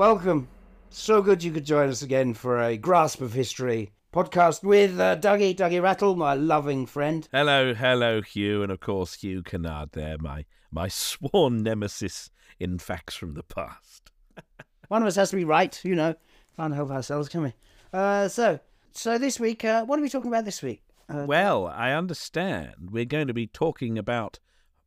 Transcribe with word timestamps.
welcome. 0.00 0.48
So 0.88 1.20
good 1.20 1.44
you 1.44 1.52
could 1.52 1.66
join 1.66 1.90
us 1.90 2.00
again 2.00 2.32
for 2.32 2.58
a 2.58 2.78
Grasp 2.78 3.20
of 3.20 3.34
History 3.34 3.92
podcast 4.14 4.62
with 4.64 4.98
uh, 4.98 5.16
Dougie, 5.18 5.54
Dougie 5.54 5.82
Rattle, 5.82 6.16
my 6.16 6.32
loving 6.32 6.86
friend. 6.86 7.28
Hello, 7.34 7.74
hello, 7.74 8.22
Hugh, 8.22 8.62
and 8.62 8.72
of 8.72 8.80
course 8.80 9.12
Hugh 9.16 9.42
Kennard 9.42 9.90
there, 9.92 10.16
my 10.18 10.46
my 10.70 10.88
sworn 10.88 11.62
nemesis 11.62 12.30
in 12.58 12.78
facts 12.78 13.14
from 13.14 13.34
the 13.34 13.42
past. 13.42 14.10
One 14.88 15.02
of 15.02 15.06
us 15.06 15.16
has 15.16 15.28
to 15.32 15.36
be 15.36 15.44
right, 15.44 15.78
you 15.84 15.94
know. 15.94 16.14
Can't 16.56 16.74
help 16.74 16.90
ourselves, 16.90 17.28
can 17.28 17.42
we? 17.42 17.52
Uh, 17.92 18.26
so, 18.28 18.58
so 18.92 19.18
this 19.18 19.38
week, 19.38 19.66
uh, 19.66 19.84
what 19.84 19.98
are 19.98 20.02
we 20.02 20.08
talking 20.08 20.30
about 20.30 20.46
this 20.46 20.62
week? 20.62 20.82
Uh, 21.10 21.26
Well, 21.28 21.66
I 21.66 21.92
understand 21.92 22.72
we're 22.90 23.04
going 23.04 23.26
to 23.28 23.34
be 23.34 23.46
talking 23.46 23.98
about 23.98 24.38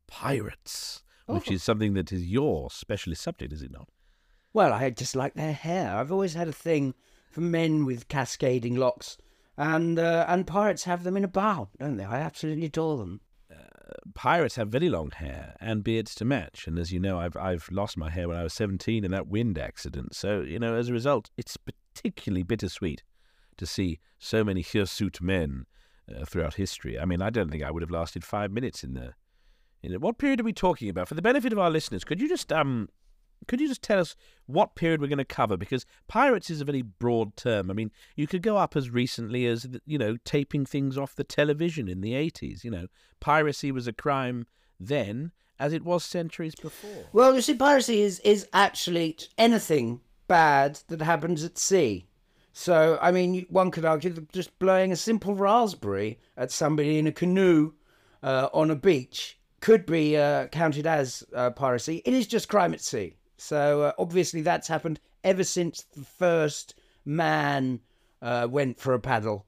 pirates, 0.08 1.04
which 1.28 1.52
Oh. 1.52 1.54
is 1.54 1.62
something 1.62 1.94
that 1.94 2.12
is 2.12 2.26
your 2.26 2.72
specialist 2.72 3.22
subject, 3.22 3.54
is 3.54 3.62
it 3.62 3.72
not? 3.72 3.90
Well, 4.54 4.72
I 4.72 4.90
just 4.92 5.16
like 5.16 5.34
their 5.34 5.54
hair. 5.54 5.96
I've 5.96 6.12
always 6.12 6.36
had 6.36 6.48
a 6.48 6.54
thing 6.54 6.94
for 7.30 7.42
men 7.42 7.86
with 7.86 8.08
cascading 8.08 8.76
locks, 8.76 9.18
and 9.58 9.98
uh, 9.98 10.26
and 10.28 10.46
pirates 10.46 10.84
have 10.84 11.04
them 11.04 11.18
in 11.18 11.24
a 11.24 11.28
bow, 11.28 11.70
don't 11.80 11.98
they? 11.98 12.06
I 12.06 12.20
absolutely 12.20 12.66
adore 12.66 12.98
them. 12.98 13.22
Pirates 14.16 14.56
have 14.56 14.70
very 14.70 14.90
long 14.90 15.12
hair 15.12 15.56
and 15.60 15.84
beards 15.84 16.16
to 16.16 16.26
match, 16.26 16.68
and 16.68 16.78
as 16.78 16.92
you 16.92 17.00
know, 17.00 17.20
I've 17.20 17.38
I've 17.38 17.68
lost 17.72 17.98
my 17.98 18.10
hair 18.10 18.28
when 18.28 18.38
I 18.38 18.44
was 18.44 18.54
seventeen 18.54 19.04
in 19.04 19.12
that 19.12 19.28
wind 19.28 19.58
accident. 19.58 20.16
So 20.16 20.42
you 20.42 20.60
know, 20.60 20.76
as 20.76 20.90
a 20.90 20.94
result, 20.94 21.30
it's 21.38 21.58
particularly 21.58 22.44
bittersweet 22.44 23.04
to 23.58 23.66
see 23.66 24.00
so 24.20 24.44
many 24.44 24.62
hirsute 24.62 25.22
men 25.22 25.66
uh, 26.14 26.26
throughout 26.26 26.56
history. 26.56 27.00
I 27.00 27.06
mean, 27.06 27.22
I 27.22 27.30
don't 27.30 27.50
think 27.50 27.64
I 27.64 27.72
would 27.72 27.84
have 27.84 27.92
lasted 27.92 28.24
five 28.24 28.52
minutes 28.52 28.84
in 28.84 28.94
the. 28.94 29.14
In 29.82 30.00
what 30.00 30.18
period 30.18 30.40
are 30.40 30.46
we 30.46 30.54
talking 30.54 30.90
about? 30.90 31.10
For 31.10 31.16
the 31.16 31.22
benefit 31.22 31.52
of 31.52 31.60
our 31.60 31.70
listeners, 31.70 32.04
could 32.06 32.22
you 32.22 32.30
just 32.30 32.54
um, 32.54 32.88
could 33.48 33.62
you 33.62 33.68
just 33.68 33.82
tell 33.82 34.00
us 34.00 34.16
what 34.46 34.76
period 34.76 35.02
we're 35.02 35.08
going 35.08 35.18
to 35.18 35.26
cover? 35.26 35.58
Because 35.58 35.86
pirates 36.08 36.50
is 36.50 36.62
a 36.62 36.66
very 36.66 36.82
broad 36.82 37.36
term. 37.36 37.70
I 37.70 37.74
mean, 37.74 37.92
you 38.16 38.28
could 38.28 38.42
go 38.42 38.58
up 38.58 38.76
as 38.76 38.90
recently 38.90 39.46
as 39.46 39.68
you 39.86 39.98
know 39.98 40.18
taping 40.26 40.66
things 40.66 40.98
off 40.98 41.16
the 41.16 41.24
television 41.24 41.88
in 41.88 42.02
the 42.02 42.16
eighties. 42.16 42.64
You 42.64 42.72
know, 42.72 42.88
piracy 43.20 43.72
was 43.72 43.88
a 43.88 43.94
crime 43.94 44.48
then, 44.80 45.32
as 45.60 45.74
it 45.74 45.84
was 45.84 46.04
centuries 46.04 46.56
before. 46.56 47.06
Well, 47.14 47.36
you 47.36 47.42
see, 47.42 47.56
piracy 47.56 48.02
is 48.02 48.20
is 48.20 48.48
actually 48.54 49.18
anything 49.38 50.02
bad 50.28 50.80
that 50.88 51.02
happens 51.02 51.44
at 51.44 51.58
sea. 51.58 52.08
So, 52.56 53.00
I 53.02 53.12
mean, 53.12 53.48
one 53.50 53.72
could 53.72 53.84
argue 53.84 54.12
that 54.12 54.32
just 54.32 54.58
blowing 54.60 54.92
a 54.92 54.96
simple 54.96 55.34
raspberry 55.34 56.20
at 56.38 56.52
somebody 56.52 57.00
in 57.00 57.08
a 57.08 57.12
canoe 57.12 57.74
uh, 58.22 58.50
on 58.54 58.70
a 58.70 58.76
beach 58.76 59.40
could 59.60 59.86
be 59.86 60.18
uh, 60.18 60.48
counted 60.48 60.86
as 60.86 61.24
uh, 61.34 61.50
piracy. 61.50 62.02
It 62.06 62.14
is 62.14 62.28
just 62.28 62.50
crime 62.50 62.74
at 62.74 62.82
sea. 62.82 63.16
So, 63.44 63.82
uh, 63.82 63.92
obviously, 64.00 64.42
that's 64.42 64.70
happened 64.70 65.02
ever 65.22 65.44
since 65.44 65.82
the 65.82 66.06
first 66.06 66.76
man 67.04 67.82
uh, 68.22 68.48
went 68.50 68.80
for 68.80 68.94
a 68.94 69.00
paddle 69.00 69.46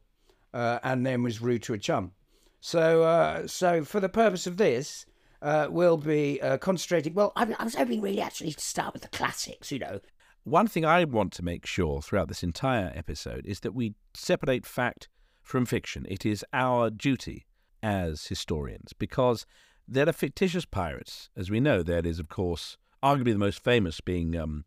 uh, 0.54 0.80
and 0.84 1.06
then 1.06 1.24
was 1.24 1.42
rude 1.42 1.64
to 1.64 1.74
a 1.74 1.78
chum. 1.78 2.12
So, 2.60 3.04
uh, 3.04 3.48
so 3.48 3.86
for 3.86 4.02
the 4.02 4.10
purpose 4.10 4.48
of 4.48 4.58
this, 4.58 5.06
uh, 5.42 5.68
we'll 5.70 5.96
be 5.96 6.42
uh, 6.42 6.58
concentrating. 6.58 7.14
Well, 7.14 7.32
I, 7.38 7.56
I 7.58 7.64
was 7.64 7.76
hoping 7.76 8.02
really 8.02 8.20
actually 8.20 8.52
to 8.52 8.60
start 8.60 8.92
with 8.92 9.02
the 9.02 9.08
classics, 9.08 9.72
you 9.72 9.80
know. 9.80 10.02
One 10.44 10.68
thing 10.68 10.84
I 10.84 11.06
want 11.06 11.32
to 11.34 11.44
make 11.44 11.66
sure 11.66 12.02
throughout 12.02 12.28
this 12.28 12.44
entire 12.44 12.92
episode 12.94 13.46
is 13.46 13.62
that 13.62 13.74
we 13.74 13.96
separate 14.14 14.66
fact 14.66 15.08
from 15.42 15.66
fiction. 15.66 16.06
It 16.09 16.26
is 16.26 16.44
our 16.52 16.90
duty 16.90 17.46
as 17.82 18.28
historians 18.28 18.92
because 18.92 19.46
there 19.88 20.09
are 20.09 20.14
fictitious 20.14 20.66
pirates. 20.66 21.30
As 21.38 21.50
we 21.50 21.62
know, 21.62 21.81
there 21.81 22.06
is, 22.06 22.19
of 22.19 22.28
course, 22.28 22.78
arguably 23.06 23.34
the 23.34 23.38
most 23.38 23.64
famous 23.64 24.02
being 24.02 24.36
um, 24.36 24.66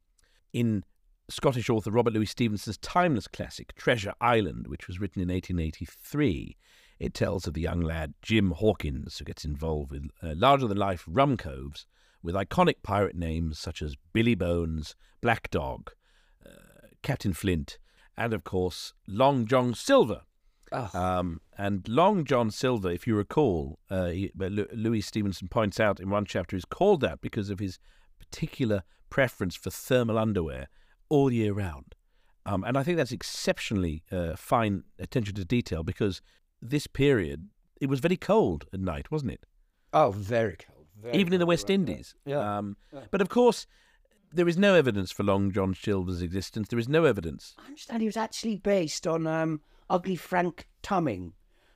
in 0.53 0.85
Scottish 1.29 1.69
author 1.69 1.91
Robert 1.91 2.13
Louis 2.13 2.27
Stevenson's 2.27 2.79
timeless 2.79 3.27
classic, 3.27 3.75
Treasure 3.75 4.15
Island, 4.21 4.69
which 4.69 4.87
was 4.87 5.01
written 5.01 5.21
in 5.21 5.29
1883. 5.29 6.57
It 7.01 7.15
tells 7.15 7.47
of 7.47 7.55
the 7.55 7.61
young 7.61 7.81
lad 7.81 8.15
Jim 8.23 8.53
Hawkins 8.53 9.19
who 9.19 9.25
gets 9.25 9.45
involved 9.45 9.91
with 9.91 10.09
uh, 10.23 10.35
larger 10.37 10.69
than 10.69 10.79
life 10.79 11.05
rum 11.09 11.37
coves 11.37 11.87
with 12.23 12.37
iconic 12.37 12.77
pirate 12.83 13.17
names 13.17 13.59
such 13.59 13.83
as 13.83 13.97
Billy 14.13 14.37
Bones, 14.37 14.95
Black 15.21 15.51
Dog, 15.51 15.91
uh, 16.47 16.87
Captain 17.03 17.33
Flint, 17.33 17.79
and 18.17 18.33
of 18.33 18.45
course 18.45 18.95
Long 19.07 19.47
John 19.47 19.75
Silver. 19.75 20.23
Um, 20.93 21.41
and 21.57 21.89
Long 21.89 22.25
John 22.25 22.51
Silver, 22.51 22.91
if 22.91 23.07
you 23.07 23.17
recall, 23.17 23.79
uh, 23.91 24.09
he, 24.09 24.31
Louis 24.37 25.01
Stevenson 25.01 25.49
points 25.49 25.81
out 25.81 25.99
in 25.99 26.11
one 26.11 26.25
chapter, 26.25 26.57
is 26.57 26.65
called 26.65 27.01
that 27.01 27.21
because 27.21 27.49
of 27.51 27.59
his 27.59 27.79
particular 28.31 28.83
preference 29.11 29.55
for 29.57 29.71
thermal 29.71 30.19
underwear 30.19 30.69
all 31.09 31.33
year 31.33 31.53
round. 31.53 31.95
Um, 32.47 32.65
and 32.65 32.77
I 32.79 32.83
think 32.83 32.97
that's 32.97 33.13
exceptionally 33.13 34.05
uh, 34.11 34.37
fine 34.37 34.85
attention 34.99 35.35
to 35.35 35.45
detail 35.45 35.83
because 35.83 36.23
this 36.63 36.87
period, 36.87 37.49
it 37.81 37.89
was 37.89 38.01
very 38.01 38.17
cold 38.17 38.67
at 38.73 38.81
night, 38.81 39.11
wasn't 39.11 39.33
it? 39.33 39.45
Oh, 39.93 40.11
very 40.11 40.57
cold. 40.57 40.87
Very 41.01 41.17
even 41.17 41.33
in 41.33 41.41
the 41.41 41.47
West 41.47 41.69
right, 41.69 41.75
Indies. 41.75 42.15
Yeah. 42.25 42.59
Um, 42.59 42.77
But 43.11 43.21
of 43.21 43.29
course, 43.29 43.67
there 44.33 44.49
is 44.49 44.57
no 44.57 44.75
evidence 44.75 45.13
for 45.13 45.23
Long 45.23 45.53
John 45.53 45.75
Silver's 45.75 46.23
existence. 46.23 46.69
There 46.69 46.79
is 46.79 46.89
no 46.89 47.05
evidence. 47.05 47.55
I 47.59 47.67
understand 47.67 48.03
he 48.03 48.09
was 48.09 48.17
actually 48.17 48.57
based 48.57 49.07
on 49.07 49.27
um, 49.27 49.61
Ugly 49.89 50.17
Frank 50.17 50.69
Tumming, 50.83 51.35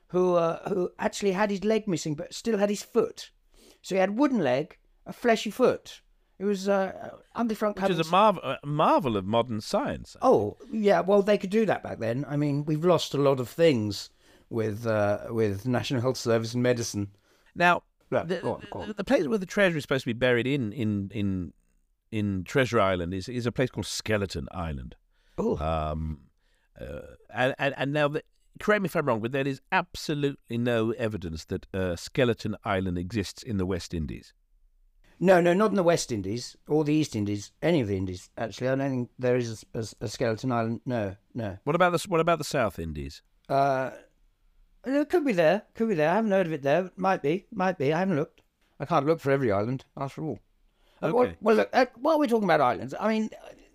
who 0.08 0.34
uh, 0.34 0.68
who 0.68 0.90
actually 0.98 1.32
had 1.32 1.50
his 1.50 1.64
leg 1.64 1.86
missing 1.86 2.14
but 2.14 2.34
still 2.34 2.58
had 2.58 2.70
his 2.70 2.82
foot. 2.82 3.30
So 3.82 3.94
he 3.94 4.00
had 4.00 4.18
wooden 4.18 4.38
leg, 4.38 4.78
a 5.06 5.12
fleshy 5.12 5.50
foot. 5.50 6.02
It 6.38 6.44
was 6.44 6.68
uh, 6.68 7.10
Ugly 7.36 7.54
Frank 7.54 7.80
Which 7.80 7.90
is 7.92 8.00
a 8.00 8.10
marvel, 8.10 8.42
a 8.42 8.58
marvel 8.66 9.16
of 9.16 9.24
modern 9.24 9.60
science. 9.60 10.16
Oh, 10.22 10.56
yeah. 10.72 11.00
Well, 11.00 11.22
they 11.22 11.38
could 11.38 11.50
do 11.50 11.64
that 11.66 11.82
back 11.82 11.98
then. 12.00 12.24
I 12.28 12.36
mean, 12.36 12.64
we've 12.64 12.84
lost 12.84 13.14
a 13.14 13.18
lot 13.18 13.38
of 13.38 13.48
things 13.48 14.10
with 14.50 14.86
uh, 14.86 15.26
with 15.30 15.66
National 15.66 16.00
Health 16.00 16.16
Service 16.16 16.54
and 16.54 16.62
medicine. 16.62 17.08
Now, 17.54 17.82
Yeah, 18.10 18.24
the, 18.24 18.36
go 18.36 18.54
on, 18.54 18.62
go 18.70 18.80
on. 18.80 18.94
the 18.96 19.04
place 19.04 19.26
where 19.28 19.38
the 19.38 19.46
treasure 19.46 19.76
is 19.76 19.82
supposed 19.84 20.02
to 20.04 20.08
be 20.14 20.18
buried 20.18 20.46
in 20.46 20.72
in 20.72 21.10
in 21.14 21.52
in 22.10 22.44
Treasure 22.44 22.80
Island 22.80 23.14
is 23.14 23.28
is 23.28 23.46
a 23.46 23.52
place 23.52 23.70
called 23.70 23.86
Skeleton 23.86 24.48
Island. 24.52 24.96
Oh, 25.38 25.56
Um, 25.58 26.22
uh, 26.80 27.00
and, 27.32 27.54
and 27.58 27.74
and 27.76 27.92
now, 27.92 28.08
the, 28.08 28.22
correct 28.60 28.82
me 28.82 28.86
if 28.86 28.96
I'm 28.96 29.06
wrong, 29.06 29.20
but 29.20 29.32
there 29.32 29.46
is 29.46 29.60
absolutely 29.70 30.58
no 30.58 30.90
evidence 30.92 31.44
that 31.46 31.66
uh, 31.72 31.94
Skeleton 31.96 32.56
Island 32.64 32.98
exists 32.98 33.42
in 33.42 33.56
the 33.58 33.66
West 33.66 33.94
Indies. 33.94 34.34
No, 35.22 35.40
no, 35.40 35.54
not 35.54 35.70
in 35.70 35.76
the 35.76 35.82
West 35.84 36.10
Indies 36.10 36.56
or 36.66 36.82
the 36.84 36.92
East 36.92 37.14
Indies. 37.14 37.52
Any 37.62 37.80
of 37.80 37.86
the 37.86 37.96
Indies, 37.96 38.28
actually. 38.36 38.68
I 38.68 38.74
don't 38.74 38.90
think 38.90 39.10
there 39.18 39.36
is 39.36 39.64
a, 39.74 39.78
a, 39.78 39.84
a 40.02 40.08
skeleton 40.08 40.50
island. 40.50 40.80
No, 40.84 41.14
no. 41.32 41.58
What 41.62 41.76
about 41.76 41.92
the 41.92 42.04
what 42.08 42.20
about 42.20 42.38
the 42.38 42.44
South 42.44 42.78
Indies? 42.78 43.22
Uh, 43.48 43.90
it 44.84 45.08
could 45.08 45.24
be 45.24 45.32
there. 45.32 45.62
Could 45.74 45.88
be 45.88 45.94
there. 45.94 46.10
I 46.10 46.16
haven't 46.16 46.32
heard 46.32 46.46
of 46.48 46.52
it 46.52 46.62
there. 46.62 46.90
Might 46.96 47.22
be. 47.22 47.46
Might 47.52 47.78
be. 47.78 47.92
I 47.92 48.00
haven't 48.00 48.16
looked. 48.16 48.42
I 48.80 48.84
can't 48.84 49.06
look 49.06 49.20
for 49.20 49.30
every 49.30 49.52
island, 49.52 49.84
after 49.96 50.24
all. 50.24 50.40
Uh, 51.00 51.12
well- 51.14 51.32
well, 51.40 51.56
look, 51.56 51.70
uh, 51.72 51.86
while 51.96 52.18
we're 52.18 52.26
talking 52.26 52.44
about 52.48 52.60
islands, 52.60 52.94
I 52.98 53.08
mean, 53.08 53.30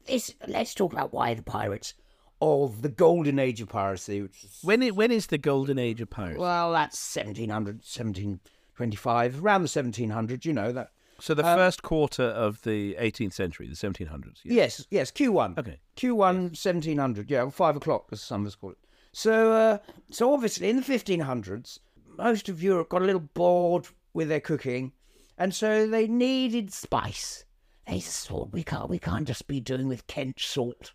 this, 0.06 0.36
let's 0.48 0.74
talk 0.74 0.92
about 0.92 1.14
why 1.14 1.34
the 1.34 1.44
pirates 1.44 1.94
of 2.42 2.82
the 2.82 2.90
golden 2.90 3.40
age 3.40 3.62
of 3.62 3.70
piracy, 3.70 4.22
which 4.22 4.44
is 4.44 4.60
When 4.64 4.84
it, 4.84 4.96
when 4.96 5.12
is 5.12 5.28
the 5.28 5.38
golden 5.38 5.80
age 5.80 6.02
of 6.02 6.10
piracy? 6.10 6.40
Well, 6.40 6.74
that's 6.74 7.16
1700, 7.16 7.76
1725, 7.78 9.44
around 9.44 9.62
the 9.62 9.68
1700s, 9.70 10.46
you 10.46 10.54
know. 10.54 10.72
that. 10.74 10.92
So 11.20 11.34
the 11.34 11.46
um, 11.46 11.58
first 11.58 11.82
quarter 11.84 12.24
of 12.24 12.62
the 12.64 12.96
18th 13.00 13.34
century, 13.34 13.68
the 13.68 13.76
1700s. 13.76 14.40
yeah. 14.44 14.54
Yes, 14.54 14.86
yes, 14.90 15.12
Q1. 15.12 15.58
Okay. 15.58 15.80
Q1, 15.96 16.16
1700, 16.18 17.30
yeah, 17.30 17.50
5 17.50 17.76
o'clock, 17.76 18.08
as 18.12 18.22
some 18.22 18.42
of 18.42 18.48
us 18.48 18.56
call 18.56 18.72
it. 18.72 18.78
So, 19.14 19.52
uh, 19.52 19.78
so 20.12 20.34
obviously, 20.34 20.70
in 20.70 20.76
the 20.78 20.82
1500s, 20.82 21.80
most 22.18 22.50
of 22.50 22.62
Europe 22.62 22.90
got 22.90 23.02
a 23.02 23.06
little 23.06 23.22
bored 23.22 23.88
with 24.14 24.30
their 24.30 24.40
cooking, 24.40 24.92
and 25.38 25.54
so 25.54 25.88
they 25.88 26.08
needed 26.08 26.72
spice. 26.72 27.46
They 27.88 28.00
thought, 28.00 28.52
we 28.52 28.64
can't, 28.64 28.90
we 28.90 29.00
can't 29.00 29.28
just 29.28 29.48
be 29.48 29.60
doing 29.60 29.88
with 29.88 30.08
Kent 30.08 30.40
salt. 30.40 30.94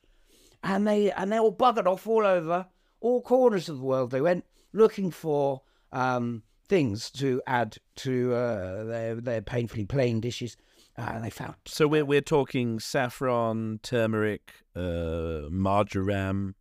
and 0.62 0.86
they 0.86 1.10
and 1.12 1.32
they 1.32 1.38
all 1.38 1.54
buggered 1.54 1.86
off 1.86 2.06
all 2.06 2.24
over 2.24 2.66
all 3.00 3.20
corners 3.22 3.68
of 3.68 3.78
the 3.78 3.84
world. 3.84 4.10
They 4.10 4.20
went 4.20 4.44
looking 4.72 5.10
for 5.10 5.62
um, 5.90 6.42
things 6.68 7.10
to 7.10 7.42
add 7.46 7.78
to 7.96 8.34
uh, 8.34 8.84
their 8.84 9.14
their 9.16 9.42
painfully 9.42 9.84
plain 9.84 10.20
dishes, 10.20 10.56
uh, 10.96 11.18
they 11.20 11.30
found 11.30 11.54
So 11.66 11.86
we're 11.86 12.04
we're 12.04 12.20
talking 12.20 12.80
saffron, 12.80 13.80
turmeric, 13.82 14.52
uh, 14.74 15.48
marjoram, 15.50 16.54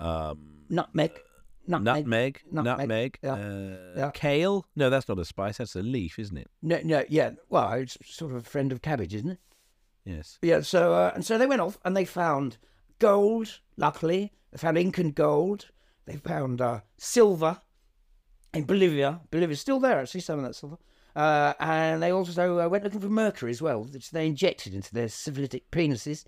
um, 0.00 0.64
nutmeg, 0.68 1.20
nutmeg. 1.66 1.94
nutmeg, 1.94 2.42
nutmeg, 2.50 2.78
nutmeg, 2.78 3.18
yeah, 3.22 3.32
uh, 3.32 3.76
yeah. 3.96 4.10
kale. 4.12 4.66
No, 4.76 4.90
that's 4.90 5.08
not 5.08 5.18
a 5.18 5.24
spice. 5.24 5.58
That's 5.58 5.76
a 5.76 5.82
leaf, 5.82 6.18
isn't 6.18 6.36
it? 6.36 6.50
No, 6.62 6.80
no, 6.84 7.04
yeah. 7.08 7.32
Well, 7.48 7.72
it's 7.72 7.98
sort 8.04 8.32
of 8.32 8.38
a 8.38 8.42
friend 8.42 8.72
of 8.72 8.82
cabbage, 8.82 9.14
isn't 9.14 9.30
it? 9.30 9.38
Yes. 10.04 10.38
Yeah. 10.42 10.60
So 10.60 10.92
uh, 10.92 11.12
and 11.14 11.24
so 11.24 11.38
they 11.38 11.46
went 11.46 11.60
off 11.60 11.78
and 11.84 11.96
they 11.96 12.04
found 12.04 12.58
gold. 12.98 13.60
Luckily, 13.76 14.32
they 14.52 14.58
found 14.58 14.78
ink 14.78 14.98
and 14.98 15.14
gold. 15.14 15.68
They 16.06 16.16
found 16.16 16.60
uh, 16.60 16.80
silver 16.98 17.60
in 18.54 18.64
Bolivia. 18.64 19.20
Bolivia's 19.30 19.60
still 19.60 19.80
there, 19.80 20.00
actually. 20.00 20.20
Some 20.20 20.38
of 20.38 20.44
that 20.44 20.54
silver. 20.54 20.78
Uh, 21.14 21.52
and 21.60 22.02
they 22.02 22.10
also 22.10 22.60
uh, 22.60 22.68
went 22.68 22.84
looking 22.84 23.00
for 23.00 23.08
mercury 23.08 23.50
as 23.50 23.62
well, 23.62 23.84
which 23.84 24.10
they 24.10 24.26
injected 24.26 24.74
into 24.74 24.92
their 24.92 25.08
syphilitic 25.08 25.70
penises. 25.70 26.24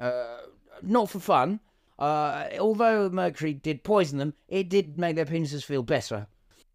Uh, 0.00 0.38
not 0.82 1.10
for 1.10 1.20
fun. 1.20 1.60
Uh, 1.98 2.48
although 2.58 3.08
mercury 3.10 3.52
did 3.52 3.84
poison 3.84 4.18
them, 4.18 4.34
it 4.48 4.68
did 4.68 4.98
make 4.98 5.16
their 5.16 5.26
penises 5.26 5.62
feel 5.64 5.82
better. 5.82 6.26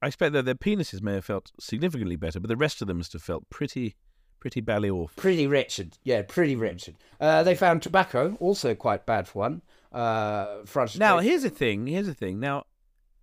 I 0.01 0.07
expect 0.07 0.33
that 0.33 0.45
their 0.45 0.55
penises 0.55 1.01
may 1.01 1.15
have 1.15 1.25
felt 1.25 1.51
significantly 1.59 2.15
better, 2.15 2.39
but 2.39 2.47
the 2.49 2.55
rest 2.55 2.81
of 2.81 2.87
them 2.87 2.97
must 2.97 3.13
have 3.13 3.23
felt 3.23 3.49
pretty, 3.49 3.95
pretty 4.39 4.61
bally 4.61 4.89
off. 4.89 5.15
Pretty 5.15 5.47
wretched. 5.47 5.97
Yeah, 6.03 6.21
pretty 6.21 6.55
wretched. 6.55 6.95
Uh, 7.19 7.41
they 7.41 7.55
found 7.55 7.81
tobacco, 7.81 8.37
also 8.39 8.75
quite 8.75 9.07
bad 9.07 9.27
for 9.27 9.39
one. 9.39 9.63
Uh, 9.91 10.59
Now, 10.97 11.17
here's 11.17 11.41
the 11.41 11.49
thing. 11.49 11.87
Here's 11.87 12.05
the 12.05 12.13
thing. 12.13 12.39
Now, 12.39 12.65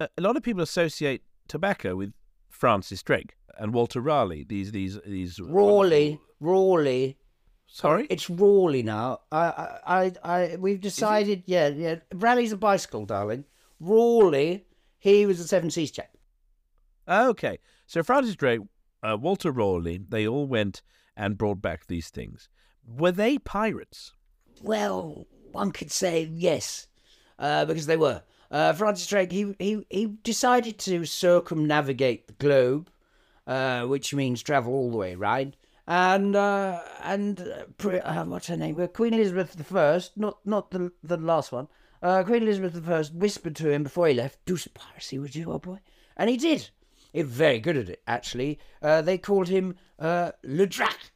a 0.01 0.09
lot 0.19 0.37
of 0.37 0.43
people 0.43 0.63
associate 0.63 1.23
tobacco 1.49 1.97
with 1.97 2.13
Francis 2.49 3.03
Drake 3.03 3.37
and 3.59 3.73
Walter 3.75 4.01
Raleigh. 4.01 4.45
These, 4.49 4.73
these, 4.73 4.99
these. 5.07 5.41
Rawley, 5.41 6.21
Rawley. 6.41 7.19
Sorry. 7.67 8.07
It's 8.11 8.29
Rawley 8.31 8.83
now. 8.83 9.21
I, 9.33 9.41
I, 9.41 9.81
I, 9.87 10.13
I 10.23 10.57
we've 10.57 10.81
decided. 10.81 11.43
Yeah, 11.47 11.69
yeah. 11.69 11.97
Raleigh's 12.15 12.53
a 12.53 12.57
bicycle, 12.57 13.07
darling. 13.07 13.45
Rawley, 13.81 14.67
he 14.99 15.27
was 15.27 15.41
a 15.41 15.49
Seven 15.49 15.71
Seas 15.71 15.91
chap. 15.91 16.11
Okay. 17.09 17.59
So 17.87 18.03
Francis 18.03 18.37
Drake, 18.37 18.61
uh, 19.03 19.17
Walter 19.21 19.51
Raleigh, 19.51 20.01
they 20.09 20.27
all 20.27 20.47
went 20.47 20.83
and 21.17 21.39
brought 21.39 21.61
back 21.61 21.87
these 21.87 22.11
things. 22.11 22.49
Were 22.87 23.13
they 23.13 23.39
pirates? 23.39 24.13
Well, 24.63 25.27
one 25.53 25.71
could 25.71 25.91
say 25.91 26.31
yes, 26.33 26.87
uh, 27.39 27.65
because 27.65 27.87
they 27.87 27.97
were. 27.97 28.23
Uh, 28.55 28.73
Francis 28.73 29.09
Drake, 29.09 29.33
he, 29.33 29.53
he, 29.59 29.85
he 29.91 30.07
decided 30.23 30.79
to 30.79 31.05
circumnavigate 31.05 32.29
the 32.29 32.35
globe, 32.35 32.89
uh, 33.49 33.83
which 33.83 34.15
means 34.15 34.45
travel 34.45 34.73
all 34.73 34.93
the 34.93 34.97
way 34.97 35.15
around. 35.15 35.57
And 35.89 36.37
uh, 36.37 36.81
and 37.03 37.41
uh, 37.41 37.89
uh, 37.89 38.25
what's 38.27 38.47
her 38.47 38.57
name? 38.57 38.77
Queen 38.95 39.13
Elizabeth 39.13 39.67
First, 39.67 40.17
not 40.17 40.39
not 40.47 40.71
the 40.71 40.93
the 41.03 41.17
last 41.17 41.51
one. 41.51 41.67
Uh, 42.01 42.23
Queen 42.23 42.45
Elizabeth 42.45 42.81
First 42.85 43.13
whispered 43.13 43.57
to 43.57 43.73
him 43.73 43.83
before 43.83 44.07
he 44.07 44.15
left, 44.15 44.39
"Do 44.47 44.57
some 44.57 44.73
piracy, 44.73 45.19
would 45.19 45.35
you, 45.35 45.51
old 45.51 45.63
boy?" 45.63 45.81
And 46.17 46.31
he 46.31 46.37
did. 46.37 46.71
He 47.13 47.25
was 47.25 47.33
very 47.33 47.59
good 47.59 47.77
at 47.77 47.89
it, 47.89 48.03
actually. 48.07 48.61
They 48.81 49.19
called 49.19 49.49
him 49.49 49.75
Le 49.99 50.67
Drac 50.69 51.11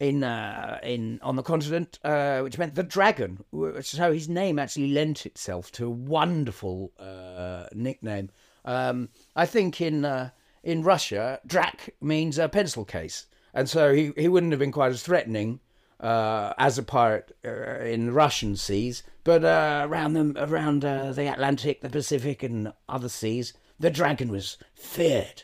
in 0.00 0.22
uh, 0.22 0.78
in 0.82 1.18
on 1.22 1.36
the 1.36 1.42
continent, 1.42 1.98
uh, 2.04 2.40
which 2.40 2.58
meant 2.58 2.74
the 2.74 2.82
dragon. 2.82 3.44
So 3.80 4.12
his 4.12 4.28
name 4.28 4.58
actually 4.58 4.92
lent 4.92 5.26
itself 5.26 5.72
to 5.72 5.86
a 5.86 5.90
wonderful 5.90 6.92
uh, 6.98 7.66
nickname. 7.74 8.30
Um, 8.64 9.08
I 9.34 9.46
think 9.46 9.80
in 9.80 10.04
uh, 10.04 10.30
in 10.62 10.82
Russia, 10.82 11.40
Drac 11.46 11.94
means 12.00 12.38
a 12.38 12.48
pencil 12.48 12.84
case, 12.84 13.26
and 13.52 13.68
so 13.68 13.92
he, 13.92 14.12
he 14.16 14.28
wouldn't 14.28 14.52
have 14.52 14.60
been 14.60 14.72
quite 14.72 14.92
as 14.92 15.02
threatening 15.02 15.60
uh, 16.00 16.52
as 16.58 16.78
a 16.78 16.82
pirate 16.82 17.36
uh, 17.44 17.80
in 17.80 18.06
the 18.06 18.12
Russian 18.12 18.56
seas, 18.56 19.02
but 19.24 19.42
around 19.42 20.12
them 20.12 20.36
around 20.38 20.82
the 20.82 21.32
Atlantic, 21.32 21.80
the 21.80 21.88
Pacific, 21.88 22.42
and 22.42 22.72
other 22.88 23.08
seas, 23.08 23.52
the 23.80 23.90
dragon 23.90 24.28
was 24.28 24.58
feared. 24.74 25.42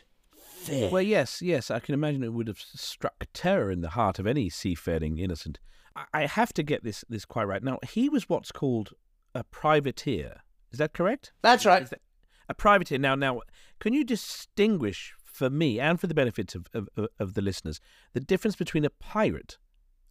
Feared. 0.65 0.91
Well, 0.91 1.01
yes, 1.01 1.41
yes. 1.41 1.69
I 1.71 1.79
can 1.79 1.93
imagine 1.93 2.23
it 2.23 2.33
would 2.33 2.47
have 2.47 2.59
struck 2.59 3.25
terror 3.33 3.71
in 3.71 3.81
the 3.81 3.91
heart 3.91 4.19
of 4.19 4.27
any 4.27 4.49
seafaring 4.49 5.17
innocent. 5.17 5.59
I- 6.13 6.25
have 6.25 6.51
to 6.53 6.63
get 6.63 6.83
this 6.83 7.05
this 7.07 7.23
quite 7.23 7.45
right. 7.45 7.63
Now, 7.63 7.79
he 7.87 8.09
was 8.09 8.27
what's 8.27 8.51
called 8.51 8.91
a 9.33 9.43
privateer. 9.43 10.41
Is 10.71 10.79
that 10.79 10.93
correct? 10.93 11.31
That's 11.41 11.65
right. 11.65 11.89
That 11.89 12.01
a 12.49 12.53
privateer? 12.53 12.97
Now, 12.97 13.15
now, 13.15 13.41
can 13.79 13.93
you 13.93 14.03
distinguish 14.03 15.13
for 15.23 15.49
me 15.49 15.79
and 15.79 15.99
for 15.99 16.07
the 16.07 16.13
benefit 16.13 16.55
of, 16.55 16.67
of, 16.73 16.89
of- 17.19 17.33
the 17.33 17.41
listeners 17.41 17.79
the 18.13 18.19
difference 18.19 18.55
between 18.55 18.83
a 18.85 18.89
pirate 18.89 19.57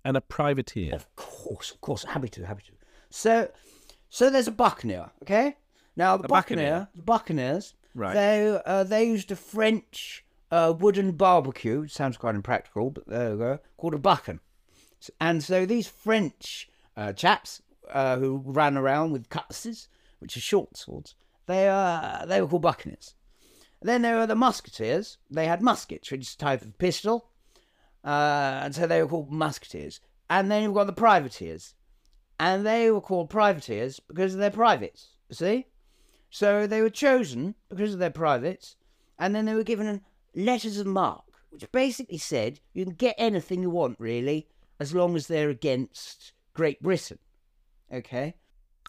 and 0.05 0.17
a 0.17 0.21
privateer? 0.21 0.95
Of 0.95 1.15
course, 1.17 1.71
of 1.71 1.81
course, 1.81 2.05
happy 2.05 2.29
to, 2.31 2.47
happy 2.47 2.63
to. 2.67 2.73
So, 3.11 3.51
so 4.09 4.31
there's 4.31 4.49
a 4.49 4.53
buccaneer, 4.53 5.11
okay? 5.23 5.57
Now 5.97 6.17
the 6.17 6.25
A 6.25 6.29
buccaneer, 6.29 6.89
the 6.95 7.03
buccaneers, 7.03 7.75
Right. 7.95 8.15
They 8.15 8.61
uh, 8.67 8.83
they 8.85 9.05
used 9.05 9.31
a 9.31 9.37
French 9.37 10.24
uh, 10.55 10.73
wooden 10.73 11.13
barbecue. 11.13 11.89
Sounds 11.89 12.17
quite 12.17 12.37
impractical, 12.37 12.91
but 12.91 13.07
there 13.09 13.33
we 13.33 13.39
go. 13.39 13.59
Called 13.77 13.95
a 13.95 13.99
buccan, 13.99 14.39
S- 15.03 15.11
and 15.21 15.43
so 15.43 15.67
these 15.67 15.89
French 15.89 16.69
uh, 16.97 17.13
chaps 17.13 17.61
uh, 17.91 18.17
who 18.19 18.41
ran 18.45 18.77
around 18.77 19.11
with 19.11 19.29
cutlasses, 19.29 19.89
which 20.21 20.37
are 20.37 20.41
short 20.41 20.77
swords, 20.77 21.17
they 21.47 21.69
uh, 21.69 22.25
they 22.27 22.41
were 22.41 22.47
called 22.47 22.63
buccaneers. 22.63 23.15
Then 23.83 24.03
there 24.03 24.17
were 24.17 24.27
the 24.27 24.37
musketeers. 24.37 25.19
They 25.29 25.47
had 25.47 25.61
muskets, 25.61 26.11
which 26.11 26.23
is 26.23 26.35
a 26.35 26.39
type 26.39 26.63
of 26.63 26.79
pistol, 26.79 27.31
uh, 28.05 28.61
and 28.63 28.75
so 28.75 28.87
they 28.87 29.03
were 29.03 29.09
called 29.09 29.33
musketeers. 29.33 30.01
And 30.31 30.51
then 30.51 30.63
you've 30.63 30.75
got 30.75 30.87
the 30.87 30.93
privateers, 30.93 31.75
and 32.39 32.65
they 32.65 32.91
were 32.91 33.01
called 33.01 33.29
privateers 33.29 34.01
because 34.01 34.37
they're 34.37 34.51
privates. 34.51 35.09
See, 35.33 35.67
so 36.31 36.67
they 36.67 36.81
were 36.81 36.91
chosen 36.91 37.57
because 37.69 37.93
of 37.93 37.99
their 37.99 38.11
privates, 38.11 38.77
and 39.19 39.35
then 39.35 39.47
they 39.47 39.55
were 39.55 39.65
given 39.65 40.01
letters 40.35 40.79
of 40.79 40.87
mark, 40.87 41.25
which 41.51 41.71
basically 41.73 42.19
said 42.19 42.61
you 42.73 42.85
can 42.85 42.95
get 42.95 43.15
anything 43.19 43.63
you 43.63 43.71
want, 43.71 43.99
really, 43.99 44.47
as 44.81 44.95
long 44.95 45.17
as 45.17 45.27
they're 45.27 45.51
against 45.51 46.33
Great 46.53 46.83
Britain. 46.83 47.19
Okay. 47.93 48.35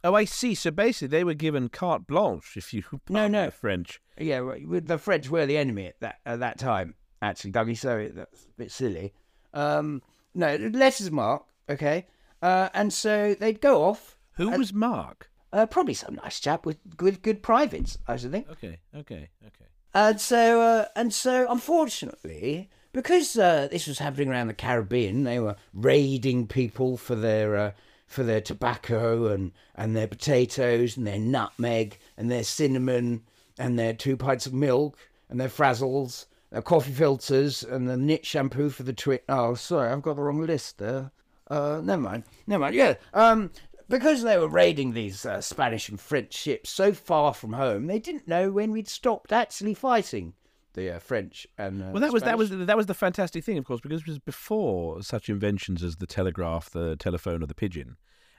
Oh, 0.04 0.14
I 0.14 0.26
see. 0.26 0.54
So 0.56 0.72
basically, 0.72 1.08
they 1.10 1.24
were 1.24 1.34
given 1.34 1.70
carte 1.70 2.06
blanche, 2.08 2.58
if 2.58 2.74
you 2.74 2.84
No, 3.10 3.28
no. 3.28 3.46
the 3.46 3.52
French. 3.52 4.02
Yeah, 4.18 4.42
well, 4.42 4.58
the 4.82 4.98
French 4.98 5.30
were 5.30 5.46
the 5.46 5.58
enemy 5.58 5.88
at 5.88 6.00
that 6.00 6.20
at 6.26 6.40
that 6.40 6.58
time. 6.60 6.96
Actually, 7.22 7.52
Dougie, 7.54 7.78
so 7.78 8.10
that's 8.14 8.46
a 8.46 8.58
bit 8.58 8.72
silly. 8.72 9.14
Um, 9.54 10.02
no, 10.34 10.56
letters 10.56 11.10
Mark. 11.12 11.46
Okay. 11.70 12.06
Uh, 12.42 12.70
and 12.74 12.94
so 12.94 13.36
they'd 13.40 13.62
go 13.62 13.84
off. 13.84 14.18
Who 14.34 14.50
was 14.52 14.74
Mark? 14.74 15.32
Uh, 15.52 15.66
probably 15.66 15.94
some 15.94 16.16
nice 16.16 16.40
chap 16.40 16.66
with 16.66 16.78
good 16.98 17.22
good 17.22 17.42
privates, 17.42 17.98
I 18.08 18.18
should 18.18 18.32
think. 18.32 18.50
Okay, 18.50 18.80
okay, 18.94 19.30
okay. 19.48 19.66
And 19.96 20.20
so, 20.20 20.62
uh, 20.62 20.86
and 20.94 21.14
so, 21.14 21.50
unfortunately, 21.50 22.70
because 22.92 23.38
uh, 23.38 23.70
this 23.72 23.88
was 23.88 24.00
happening 24.00 24.28
around 24.28 24.48
the 24.48 24.54
Caribbean, 24.54 25.24
they 25.24 25.40
were 25.40 25.56
raiding 25.74 26.48
people 26.48 26.98
for 26.98 27.16
their 27.16 27.56
uh, 27.56 27.72
for 28.06 28.24
their 28.24 28.42
tobacco 28.42 29.28
and 29.28 29.54
and 29.74 29.96
their 29.96 30.08
potatoes 30.08 30.98
and 30.98 31.08
their 31.08 31.18
nutmeg 31.18 31.98
and 32.18 32.30
their 32.30 32.44
cinnamon 32.44 33.24
and 33.58 33.80
their 33.80 33.94
two 33.94 34.18
pints 34.18 34.46
of 34.46 34.54
milk 34.54 34.98
and 35.30 35.40
their 35.40 35.48
frazzles, 35.48 36.26
their 36.52 36.62
coffee 36.62 36.92
filters 36.92 37.64
and 37.64 37.88
the 37.88 37.96
knit 37.96 38.26
shampoo 38.26 38.70
for 38.70 38.84
the 38.84 38.92
twit. 38.92 39.24
Oh, 39.30 39.56
sorry, 39.56 39.90
I've 39.90 40.02
got 40.02 40.18
the 40.18 40.24
wrong 40.24 40.46
list 40.46 40.78
there. 40.78 41.12
Uh, 41.48 41.80
never 41.82 42.02
mind, 42.02 42.24
never 42.48 42.64
mind. 42.64 42.76
Yeah, 42.76 42.96
um, 43.14 43.50
because 43.90 44.24
they 44.24 44.38
were 44.38 44.48
raiding 44.48 44.94
these 44.94 45.26
uh, 45.26 45.42
Spanish 45.42 45.90
and 45.90 46.00
French 46.00 46.34
ships 46.34 46.70
so 46.70 46.94
far 46.94 47.34
from 47.34 47.54
home, 47.54 47.88
they 47.88 48.00
didn't 48.00 48.28
know 48.28 48.52
when 48.52 48.72
we'd 48.72 48.88
stopped 48.88 49.32
actually 49.32 49.74
fighting 49.74 50.34
the 50.74 50.96
uh, 50.96 51.00
French 51.00 51.48
and. 51.58 51.82
Uh, 51.82 51.86
Well, 51.92 52.02
that 52.02 52.14
was 52.14 52.24
that 52.24 52.38
was 52.38 52.50
that 52.52 52.78
was 52.78 52.86
the 52.86 52.94
fantastic 52.94 53.44
thing, 53.44 53.58
of 53.58 53.66
course, 53.66 53.82
because 53.82 54.02
it 54.02 54.08
was 54.08 54.20
before 54.20 55.02
such 55.02 55.30
inventions 55.30 55.84
as 55.84 55.98
the 55.98 56.08
telegraph, 56.08 56.70
the 56.70 56.96
telephone, 56.96 57.44
or 57.44 57.46
the 57.48 57.56
pigeon, 57.56 57.98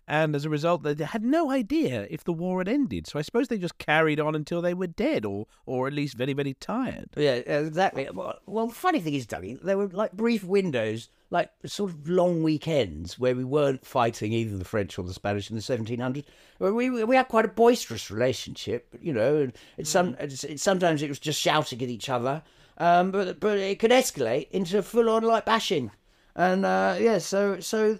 and 0.08 0.36
as 0.36 0.44
a 0.44 0.50
result, 0.50 0.84
they 0.84 0.94
had 1.04 1.24
no 1.24 1.50
idea 1.50 2.06
if 2.10 2.22
the 2.22 2.32
war 2.32 2.60
had 2.60 2.68
ended. 2.68 3.06
So 3.06 3.18
I 3.18 3.22
suppose 3.22 3.48
they 3.48 3.58
just 3.58 3.78
carried 3.78 4.20
on 4.20 4.34
until 4.34 4.62
they 4.62 4.74
were 4.74 4.86
dead, 4.86 5.24
or 5.24 5.46
or 5.64 5.86
at 5.88 5.92
least 5.92 6.16
very 6.16 6.32
very 6.32 6.54
tired. 6.54 7.10
Yeah, 7.16 7.34
exactly. 7.34 8.08
Well, 8.12 8.38
the 8.46 8.72
funny 8.72 9.00
thing 9.00 9.14
is, 9.14 9.26
Dougie, 9.26 9.60
there 9.60 9.76
were 9.76 9.88
like 9.88 10.12
brief 10.12 10.44
windows, 10.44 11.08
like 11.30 11.50
sort 11.64 11.90
of 11.90 12.08
long 12.08 12.42
weekends 12.44 13.18
where 13.18 13.34
we 13.34 13.42
weren't 13.42 13.84
fighting 13.84 14.32
either 14.32 14.56
the 14.56 14.64
French 14.64 14.96
or 14.98 15.02
the 15.02 15.12
Spanish 15.12 15.50
in 15.50 15.56
the 15.56 15.62
1700s. 15.62 16.24
Well, 16.60 16.72
We 16.72 17.04
we 17.04 17.16
had 17.16 17.28
quite 17.28 17.44
a 17.44 17.48
boisterous 17.48 18.10
relationship, 18.10 18.94
you 19.00 19.12
know. 19.12 19.36
And 19.36 19.52
it's 19.76 19.90
some 19.90 20.16
it's, 20.20 20.44
it's, 20.44 20.62
sometimes 20.62 21.02
it 21.02 21.08
was 21.08 21.18
just 21.18 21.40
shouting 21.40 21.82
at 21.82 21.88
each 21.88 22.08
other, 22.08 22.42
um, 22.78 23.10
but 23.10 23.40
but 23.40 23.58
it 23.58 23.80
could 23.80 23.90
escalate 23.90 24.50
into 24.52 24.82
full 24.82 25.10
on 25.10 25.24
like 25.24 25.44
bashing, 25.44 25.90
and 26.36 26.64
uh, 26.64 26.96
yeah, 27.00 27.18
so 27.18 27.58
so 27.58 27.98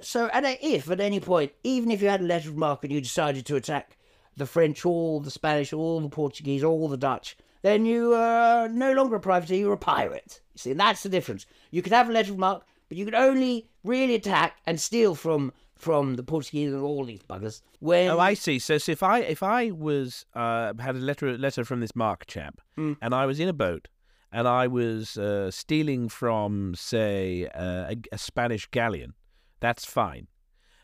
so 0.00 0.28
at 0.32 0.44
a, 0.44 0.58
if 0.66 0.90
at 0.90 1.00
any 1.00 1.20
point, 1.20 1.52
even 1.64 1.90
if 1.90 2.02
you 2.02 2.08
had 2.08 2.20
a 2.20 2.24
letter 2.24 2.48
of 2.50 2.56
marque 2.56 2.84
and 2.84 2.92
you 2.92 3.00
decided 3.00 3.46
to 3.46 3.56
attack 3.56 3.96
the 4.36 4.46
French, 4.46 4.84
all 4.84 5.20
the 5.20 5.30
Spanish, 5.30 5.72
all 5.72 6.00
the 6.00 6.08
Portuguese, 6.08 6.62
all 6.62 6.88
the 6.88 6.96
Dutch, 6.96 7.36
then 7.62 7.86
you 7.86 8.12
are 8.14 8.68
no 8.68 8.92
longer 8.92 9.16
a 9.16 9.20
privateer, 9.20 9.58
you're 9.58 9.72
a 9.72 9.78
pirate. 9.78 10.40
You 10.54 10.58
see, 10.58 10.70
and 10.72 10.80
that's 10.80 11.02
the 11.02 11.08
difference. 11.08 11.46
You 11.70 11.82
could 11.82 11.92
have 11.92 12.08
a 12.08 12.12
letter 12.12 12.32
of 12.32 12.38
marque, 12.38 12.66
but 12.88 12.98
you 12.98 13.04
could 13.04 13.14
only 13.14 13.68
really 13.84 14.14
attack 14.14 14.58
and 14.66 14.80
steal 14.80 15.14
from 15.14 15.52
from 15.74 16.14
the 16.14 16.22
Portuguese 16.22 16.72
and 16.72 16.82
all 16.82 17.04
these 17.04 17.20
buggers 17.28 17.60
when 17.80 18.08
Oh, 18.10 18.18
I 18.18 18.32
see. 18.32 18.58
So, 18.58 18.78
so 18.78 18.92
if 18.92 19.02
I 19.02 19.18
if 19.20 19.42
I 19.42 19.70
was 19.70 20.24
uh, 20.34 20.72
had 20.78 20.96
a 20.96 21.00
letter 21.00 21.36
letter 21.36 21.64
from 21.64 21.80
this 21.80 21.94
Mark 21.94 22.26
chap, 22.26 22.60
and 22.76 23.14
I 23.14 23.26
was 23.26 23.38
in 23.40 23.48
a 23.48 23.52
boat, 23.52 23.88
and 24.32 24.46
I 24.48 24.66
was 24.68 25.18
uh, 25.18 25.50
stealing 25.50 26.08
from, 26.08 26.74
say, 26.76 27.46
uh, 27.54 27.92
a, 27.92 27.96
a 28.12 28.18
Spanish 28.18 28.66
galleon, 28.70 29.14
that's 29.60 29.84
fine. 29.84 30.28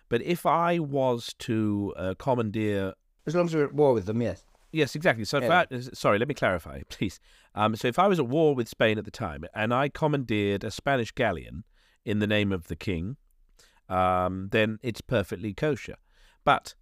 But 0.09 0.23
if 0.23 0.45
I 0.47 0.79
was 0.79 1.35
to 1.41 1.95
uh, 1.97 2.15
commandeer 2.19 2.95
as 3.27 3.35
long 3.35 3.47
as 3.47 3.55
we're 3.55 3.65
at 3.67 3.75
war 3.75 3.93
with 3.95 4.07
them, 4.07 4.21
yes. 4.21 4.45
Yes, 4.73 4.95
exactly. 4.97 5.25
So, 5.25 5.37
if 5.39 5.45
Yeah. 5.45 5.65
I, 5.71 5.81
sorry, 5.93 6.19
let 6.19 6.29
me 6.29 6.35
clarify, 6.35 6.81
please. 6.89 7.21
Um, 7.55 7.77
so, 7.77 7.89
if 7.89 7.99
I 7.99 8.09
was 8.09 8.19
at 8.19 8.27
war 8.27 8.55
with 8.55 8.69
Spain 8.69 8.99
at 8.99 9.05
the 9.05 9.11
time 9.11 9.45
and 9.55 9.73
I 9.73 9.89
commandeered 9.89 10.65
a 10.65 10.71
Spanish 10.71 11.13
galleon 11.13 11.65
in 12.05 12.19
the 12.19 12.27
name 12.27 12.53
of 12.53 12.69
the 12.69 12.77
king, 12.77 13.17
um, 13.89 14.49
then 14.51 14.79
it's 14.83 15.01
perfectly 15.01 15.53
kosher. 15.55 15.97
But 16.45 16.75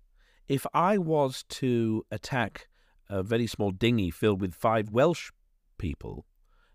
if 0.48 0.66
I 0.72 0.98
was 0.98 1.44
to 1.50 2.06
attack 2.10 2.68
a 3.08 3.22
very 3.22 3.46
small 3.46 3.70
dinghy 3.72 4.10
filled 4.10 4.40
with 4.40 4.54
five 4.54 4.90
Welsh 4.90 5.30
people, 5.76 6.26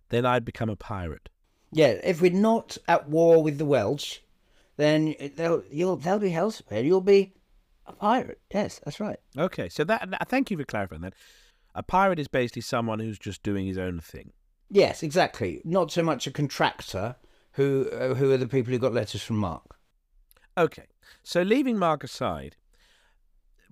then 0.10 0.26
I'd 0.26 0.46
become 0.46 0.70
a 0.70 0.76
pirate. 0.76 1.30
Yeah, 1.72 1.98
if 2.04 2.22
we're 2.22 2.32
not 2.32 2.78
at 2.88 3.10
war 3.10 3.42
with 3.42 3.58
the 3.58 3.66
Welsh, 3.66 4.20
then 4.78 5.16
they'll 5.36 5.64
you'll 5.72 5.96
they'll 5.96 6.20
be 6.20 6.34
elsewhere. 6.34 6.82
You'll 6.82 7.02
be 7.02 7.34
a 7.86 7.94
pirate. 7.94 8.40
Yes, 8.54 8.80
that's 8.84 9.00
right. 9.00 9.20
Okay, 9.38 9.70
so 9.70 9.84
that 9.84 10.28
thank 10.30 10.52
you 10.52 10.58
for 10.58 10.66
clarifying 10.66 11.02
that. 11.02 11.14
A 11.74 11.84
pirate 11.84 12.20
is 12.20 12.28
basically 12.28 12.62
someone 12.62 13.00
who's 13.00 13.20
just 13.20 13.44
doing 13.44 13.68
his 13.68 13.78
own 13.78 14.00
thing. 14.00 14.32
Yes, 14.70 15.04
exactly. 15.04 15.62
Not 15.64 15.92
so 15.92 16.02
much 16.04 16.26
a 16.26 16.32
contractor 16.32 17.16
who 17.54 17.90
uh, 17.92 18.16
who 18.16 18.32
are 18.32 18.38
the 18.38 18.48
people 18.48 18.72
who 18.72 18.80
got 18.80 18.94
letters 18.94 19.24
from 19.24 19.38
Mark. 19.38 19.78
Okay, 20.58 20.88
so 21.24 21.42
leaving 21.42 21.78
Mark 21.78 22.04
aside, 22.04 22.56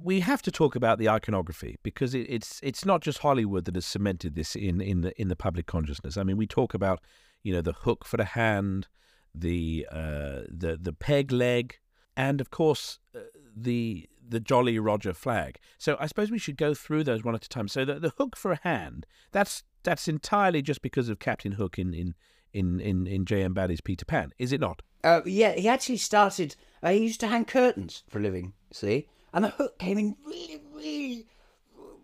we 0.02 0.20
have 0.20 0.42
to 0.42 0.52
talk 0.52 0.76
about 0.76 1.00
the 1.00 1.10
iconography 1.10 1.78
because 1.84 2.14
it, 2.14 2.28
it's 2.30 2.60
it's 2.62 2.86
not 2.86 3.02
just 3.02 3.20
Hollywood 3.20 3.66
that 3.66 3.76
has 3.76 3.86
cemented 3.86 4.36
this 4.36 4.56
in 4.56 4.82
in 4.82 5.02
the 5.02 5.20
in 5.20 5.30
the 5.30 5.36
public 5.36 5.66
consciousness. 5.66 6.18
I 6.18 6.24
mean, 6.24 6.38
we 6.38 6.48
talk 6.48 6.74
about 6.74 7.00
you 7.42 7.54
know 7.54 7.62
the 7.62 7.74
hook 7.74 8.06
for 8.06 8.18
the 8.18 8.26
hand, 8.26 8.88
the 9.34 9.88
uh, 9.92 10.42
the 10.48 10.78
the 10.82 10.94
peg 10.94 11.32
leg, 11.32 11.80
and 12.16 12.40
of 12.42 12.50
course 12.52 13.00
uh, 13.16 13.20
the 13.56 14.10
the 14.28 14.40
Jolly 14.40 14.80
Roger 14.80 15.14
flag. 15.14 15.60
So 15.78 15.98
I 16.00 16.08
suppose 16.08 16.32
we 16.32 16.40
should 16.40 16.58
go 16.58 16.74
through 16.74 17.04
those 17.04 17.24
one 17.24 17.36
at 17.36 17.46
a 17.46 17.50
time. 17.50 17.68
So 17.68 17.86
the, 17.86 18.00
the 18.00 18.14
hook 18.18 18.36
for 18.36 18.52
a 18.52 18.60
hand 18.64 19.06
that's 19.32 19.64
that's 19.84 20.08
entirely 20.08 20.62
just 20.62 20.82
because 20.82 21.10
of 21.10 21.20
Captain 21.20 21.54
Hook 21.54 21.78
in 21.78 21.94
in 21.94 22.16
in 22.54 22.80
in, 22.80 23.08
in 23.08 23.26
J.M. 23.26 23.54
Barrie's 23.54 23.82
Peter 23.82 24.06
Pan, 24.06 24.34
is 24.38 24.52
it 24.52 24.62
not? 24.62 24.82
Uh, 25.04 25.22
yeah, 25.26 25.54
he 25.54 25.68
actually 25.68 25.98
started. 25.98 26.56
Uh, 26.82 26.92
he 26.92 27.00
used 27.00 27.20
to 27.20 27.28
hang 27.28 27.46
curtains 27.46 28.04
for 28.10 28.20
a 28.20 28.22
living. 28.22 28.54
See, 28.72 29.08
and 29.34 29.44
the 29.44 29.50
hook 29.50 29.78
came 29.80 29.98
in 29.98 30.16
really, 30.26 30.62
really, 30.74 31.26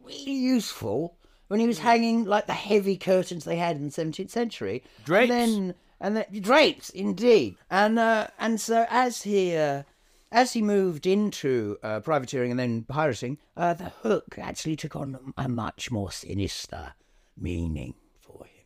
really 0.03 0.31
useful 0.31 1.17
when 1.47 1.59
he 1.59 1.67
was 1.67 1.79
hanging 1.79 2.25
like 2.25 2.47
the 2.47 2.53
heavy 2.53 2.97
curtains 2.97 3.45
they 3.45 3.55
had 3.55 3.77
in 3.77 3.85
the 3.85 3.91
seventeenth 3.91 4.31
century. 4.31 4.83
Drapes. 5.05 5.31
And 5.31 5.69
then, 5.69 5.75
and 5.99 6.17
then 6.17 6.25
drapes, 6.41 6.89
indeed. 6.89 7.57
And 7.69 7.99
uh, 7.99 8.27
and 8.39 8.59
so 8.59 8.85
as 8.89 9.23
he 9.23 9.55
uh, 9.55 9.83
as 10.31 10.53
he 10.53 10.61
moved 10.61 11.05
into 11.05 11.77
uh, 11.83 11.99
privateering 11.99 12.51
and 12.51 12.59
then 12.59 12.83
pirating, 12.83 13.37
uh, 13.57 13.73
the 13.73 13.91
hook 14.01 14.37
actually 14.37 14.75
took 14.75 14.95
on 14.95 15.33
a 15.37 15.49
much 15.49 15.91
more 15.91 16.11
sinister 16.11 16.93
meaning 17.37 17.95
for 18.19 18.45
him. 18.45 18.65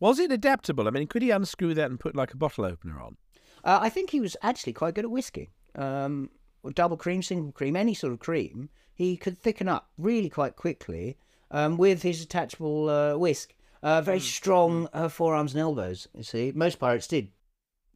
Was 0.00 0.18
it 0.18 0.32
adaptable? 0.32 0.86
I 0.86 0.90
mean, 0.90 1.06
could 1.06 1.22
he 1.22 1.30
unscrew 1.30 1.74
that 1.74 1.90
and 1.90 2.00
put 2.00 2.16
like 2.16 2.32
a 2.32 2.36
bottle 2.36 2.64
opener 2.64 3.00
on? 3.00 3.16
Uh, 3.64 3.78
I 3.82 3.88
think 3.88 4.10
he 4.10 4.20
was 4.20 4.36
actually 4.42 4.74
quite 4.74 4.94
good 4.94 5.04
at 5.04 5.10
whisking. 5.10 5.48
Um, 5.74 6.30
double 6.74 6.96
cream, 6.96 7.22
single 7.22 7.52
cream, 7.52 7.76
any 7.76 7.94
sort 7.94 8.12
of 8.12 8.18
cream, 8.18 8.70
he 8.94 9.16
could 9.16 9.38
thicken 9.38 9.68
up 9.68 9.90
really 9.98 10.28
quite 10.28 10.56
quickly 10.56 11.16
um, 11.50 11.76
with 11.76 12.02
his 12.02 12.22
attachable 12.22 12.88
uh, 12.88 13.16
whisk. 13.16 13.54
Uh, 13.82 14.00
very 14.00 14.20
strong 14.20 14.88
uh, 14.92 15.08
forearms 15.08 15.52
and 15.52 15.60
elbows, 15.60 16.08
you 16.14 16.22
see. 16.22 16.52
Most 16.54 16.78
pirates 16.78 17.06
did. 17.06 17.28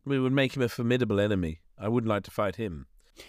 We 0.04 0.18
would 0.18 0.32
make 0.32 0.56
him 0.56 0.62
a 0.62 0.68
formidable 0.68 1.20
enemy. 1.20 1.60
I 1.78 1.88
wouldn't 1.88 2.08
like 2.08 2.24
to 2.24 2.30
fight 2.30 2.56
him. 2.56 2.86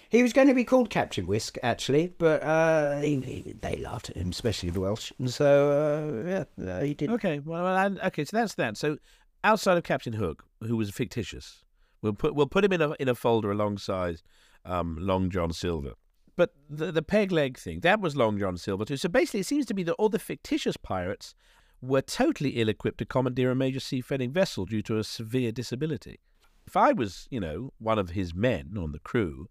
He 0.09 0.23
was 0.23 0.33
going 0.33 0.47
to 0.47 0.53
be 0.53 0.63
called 0.63 0.89
Captain 0.89 1.27
Whisk, 1.27 1.57
actually, 1.63 2.13
but 2.17 2.43
uh, 2.43 2.99
he, 2.99 3.19
he, 3.19 3.55
they 3.59 3.77
laughed 3.77 4.09
at 4.09 4.17
him, 4.17 4.29
especially 4.29 4.69
the 4.69 4.79
Welsh. 4.79 5.11
And 5.19 5.29
so, 5.29 6.25
uh, 6.27 6.29
yeah, 6.59 6.73
uh, 6.73 6.81
he 6.81 6.93
did. 6.93 7.09
Okay, 7.09 7.39
well, 7.39 7.63
well 7.63 7.77
and, 7.77 7.99
okay, 7.99 8.25
so 8.25 8.37
that's 8.37 8.55
that. 8.55 8.77
So 8.77 8.97
outside 9.43 9.77
of 9.77 9.83
Captain 9.83 10.13
Hook, 10.13 10.45
who 10.61 10.77
was 10.77 10.89
fictitious, 10.91 11.63
we'll 12.01 12.13
put 12.13 12.35
we'll 12.35 12.47
put 12.47 12.63
him 12.63 12.73
in 12.73 12.81
a 12.81 12.91
in 12.99 13.09
a 13.09 13.15
folder 13.15 13.51
alongside 13.51 14.21
um, 14.65 14.97
Long 14.99 15.29
John 15.29 15.51
Silver. 15.51 15.93
But 16.35 16.53
the 16.69 16.91
the 16.91 17.01
peg 17.01 17.31
leg 17.31 17.57
thing 17.57 17.81
that 17.81 17.99
was 17.99 18.15
Long 18.15 18.39
John 18.39 18.57
Silver 18.57 18.85
too. 18.85 18.97
So 18.97 19.09
basically, 19.09 19.41
it 19.41 19.47
seems 19.47 19.65
to 19.67 19.73
be 19.73 19.83
that 19.83 19.93
all 19.93 20.09
the 20.09 20.19
fictitious 20.19 20.77
pirates 20.77 21.35
were 21.81 22.01
totally 22.01 22.51
ill 22.51 22.69
equipped 22.69 22.99
to 22.99 23.05
commandeer 23.05 23.51
a 23.51 23.55
major 23.55 23.79
seafaring 23.79 24.31
vessel 24.31 24.65
due 24.65 24.81
to 24.83 24.97
a 24.97 25.03
severe 25.03 25.51
disability. 25.51 26.19
If 26.67 26.77
I 26.77 26.91
was, 26.91 27.27
you 27.31 27.39
know, 27.39 27.73
one 27.79 27.97
of 27.97 28.11
his 28.11 28.35
men 28.35 28.75
on 28.77 28.91
the 28.91 28.99
crew, 28.99 29.47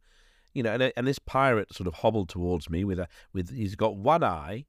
you 0.54 0.62
know, 0.62 0.72
and, 0.72 0.92
and 0.96 1.06
this 1.06 1.18
pirate 1.18 1.74
sort 1.74 1.88
of 1.88 1.94
hobbled 1.94 2.28
towards 2.28 2.70
me 2.70 2.84
with 2.84 2.98
a 2.98 3.08
with 3.32 3.54
he's 3.54 3.74
got 3.74 3.96
one 3.96 4.22
eye, 4.22 4.66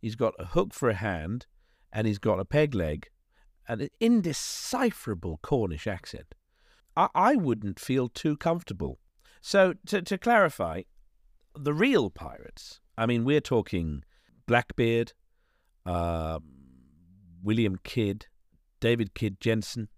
he's 0.00 0.16
got 0.16 0.34
a 0.38 0.46
hook 0.46 0.74
for 0.74 0.88
a 0.90 0.94
hand, 0.94 1.46
and 1.92 2.06
he's 2.06 2.18
got 2.18 2.40
a 2.40 2.44
peg 2.44 2.74
leg, 2.74 3.08
and 3.66 3.80
an 3.80 3.88
indecipherable 4.00 5.38
Cornish 5.42 5.86
accent. 5.86 6.34
I, 6.96 7.08
I 7.14 7.36
wouldn't 7.36 7.80
feel 7.80 8.08
too 8.08 8.36
comfortable. 8.36 8.98
So 9.40 9.74
to 9.86 10.02
to 10.02 10.18
clarify, 10.18 10.82
the 11.54 11.74
real 11.74 12.10
pirates. 12.10 12.80
I 12.96 13.06
mean, 13.06 13.24
we're 13.24 13.40
talking 13.40 14.02
Blackbeard, 14.46 15.12
uh, 15.86 16.40
William 17.42 17.78
Kidd, 17.84 18.26
David 18.80 19.14
Kid 19.14 19.40
Jensen, 19.40 19.88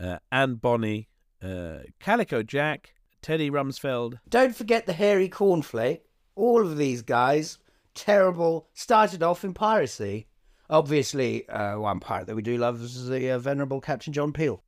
uh, 0.00 0.18
Anne 0.30 0.54
Bonny, 0.54 1.08
uh, 1.42 1.78
Calico 2.00 2.42
Jack, 2.42 2.94
Teddy 3.22 3.50
Rumsfeld. 3.50 4.18
Don't 4.28 4.54
forget 4.54 4.86
the 4.86 4.92
hairy 4.92 5.28
cornflake. 5.28 6.00
All 6.34 6.62
of 6.62 6.76
these 6.76 7.02
guys, 7.02 7.58
terrible, 7.94 8.68
started 8.74 9.22
off 9.22 9.44
in 9.44 9.54
piracy. 9.54 10.26
Obviously, 10.70 11.48
uh, 11.48 11.78
one 11.78 12.00
pirate 12.00 12.26
that 12.26 12.36
we 12.36 12.42
do 12.42 12.58
love 12.58 12.82
is 12.82 13.08
the 13.08 13.30
uh, 13.30 13.38
venerable 13.38 13.80
Captain 13.80 14.12
John 14.12 14.32
Peel. 14.32 14.62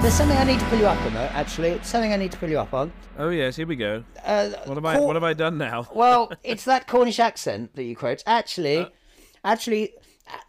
There's 0.00 0.14
something 0.14 0.38
I 0.38 0.44
need 0.44 0.58
to 0.60 0.66
pull 0.66 0.78
you 0.78 0.86
up 0.86 0.98
on, 1.04 1.12
though. 1.12 1.20
Actually, 1.20 1.68
it's 1.68 1.88
something 1.88 2.10
I 2.12 2.16
need 2.16 2.32
to 2.32 2.38
pull 2.38 2.48
you 2.48 2.58
up 2.58 2.72
on. 2.72 2.90
Oh 3.18 3.28
yes, 3.28 3.54
here 3.56 3.66
we 3.66 3.76
go. 3.76 4.02
Uh, 4.24 4.48
What 4.64 4.76
have 4.76 4.84
I 4.86 4.96
Cor- 4.96 5.06
What 5.06 5.16
have 5.16 5.22
I 5.24 5.34
done 5.34 5.58
now? 5.58 5.86
well, 5.94 6.32
it's 6.42 6.64
that 6.64 6.86
Cornish 6.88 7.20
accent 7.20 7.76
that 7.76 7.84
you 7.84 7.94
quote. 7.94 8.22
Actually, 8.26 8.88
actually, 9.44 9.92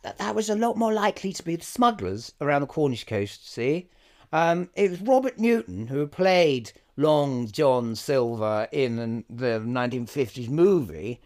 that, 0.03 0.17
that 0.19 0.35
was 0.35 0.49
a 0.49 0.55
lot 0.55 0.77
more 0.77 0.93
likely 0.93 1.33
to 1.33 1.43
be 1.43 1.57
the 1.57 1.65
smugglers 1.65 2.33
around 2.39 2.61
the 2.61 2.67
Cornish 2.67 3.03
coast. 3.03 3.51
See, 3.51 3.89
um, 4.31 4.69
it 4.75 4.89
was 4.89 5.01
Robert 5.01 5.37
Newton 5.37 5.87
who 5.87 6.07
played 6.07 6.71
Long 6.95 7.47
John 7.51 7.95
Silver 7.97 8.69
in 8.71 9.25
the 9.29 9.59
1950s 9.59 10.47
movie, 10.47 11.19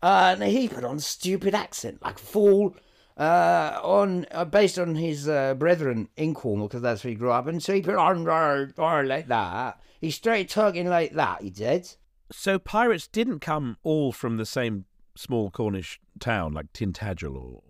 uh, 0.00 0.36
and 0.38 0.44
he 0.44 0.68
put 0.68 0.84
on 0.84 0.98
a 0.98 1.00
stupid 1.00 1.56
accent 1.56 2.00
like 2.02 2.16
a 2.20 2.22
fool. 2.22 2.76
Uh, 3.16 3.78
on 3.84 4.26
uh, 4.32 4.44
based 4.44 4.76
on 4.76 4.96
his 4.96 5.28
uh, 5.28 5.54
brethren 5.54 6.08
in 6.16 6.34
Cornwall 6.34 6.66
because 6.66 6.82
that's 6.82 7.04
where 7.04 7.10
he 7.10 7.14
grew 7.14 7.30
up, 7.30 7.46
and 7.46 7.62
so 7.62 7.72
he 7.72 7.80
put 7.80 7.94
on 7.94 8.28
uh, 8.28 8.66
uh, 8.76 9.02
like 9.04 9.28
that. 9.28 9.80
He 10.00 10.10
straight 10.10 10.48
talking 10.48 10.88
like 10.88 11.12
that. 11.12 11.42
He 11.42 11.50
did. 11.50 11.94
So 12.32 12.58
pirates 12.58 13.06
didn't 13.06 13.38
come 13.38 13.76
all 13.84 14.10
from 14.10 14.36
the 14.36 14.44
same 14.44 14.86
small 15.16 15.50
Cornish 15.50 16.00
town 16.18 16.54
like 16.54 16.72
Tintagel 16.72 17.36
or, 17.36 17.62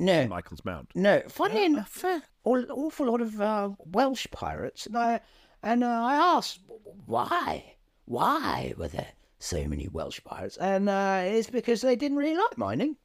No, 0.00 0.26
Michael's 0.26 0.64
Mount. 0.64 0.90
No, 0.96 1.22
funny 1.28 1.64
enough, 1.64 2.04
uh, 2.04 2.20
an 2.44 2.66
awful 2.70 3.06
lot 3.06 3.20
of 3.20 3.40
uh, 3.40 3.70
Welsh 3.86 4.26
pirates, 4.32 4.86
and 4.86 4.98
I 4.98 5.20
and 5.62 5.84
uh, 5.84 5.86
I 5.86 6.14
asked 6.16 6.60
why, 7.06 7.76
why 8.04 8.74
were 8.76 8.88
there 8.88 9.12
so 9.38 9.64
many 9.64 9.88
Welsh 9.88 10.20
pirates, 10.24 10.56
and 10.56 10.88
uh, 10.88 11.22
it's 11.24 11.50
because 11.50 11.82
they 11.82 11.94
didn't 11.94 12.18
really 12.18 12.36
like 12.36 12.58
mining. 12.58 12.96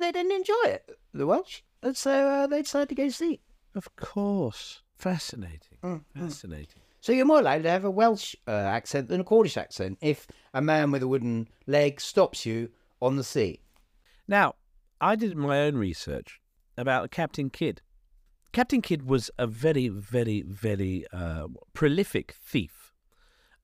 They 0.00 0.12
didn't 0.12 0.32
enjoy 0.32 0.64
it, 0.64 0.90
the 1.12 1.26
Welsh, 1.26 1.60
and 1.82 1.94
so 1.96 2.10
uh, 2.28 2.46
they 2.46 2.62
decided 2.62 2.88
to 2.88 2.94
go 2.94 3.08
sea. 3.10 3.40
Of 3.74 3.94
course, 3.96 4.82
fascinating, 4.96 5.78
Mm, 5.82 6.04
fascinating. 6.16 6.80
So 7.02 7.12
you're 7.12 7.26
more 7.26 7.42
likely 7.42 7.64
to 7.64 7.70
have 7.70 7.84
a 7.84 7.90
Welsh 7.90 8.34
uh, 8.48 8.50
accent 8.50 9.08
than 9.08 9.20
a 9.20 9.24
Cornish 9.24 9.56
accent 9.56 9.98
if 10.00 10.26
a 10.54 10.60
man 10.60 10.90
with 10.90 11.02
a 11.02 11.08
wooden 11.08 11.48
leg 11.66 12.00
stops 12.00 12.44
you 12.46 12.70
on 13.00 13.16
the 13.16 13.24
sea. 13.24 13.60
Now, 14.26 14.54
I 15.00 15.16
did 15.16 15.36
my 15.36 15.60
own 15.60 15.76
research 15.76 16.40
about 16.76 17.10
Captain 17.10 17.50
Kidd. 17.50 17.82
Captain 18.52 18.82
Kidd 18.82 19.06
was 19.06 19.30
a 19.38 19.46
very, 19.46 19.88
very, 19.88 20.42
very 20.42 21.04
uh, 21.12 21.46
prolific 21.72 22.34
thief. 22.42 22.92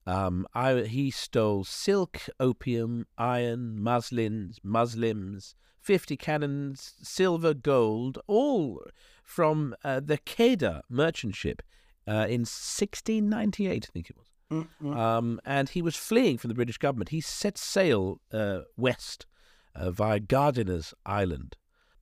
Um, 0.05 0.47
I, 0.53 0.81
he 0.83 1.11
stole 1.11 1.63
silk, 1.63 2.21
opium, 2.39 3.05
iron, 3.17 3.81
muslins, 3.81 4.59
muslims, 4.63 5.55
50 5.87 6.17
cannons, 6.17 6.95
silver, 7.01 7.53
gold, 7.53 8.19
all 8.27 8.83
from 9.23 9.73
uh, 9.85 10.01
the 10.01 10.17
Quedagh 10.17 10.81
merchant 10.89 11.33
ship 11.33 11.61
uh, 12.05 12.27
in 12.27 12.41
1698, 12.41 13.87
I 13.89 13.91
think 13.93 14.09
it 14.09 14.17
was. 14.17 14.65
Um, 14.93 15.39
and 15.45 15.69
he 15.69 15.81
was 15.81 15.95
fleeing 15.95 16.37
from 16.37 16.49
the 16.49 16.55
British 16.55 16.77
government. 16.77 17.09
He 17.09 17.21
set 17.21 17.57
sail 17.57 18.19
uh, 18.33 18.63
west 18.75 19.27
uh, 19.75 19.91
via 19.91 20.19
Gardiner's 20.19 20.93
Island. 21.05 21.55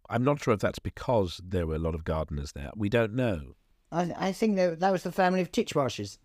I'm 0.10 0.24
not 0.24 0.44
sure 0.44 0.56
if 0.56 0.62
that's 0.62 0.80
because 0.80 1.39
there 1.44 1.68
were 1.68 1.75
a 1.75 1.80
lot 1.80 1.94
of 1.94 2.04
gardeners 2.04 2.54
there. 2.54 2.72
We 2.75 2.89
don't 2.89 3.13
know. 3.13 3.54
I, 3.92 4.12
I 4.18 4.32
think 4.32 4.56
that, 4.56 4.80
that 4.80 4.92
was 4.92 5.04
the 5.04 5.12
family 5.12 5.42
of 5.42 5.51
Titchmarshes. 5.51 6.18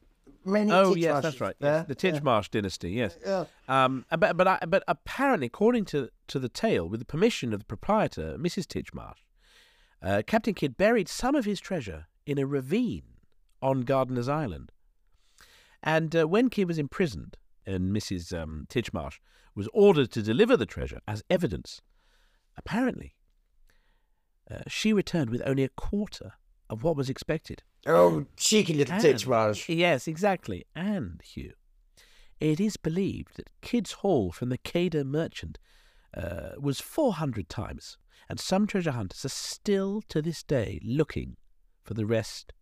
Many 0.45 0.73
Oh 0.73 0.95
yes, 0.95 1.23
that's 1.23 1.41
right. 1.41 1.55
Yes. 1.61 1.87
The 1.87 1.95
Titchmarsh 1.95 2.51
dynasty. 2.51 2.91
Yes. 2.93 3.19
Yeah. 3.25 3.45
Um, 3.69 4.05
but 4.11 4.37
but 4.37 4.49
I, 4.49 4.59
but 4.67 4.83
apparently, 4.89 5.47
according 5.47 5.85
to 5.87 6.11
to 6.29 6.39
the 6.39 6.49
tale, 6.49 6.89
with 6.89 7.01
the 7.01 7.07
permission 7.07 7.53
of 7.53 7.61
the 7.61 7.67
proprietor, 7.67 8.37
Mrs. 8.39 8.67
Titchmarsh, 8.67 9.19
uh, 10.03 10.23
Captain 10.27 10.55
Kidd 10.55 10.77
buried 10.77 11.09
some 11.09 11.35
of 11.35 11.45
his 11.45 11.61
treasure 11.61 12.07
in 12.27 12.39
a 12.39 12.47
ravine 12.47 13.03
on 13.63 13.83
Gardiner's 13.83 14.29
Island. 14.29 14.73
And 15.83 16.15
uh, 16.15 16.29
when 16.29 16.51
Kidd 16.51 16.69
was 16.69 16.79
imprisoned, 16.79 17.37
and 17.67 17.95
Mrs. 17.95 18.39
Um, 18.39 18.67
Titchmarsh 18.69 19.19
was 19.55 19.69
ordered 19.73 20.11
to 20.13 20.23
deliver 20.23 20.57
the 20.57 20.67
treasure 20.67 21.01
as 21.07 21.23
evidence, 21.31 21.81
apparently 22.57 23.15
uh, 24.51 24.59
she 24.67 24.93
returned 24.93 25.31
with 25.31 25.43
only 25.47 25.65
a 25.65 25.69
quarter 25.69 26.33
of 26.71 26.83
what 26.83 26.97
was 26.97 27.11
expected. 27.11 27.63
Oh, 27.87 28.25
cheeky 28.37 28.73
little 28.73 28.95
And-. 28.95 29.03
Yes, 29.69 30.09
exactly. 30.09 30.65
And, 30.75 31.21
Hugh, 31.23 31.53
it 32.39 32.61
is 32.61 32.79
believed 32.79 33.37
that 33.37 33.51
Kidd's 33.61 33.93
haul 33.93 34.33
from 34.33 34.49
the 34.49 34.59
Quedagh 34.59 35.05
merchant 35.05 35.59
uh, 36.17 36.51
was 36.59 36.81
400 36.81 37.49
times, 37.49 37.99
and 38.29 38.41
some 38.41 38.67
treasure 38.67 38.93
hunters 38.93 39.25
are 39.25 39.29
still 39.29 40.03
to 40.09 40.23
this 40.23 40.43
day 40.43 40.81
looking 40.83 41.37
for 41.83 41.95
the 41.95 42.07
rest 42.07 42.53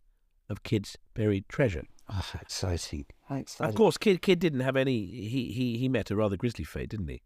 of 0.49 0.63
Kidd's 0.63 0.97
buried 1.13 1.47
treasure. 1.47 1.85
Oh, 2.11 2.25
exciting. 2.41 3.05
Exciting. 3.29 3.69
Of 3.69 3.75
course, 3.75 3.97
Kidd, 3.97 4.21
Kidd 4.23 4.39
didn't 4.39 4.61
have 4.61 4.75
any. 4.75 5.05
He, 5.05 5.51
he, 5.51 5.77
he 5.77 5.87
met 5.87 6.09
a 6.09 6.15
rather 6.15 6.35
grisly 6.35 6.65
fate, 6.65 6.89
didn't 6.89 7.07
he? 7.07 7.21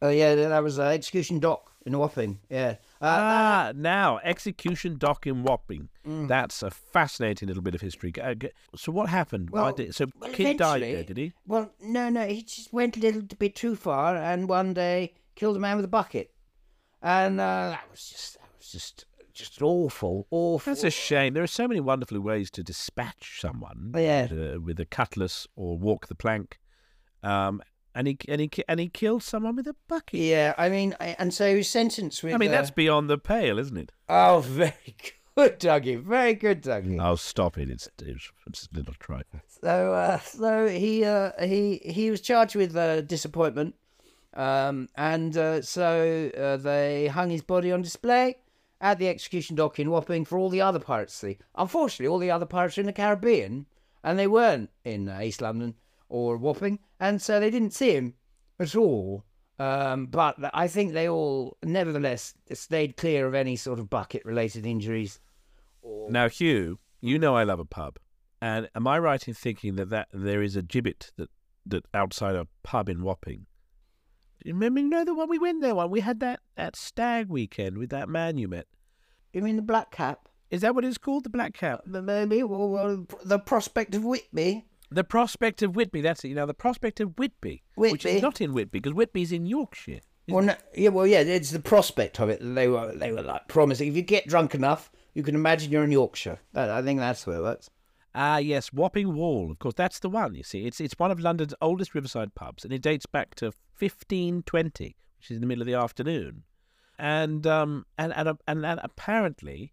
Oh, 0.00 0.10
yeah, 0.10 0.34
that 0.34 0.62
was 0.62 0.78
uh, 0.78 0.84
Execution 0.84 1.40
Dock 1.40 1.72
in 1.84 1.98
Wapping. 1.98 2.38
Yeah. 2.48 2.76
Uh, 3.00 3.06
ah, 3.06 3.72
now 3.74 4.18
execution 4.22 4.98
dock 4.98 5.26
in 5.26 5.42
Wapping. 5.42 5.88
Mm. 6.06 6.28
That's 6.28 6.62
a 6.62 6.70
fascinating 6.70 7.48
little 7.48 7.62
bit 7.62 7.74
of 7.74 7.80
history. 7.80 8.12
Uh, 8.20 8.34
So 8.76 8.92
what 8.92 9.08
happened? 9.08 9.50
Why 9.50 9.62
Well- 9.62 9.72
did, 9.72 9.94
so 9.94 10.06
well, 10.20 10.30
Kidd 10.32 10.58
died 10.58 10.82
there, 10.82 11.04
did 11.04 11.16
he? 11.16 11.32
Well, 11.46 11.72
no, 11.80 12.08
no, 12.10 12.26
he 12.26 12.42
just 12.42 12.72
went 12.72 12.96
a 12.96 13.00
little 13.00 13.22
bit 13.22 13.54
too 13.54 13.74
far, 13.76 14.16
and 14.16 14.48
one 14.48 14.74
day 14.74 15.14
killed 15.34 15.56
a 15.56 15.60
man 15.60 15.76
with 15.76 15.84
a 15.84 15.88
bucket, 15.88 16.32
and 17.02 17.40
uh, 17.40 17.70
that 17.70 17.90
was 17.90 18.08
just 18.08 18.34
that 18.34 18.48
was 18.58 18.70
just 18.72 19.04
just 19.32 19.62
awful, 19.62 20.26
awful. 20.32 20.70
That's 20.72 20.82
a 20.82 20.90
shame. 20.90 21.34
There 21.34 21.44
are 21.44 21.46
so 21.46 21.68
many 21.68 21.78
wonderful 21.80 22.18
ways 22.20 22.50
to 22.52 22.62
dispatch 22.64 23.40
someone. 23.40 23.92
Yeah. 23.96 24.26
uh, 24.32 24.60
with 24.60 24.80
a 24.80 24.84
cutlass 24.84 25.46
or 25.54 25.78
walk 25.78 26.08
the 26.08 26.16
plank. 26.16 26.58
Um, 27.22 27.62
and 27.98 28.06
he 28.06 28.16
and 28.28 28.40
he 28.40 28.50
and 28.68 28.78
he 28.78 28.88
killed 28.88 29.24
someone 29.24 29.56
with 29.56 29.66
a 29.66 29.74
bucket. 29.88 30.20
Yeah, 30.20 30.54
I 30.56 30.68
mean, 30.68 30.94
I, 31.00 31.16
and 31.18 31.34
so 31.34 31.50
he 31.50 31.56
was 31.56 31.68
sentenced 31.68 32.22
with. 32.22 32.32
I 32.32 32.36
mean, 32.36 32.50
uh, 32.50 32.52
that's 32.52 32.70
beyond 32.70 33.10
the 33.10 33.18
pale, 33.18 33.58
isn't 33.58 33.76
it? 33.76 33.90
oh, 34.08 34.38
very 34.46 34.94
good, 35.34 35.58
Dougie, 35.58 36.00
very 36.00 36.34
good, 36.34 36.62
Dougie. 36.62 37.04
Oh, 37.04 37.16
stop 37.16 37.58
it! 37.58 37.68
It's 37.68 37.88
it's, 38.00 38.30
it's 38.46 38.68
a 38.72 38.76
little 38.76 38.94
trifle. 39.00 39.40
So, 39.48 39.92
uh, 39.92 40.20
so 40.20 40.68
he 40.68 41.04
uh, 41.04 41.32
he 41.44 41.78
he 41.84 42.12
was 42.12 42.20
charged 42.20 42.54
with 42.54 42.76
uh, 42.76 43.00
disappointment, 43.00 43.74
um, 44.32 44.88
and 44.94 45.36
uh, 45.36 45.62
so 45.62 46.30
uh, 46.38 46.56
they 46.56 47.08
hung 47.08 47.30
his 47.30 47.42
body 47.42 47.72
on 47.72 47.82
display 47.82 48.36
at 48.80 49.00
the 49.00 49.08
execution 49.08 49.56
dock 49.56 49.80
in 49.80 49.90
Wapping 49.90 50.24
for 50.24 50.38
all 50.38 50.50
the 50.50 50.60
other 50.60 50.78
pirates 50.78 51.14
to 51.14 51.26
see. 51.26 51.38
Unfortunately, 51.56 52.06
all 52.06 52.20
the 52.20 52.30
other 52.30 52.46
pirates 52.46 52.78
are 52.78 52.82
in 52.82 52.86
the 52.86 52.92
Caribbean, 52.92 53.66
and 54.04 54.16
they 54.16 54.28
weren't 54.28 54.70
in 54.84 55.08
uh, 55.08 55.18
East 55.20 55.40
London 55.40 55.74
or 56.08 56.36
Wapping, 56.36 56.78
and 56.98 57.20
so 57.20 57.38
they 57.38 57.50
didn't 57.50 57.74
see 57.74 57.92
him 57.92 58.14
at 58.58 58.74
all. 58.74 59.24
Um, 59.58 60.06
but 60.06 60.36
I 60.54 60.68
think 60.68 60.92
they 60.92 61.08
all, 61.08 61.56
nevertheless, 61.64 62.34
stayed 62.52 62.96
clear 62.96 63.26
of 63.26 63.34
any 63.34 63.56
sort 63.56 63.80
of 63.80 63.90
bucket-related 63.90 64.64
injuries. 64.64 65.18
Now, 65.84 66.28
Hugh, 66.28 66.78
you 67.00 67.18
know 67.18 67.34
I 67.36 67.42
love 67.44 67.58
a 67.58 67.64
pub, 67.64 67.98
and 68.40 68.68
am 68.74 68.86
I 68.86 68.98
right 68.98 69.26
in 69.26 69.34
thinking 69.34 69.76
that, 69.76 69.90
that 69.90 70.08
there 70.12 70.42
is 70.42 70.54
a 70.54 70.62
gibbet 70.62 71.10
that 71.16 71.30
that 71.66 71.84
outside 71.92 72.34
a 72.34 72.46
pub 72.62 72.88
in 72.88 73.02
Wapping? 73.02 73.46
You 74.44 74.54
remember, 74.54 74.80
you 74.80 74.88
know 74.88 75.04
the 75.04 75.14
one 75.14 75.28
we 75.28 75.38
went 75.38 75.60
there 75.60 75.74
one. 75.74 75.90
We 75.90 76.00
had 76.00 76.20
that 76.20 76.40
that 76.56 76.76
stag 76.76 77.28
weekend 77.28 77.78
with 77.78 77.90
that 77.90 78.08
man 78.08 78.38
you 78.38 78.48
met. 78.48 78.66
You 79.32 79.42
mean 79.42 79.56
the 79.56 79.62
Black 79.62 79.90
Cap? 79.90 80.28
Is 80.50 80.60
that 80.62 80.74
what 80.74 80.84
it's 80.84 80.98
called? 80.98 81.24
The 81.24 81.30
Black 81.30 81.54
Cap. 81.54 81.80
Maybe, 81.86 82.42
well, 82.42 82.70
well, 82.70 83.06
the 83.24 83.38
prospect 83.38 83.94
of 83.94 84.04
Whitby. 84.04 84.64
The 84.90 85.04
Prospect 85.04 85.62
of 85.62 85.76
Whitby. 85.76 86.00
That's 86.00 86.24
it. 86.24 86.28
You 86.28 86.34
know, 86.34 86.46
the 86.46 86.54
Prospect 86.54 87.00
of 87.00 87.18
Whitby, 87.18 87.62
which 87.74 88.06
is 88.06 88.22
not 88.22 88.40
in 88.40 88.52
Whitby 88.52 88.80
because 88.80 88.94
Whitby's 88.94 89.32
in 89.32 89.46
Yorkshire. 89.46 90.00
Well, 90.28 90.44
no, 90.44 90.54
yeah, 90.74 90.90
well, 90.90 91.06
yeah, 91.06 91.20
it's 91.20 91.52
the 91.52 91.58
prospect 91.58 92.20
of 92.20 92.28
it. 92.28 92.40
They 92.42 92.68
were, 92.68 92.92
they 92.94 93.12
were 93.12 93.22
like 93.22 93.48
promising. 93.48 93.88
If 93.88 93.96
you 93.96 94.02
get 94.02 94.26
drunk 94.26 94.54
enough, 94.54 94.92
you 95.14 95.22
can 95.22 95.34
imagine 95.34 95.72
you're 95.72 95.84
in 95.84 95.90
Yorkshire. 95.90 96.38
That, 96.52 96.68
I 96.68 96.82
think 96.82 97.00
that's 97.00 97.26
where 97.26 97.38
it 97.38 97.42
works. 97.42 97.70
Ah, 98.14 98.38
yes, 98.38 98.72
Wapping 98.72 99.14
Wall. 99.14 99.50
Of 99.50 99.58
course, 99.58 99.74
that's 99.74 100.00
the 100.00 100.10
one. 100.10 100.34
You 100.34 100.42
see, 100.42 100.66
it's 100.66 100.80
it's 100.80 100.98
one 100.98 101.10
of 101.10 101.20
London's 101.20 101.54
oldest 101.60 101.94
riverside 101.94 102.34
pubs, 102.34 102.64
and 102.64 102.72
it 102.72 102.82
dates 102.82 103.06
back 103.06 103.34
to 103.36 103.46
1520, 103.78 104.96
which 105.18 105.30
is 105.30 105.36
in 105.36 105.40
the 105.40 105.46
middle 105.46 105.62
of 105.62 105.66
the 105.66 105.74
afternoon. 105.74 106.42
And 106.98 107.46
um 107.46 107.86
and 107.96 108.12
and 108.14 108.28
and, 108.46 108.66
and 108.66 108.80
apparently 108.82 109.72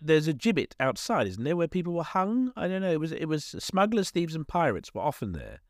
there's 0.00 0.28
a 0.28 0.32
gibbet 0.32 0.74
outside, 0.80 1.26
isn't 1.26 1.44
there, 1.44 1.56
where 1.56 1.68
people 1.68 1.92
were 1.92 2.02
hung? 2.02 2.52
I 2.56 2.68
don't 2.68 2.82
know. 2.82 2.92
It 2.92 3.00
was 3.00 3.12
it 3.12 3.26
was 3.26 3.44
smugglers, 3.44 4.10
thieves, 4.10 4.34
and 4.34 4.46
pirates 4.46 4.94
were 4.94 5.02
often 5.02 5.32
there, 5.32 5.60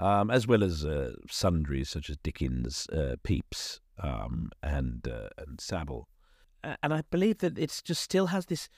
um, 0.00 0.30
as 0.30 0.46
well 0.46 0.62
as 0.62 0.84
uh, 0.84 1.12
sundries 1.30 1.90
such 1.90 2.10
as 2.10 2.16
Dickens, 2.18 2.86
uh, 2.92 3.16
Pepys, 3.22 3.80
um, 4.02 4.50
and 4.62 5.06
uh, 5.06 5.28
and 5.38 5.60
Savile. 5.60 6.08
And 6.82 6.94
I 6.94 7.02
believe 7.10 7.38
that 7.38 7.58
it 7.58 7.82
just 7.84 8.02
still 8.02 8.26
has 8.26 8.46
this 8.46 8.68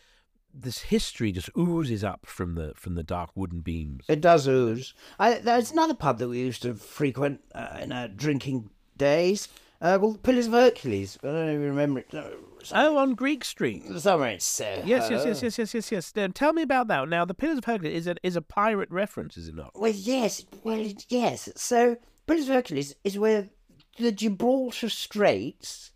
this 0.54 0.82
history 0.82 1.32
just 1.32 1.50
oozes 1.58 2.04
up 2.04 2.26
from 2.26 2.54
the 2.54 2.72
from 2.76 2.94
the 2.94 3.02
dark 3.02 3.30
wooden 3.34 3.60
beams. 3.60 4.04
It 4.08 4.20
does 4.20 4.46
ooze. 4.46 4.94
I, 5.18 5.34
there's 5.34 5.72
another 5.72 5.94
pub 5.94 6.18
that 6.18 6.28
we 6.28 6.38
used 6.38 6.62
to 6.62 6.74
frequent 6.74 7.40
uh, 7.54 7.78
in 7.82 7.92
our 7.92 8.08
drinking 8.08 8.70
days 8.96 9.48
uh, 9.85 9.99
the 9.99 10.18
Pillars 10.18 10.47
of 10.49 10.53
Hercules. 10.55 11.18
I 11.23 11.27
don't 11.29 11.49
even 11.51 11.62
remember 11.68 12.01
it. 12.01 12.12
No, 12.12 12.33
Oh, 12.73 12.97
on 12.97 13.14
Greek 13.14 13.44
Street. 13.44 13.85
Somewhere 13.99 14.31
in 14.31 14.40
Soho. 14.40 14.83
Yes, 14.87 15.11
yes, 15.11 15.25
yes, 15.27 15.42
yes, 15.59 15.59
yes, 15.75 15.75
yes, 15.92 16.12
yes. 16.16 16.33
Tell 16.35 16.53
me 16.55 16.62
about 16.62 16.88
that. 16.88 17.09
Now, 17.09 17.25
the 17.27 17.35
Pillars 17.35 17.59
of 17.59 17.64
Hercules 17.66 17.94
is 17.94 18.07
a 18.07 18.16
is 18.23 18.37
a 18.37 18.42
pirate 18.42 18.90
reference, 18.90 19.37
is 19.37 19.49
it 19.49 19.55
not? 19.55 19.73
Well, 19.75 19.92
yes. 19.92 20.44
Well, 20.62 20.83
yes. 21.09 21.51
So, 21.57 21.97
Pillars 22.27 22.49
of 22.49 22.55
Hercules 22.55 22.94
is 23.05 23.18
where 23.18 23.51
the 23.99 24.12
Gibraltar 24.12 24.88
Straits 24.88 25.90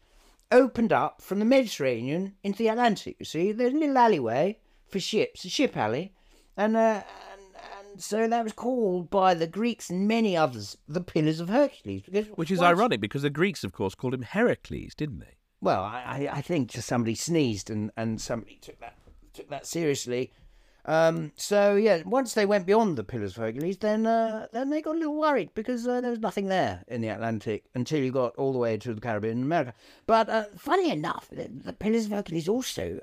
opened 0.52 0.92
up 0.92 1.22
from 1.22 1.38
the 1.38 1.44
Mediterranean 1.46 2.34
into 2.42 2.58
the 2.58 2.68
Atlantic. 2.68 3.16
You 3.18 3.24
see, 3.24 3.52
there's 3.52 3.72
a 3.72 3.76
little 3.76 3.96
alleyway 3.98 4.58
for 4.88 5.00
ships, 5.00 5.44
a 5.44 5.48
ship 5.48 5.76
alley, 5.76 6.12
and 6.56 6.76
uh, 6.76 7.02
so 7.98 8.26
that 8.28 8.44
was 8.44 8.52
called 8.52 9.10
by 9.10 9.34
the 9.34 9.46
Greeks 9.46 9.90
and 9.90 10.08
many 10.08 10.36
others 10.36 10.76
the 10.88 11.00
Pillars 11.00 11.40
of 11.40 11.48
Hercules. 11.48 12.02
Because 12.04 12.26
Which 12.36 12.50
is 12.50 12.58
once- 12.60 12.78
ironic 12.78 13.00
because 13.00 13.22
the 13.22 13.30
Greeks, 13.30 13.64
of 13.64 13.72
course, 13.72 13.94
called 13.94 14.14
him 14.14 14.22
Heracles, 14.22 14.94
didn't 14.94 15.20
they? 15.20 15.36
Well, 15.60 15.82
I, 15.82 16.28
I 16.30 16.36
I 16.38 16.40
think 16.40 16.70
just 16.70 16.86
somebody 16.88 17.14
sneezed 17.16 17.68
and, 17.70 17.90
and 17.96 18.20
somebody 18.20 18.58
took 18.62 18.78
that 18.80 18.94
took 19.32 19.48
that 19.50 19.66
seriously. 19.66 20.32
Um, 20.84 21.32
so 21.36 21.74
yeah, 21.76 22.02
once 22.06 22.32
they 22.32 22.46
went 22.46 22.64
beyond 22.64 22.96
the 22.96 23.04
Pillars 23.04 23.32
of 23.36 23.42
Hercules, 23.42 23.76
then 23.78 24.06
uh, 24.06 24.46
then 24.52 24.70
they 24.70 24.80
got 24.80 24.94
a 24.94 24.98
little 24.98 25.18
worried 25.18 25.50
because 25.54 25.86
uh, 25.86 26.00
there 26.00 26.10
was 26.10 26.20
nothing 26.20 26.46
there 26.46 26.82
in 26.88 27.00
the 27.02 27.08
Atlantic 27.08 27.64
until 27.74 27.98
you 28.02 28.10
got 28.12 28.34
all 28.36 28.52
the 28.52 28.58
way 28.58 28.76
to 28.78 28.94
the 28.94 29.00
Caribbean 29.00 29.32
and 29.38 29.44
America. 29.44 29.74
But 30.06 30.28
uh, 30.30 30.44
funny 30.56 30.90
enough, 30.90 31.28
the, 31.30 31.48
the 31.50 31.72
Pillars 31.74 32.06
of 32.06 32.12
Hercules 32.12 32.48
also 32.48 33.00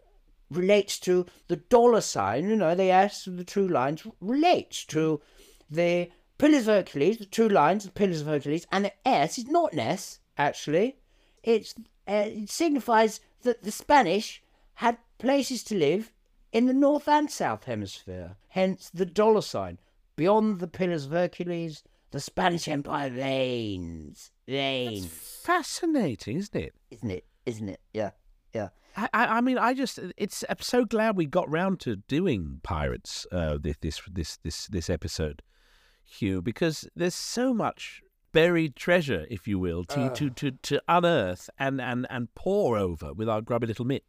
relates 0.50 1.00
to 1.00 1.26
the 1.48 1.58
dollar 1.58 2.02
sign. 2.02 2.50
You 2.50 2.56
know, 2.56 2.76
the 2.76 2.92
S 2.92 3.28
and 3.28 3.38
the 3.38 3.44
two 3.44 3.68
lines 3.68 4.06
relates 4.20 4.86
to 4.86 5.22
the 5.70 6.10
Pillars 6.38 6.68
of 6.68 6.76
Hercules, 6.76 7.18
the 7.18 7.26
two 7.26 7.50
lines, 7.50 7.86
the 7.86 7.92
Pillars 7.92 8.22
of 8.22 8.28
Hercules, 8.28 8.68
and 8.72 8.86
the 8.86 9.08
S 9.08 9.38
is 9.38 9.48
not 9.48 9.74
an 9.74 9.80
S 9.80 10.20
actually 10.38 10.98
it's 11.46 11.76
uh, 12.08 12.26
it 12.28 12.50
signifies 12.50 13.22
that 13.44 13.64
the 13.64 13.72
Spanish 13.72 14.44
had 14.76 14.98
places 15.20 15.64
to 15.64 15.76
live 15.76 16.12
in 16.52 16.66
the 16.66 16.74
north 16.74 17.08
and 17.08 17.30
south 17.32 17.66
hemisphere. 17.66 18.36
Hence 18.50 18.90
the 18.94 19.06
dollar 19.06 19.42
sign. 19.42 19.80
Beyond 20.16 20.60
the 20.60 20.68
Pillars 20.68 21.06
of 21.06 21.12
Hercules, 21.12 21.84
the 22.12 22.20
Spanish 22.20 22.68
Empire 22.68 23.12
reigns. 23.12 24.32
Reigns, 24.48 25.08
Fascinating, 25.08 26.38
isn't 26.38 26.56
it? 26.56 26.74
isn't 26.90 27.12
it? 27.12 27.26
Isn't 27.46 27.70
it? 27.70 27.82
Yeah, 27.94 28.12
yeah. 28.56 28.70
I, 28.98 29.10
I 29.14 29.42
mean, 29.42 29.58
I 29.58 29.74
just 29.74 30.00
it's 30.16 30.46
I'm 30.50 30.62
so 30.62 30.86
glad 30.86 31.18
we 31.18 31.26
got 31.26 31.50
round 31.50 31.82
to 31.82 31.98
doing 31.98 32.62
pirates 32.64 33.28
uh, 33.32 33.58
this 33.62 34.02
this 34.10 34.38
this 34.42 34.68
this 34.68 34.90
episode, 34.90 35.42
Hugh, 36.06 36.42
because 36.42 36.88
there's 36.96 37.16
so 37.16 37.54
much 37.54 38.02
buried 38.32 38.76
treasure, 38.76 39.26
if 39.30 39.48
you 39.48 39.60
will, 39.60 39.84
to 39.86 40.10
to, 40.12 40.30
to, 40.30 40.52
to 40.52 40.82
unearth 40.88 41.50
and, 41.60 41.82
and, 41.82 42.08
and 42.10 42.34
pore 42.36 42.78
over 42.78 43.14
with 43.14 43.28
our 43.28 43.42
grubby 43.42 43.68
little 43.68 43.86
mitts. 43.86 44.06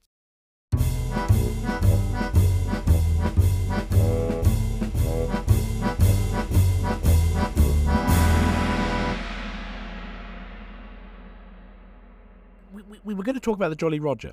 We, 13.07 13.15
we, 13.15 13.15
we 13.15 13.19
were 13.19 13.25
going 13.25 13.35
to 13.35 13.41
talk 13.41 13.57
about 13.57 13.69
the 13.69 13.77
Jolly 13.77 14.01
Roger. 14.01 14.33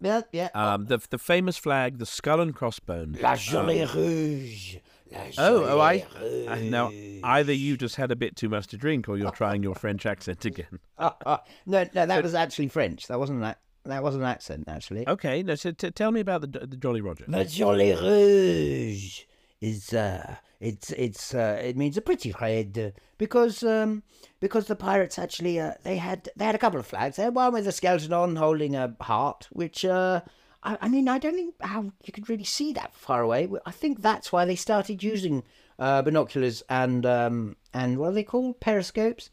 Yeah, 0.00 0.22
yeah. 0.32 0.48
Um, 0.54 0.86
the 0.86 0.98
the 1.10 1.18
famous 1.18 1.56
flag, 1.56 1.98
the 1.98 2.06
skull 2.06 2.40
and 2.40 2.54
crossbones. 2.54 3.20
La 3.20 3.34
Jolie 3.34 3.84
Rouge. 3.84 4.76
La 5.10 5.24
Oh, 5.38 5.64
oh, 5.64 5.80
I, 5.80 6.04
Jolie 6.20 6.48
I 6.48 6.68
now 6.68 6.92
either 7.24 7.52
you 7.52 7.76
just 7.76 7.96
had 7.96 8.12
a 8.12 8.16
bit 8.16 8.36
too 8.36 8.48
much 8.48 8.68
to 8.68 8.76
drink, 8.76 9.08
or 9.08 9.18
you're 9.18 9.32
trying 9.32 9.62
your 9.62 9.74
French 9.74 10.06
accent 10.06 10.44
again. 10.44 10.78
no, 10.98 11.40
no, 11.66 11.84
that 11.92 12.22
was 12.22 12.34
actually 12.34 12.68
French. 12.68 13.08
That 13.08 13.18
wasn't 13.18 13.40
that. 13.40 13.60
That 13.84 14.02
was 14.02 14.14
an 14.16 14.22
accent, 14.22 14.64
actually. 14.68 15.08
Okay, 15.08 15.42
no, 15.42 15.54
so 15.54 15.70
t- 15.72 15.90
tell 15.90 16.12
me 16.12 16.20
about 16.20 16.42
the 16.42 16.66
the 16.66 16.76
Jolly 16.76 17.00
Roger. 17.00 17.24
The 17.26 17.44
Jolly 17.44 17.92
Rouge 17.94 19.22
is 19.60 19.92
uh, 19.92 20.36
it's 20.60 20.90
it's 20.92 21.34
uh, 21.34 21.60
it 21.62 21.76
means 21.76 21.96
a 21.96 22.02
pretty 22.02 22.34
red 22.40 22.78
uh, 22.78 23.00
because 23.16 23.62
um 23.62 24.02
because 24.40 24.66
the 24.66 24.76
pirates 24.76 25.18
actually 25.18 25.60
uh, 25.60 25.72
they 25.82 25.96
had 25.96 26.28
they 26.36 26.44
had 26.44 26.54
a 26.54 26.58
couple 26.58 26.80
of 26.80 26.86
flags. 26.86 27.16
They 27.16 27.24
had 27.24 27.34
one 27.34 27.52
with 27.52 27.66
a 27.66 27.72
skeleton 27.72 28.12
on 28.12 28.36
holding 28.36 28.76
a 28.76 28.94
heart, 29.00 29.48
which 29.52 29.84
uh. 29.84 30.22
I, 30.60 30.76
I 30.80 30.88
mean, 30.88 31.08
I 31.08 31.18
don't 31.18 31.36
think 31.36 31.54
how 31.60 31.92
you 32.04 32.12
could 32.12 32.28
really 32.28 32.42
see 32.42 32.72
that 32.72 32.92
far 32.92 33.22
away. 33.22 33.48
I 33.64 33.70
think 33.70 34.02
that's 34.02 34.32
why 34.32 34.44
they 34.44 34.56
started 34.56 35.04
using 35.04 35.44
uh, 35.78 36.02
binoculars 36.02 36.64
and 36.68 37.06
um, 37.06 37.56
and 37.72 37.96
what 37.96 38.08
are 38.08 38.14
they 38.14 38.24
called? 38.24 38.58
Periscopes. 38.58 39.30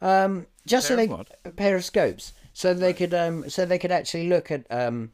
Um, 0.00 0.46
just 0.66 0.86
so 0.86 0.94
Pair 0.94 1.06
they 1.06 1.12
of 1.12 1.18
what? 1.18 1.56
periscopes, 1.56 2.32
so 2.52 2.74
they 2.74 2.92
could 2.92 3.12
um, 3.12 3.50
so 3.50 3.66
they 3.66 3.78
could 3.78 3.90
actually 3.90 4.28
look 4.28 4.52
at 4.52 4.66
um, 4.70 5.10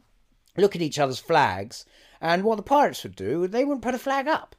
look 0.58 0.76
at 0.76 0.82
each 0.82 0.98
other's 0.98 1.18
flags. 1.18 1.86
And 2.20 2.44
what 2.44 2.56
the 2.56 2.62
pirates 2.62 3.02
would 3.02 3.16
do, 3.16 3.46
they 3.46 3.64
wouldn't 3.64 3.82
put 3.82 3.94
a 3.94 3.98
flag 3.98 4.28
up. 4.28 4.56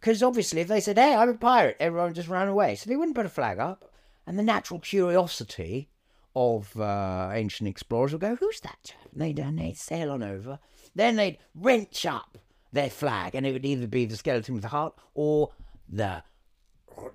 Because 0.00 0.22
obviously, 0.22 0.60
if 0.60 0.68
they 0.68 0.80
said, 0.80 0.98
hey, 0.98 1.14
I'm 1.14 1.30
a 1.30 1.34
pirate, 1.34 1.76
everyone 1.80 2.14
just 2.14 2.28
ran 2.28 2.48
away. 2.48 2.74
So 2.74 2.88
they 2.88 2.96
wouldn't 2.96 3.16
put 3.16 3.26
a 3.26 3.30
flag 3.30 3.58
up. 3.58 3.90
And 4.26 4.38
the 4.38 4.42
natural 4.42 4.80
curiosity 4.80 5.88
of 6.36 6.78
uh, 6.78 7.30
ancient 7.32 7.68
explorers 7.68 8.12
would 8.12 8.20
go, 8.20 8.36
who's 8.36 8.60
that? 8.60 8.94
And 9.12 9.20
they'd, 9.20 9.38
and 9.38 9.58
they'd 9.58 9.76
sail 9.76 10.10
on 10.10 10.22
over. 10.22 10.58
Then 10.94 11.16
they'd 11.16 11.38
wrench 11.54 12.04
up 12.06 12.38
their 12.72 12.90
flag, 12.90 13.34
and 13.34 13.46
it 13.46 13.52
would 13.52 13.64
either 13.64 13.86
be 13.86 14.04
the 14.04 14.16
skeleton 14.16 14.54
with 14.54 14.62
the 14.62 14.68
heart 14.68 14.94
or 15.14 15.50
the 15.88 16.22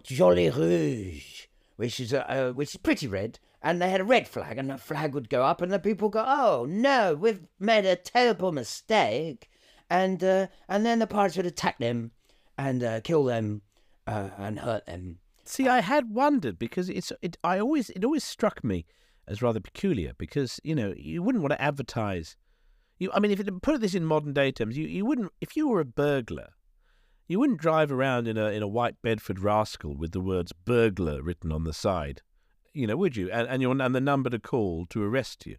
Jolly 0.04 0.50
Rouge, 0.50 1.48
which 1.76 2.00
is 2.00 2.14
a, 2.14 2.30
uh, 2.32 2.52
which 2.52 2.72
is 2.72 2.78
pretty 2.78 3.08
red, 3.08 3.40
and 3.62 3.82
they 3.82 3.90
had 3.90 4.02
a 4.02 4.06
red 4.06 4.28
flag, 4.28 4.58
and 4.58 4.70
the 4.70 4.78
flag 4.78 5.14
would 5.14 5.30
go 5.30 5.44
up, 5.44 5.62
and 5.62 5.72
the 5.72 5.80
people 5.80 6.10
go, 6.10 6.24
"Oh 6.26 6.66
no, 6.68 7.14
we've 7.14 7.46
made 7.60 7.86
a 7.86 7.96
terrible 7.96 8.52
mistake," 8.52 9.50
and 9.90 10.24
uh, 10.24 10.48
and 10.68 10.86
then 10.86 11.00
the 11.00 11.08
pirates 11.08 11.38
would 11.38 11.46
attack 11.46 11.80
them 11.80 12.12
and 12.58 12.84
uh, 12.84 13.02
kill 13.02 13.24
them 13.24 13.62
uh, 14.08 14.30
and 14.38 14.60
hurt 14.60 14.86
them. 14.86 15.20
See, 15.46 15.68
I 15.68 15.82
had 15.82 16.14
wondered 16.14 16.60
because 16.60 16.90
it's 16.90 17.12
it. 17.22 17.38
I 17.44 17.60
always 17.60 17.90
it 17.92 18.06
always 18.06 18.24
struck 18.24 18.64
me 18.64 18.86
as 19.28 19.42
rather 19.42 19.60
peculiar 19.60 20.14
because 20.18 20.60
you 20.64 20.76
know 20.76 20.94
you 20.98 21.24
wouldn't 21.24 21.42
want 21.42 21.54
to 21.54 21.62
advertise. 21.62 22.36
You, 22.98 23.10
I 23.14 23.20
mean, 23.20 23.32
if 23.32 23.40
it, 23.40 23.62
put 23.62 23.80
this 23.80 23.96
in 23.96 24.06
modern 24.06 24.34
day 24.34 24.52
terms, 24.52 24.78
you, 24.78 24.86
you 24.86 25.06
wouldn't 25.06 25.32
if 25.42 25.56
you 25.56 25.68
were 25.68 25.80
a 25.80 25.86
burglar, 25.86 26.50
you 27.28 27.40
wouldn't 27.40 27.62
drive 27.62 27.92
around 27.92 28.28
in 28.28 28.38
a 28.38 28.48
in 28.48 28.62
a 28.62 28.68
white 28.68 29.02
Bedford 29.02 29.40
rascal 29.40 29.96
with 29.96 30.12
the 30.12 30.22
words 30.22 30.52
burglar 30.52 31.24
written 31.24 31.52
on 31.52 31.64
the 31.64 31.74
side, 31.74 32.22
you 32.74 32.86
know, 32.86 32.98
would 32.98 33.16
you? 33.16 33.32
And 33.32 33.48
and 33.48 33.62
your 33.62 33.72
and 33.72 33.96
the 33.96 34.02
number 34.02 34.30
to 34.30 34.40
call 34.40 34.86
to 34.88 35.04
arrest 35.04 35.46
you. 35.46 35.58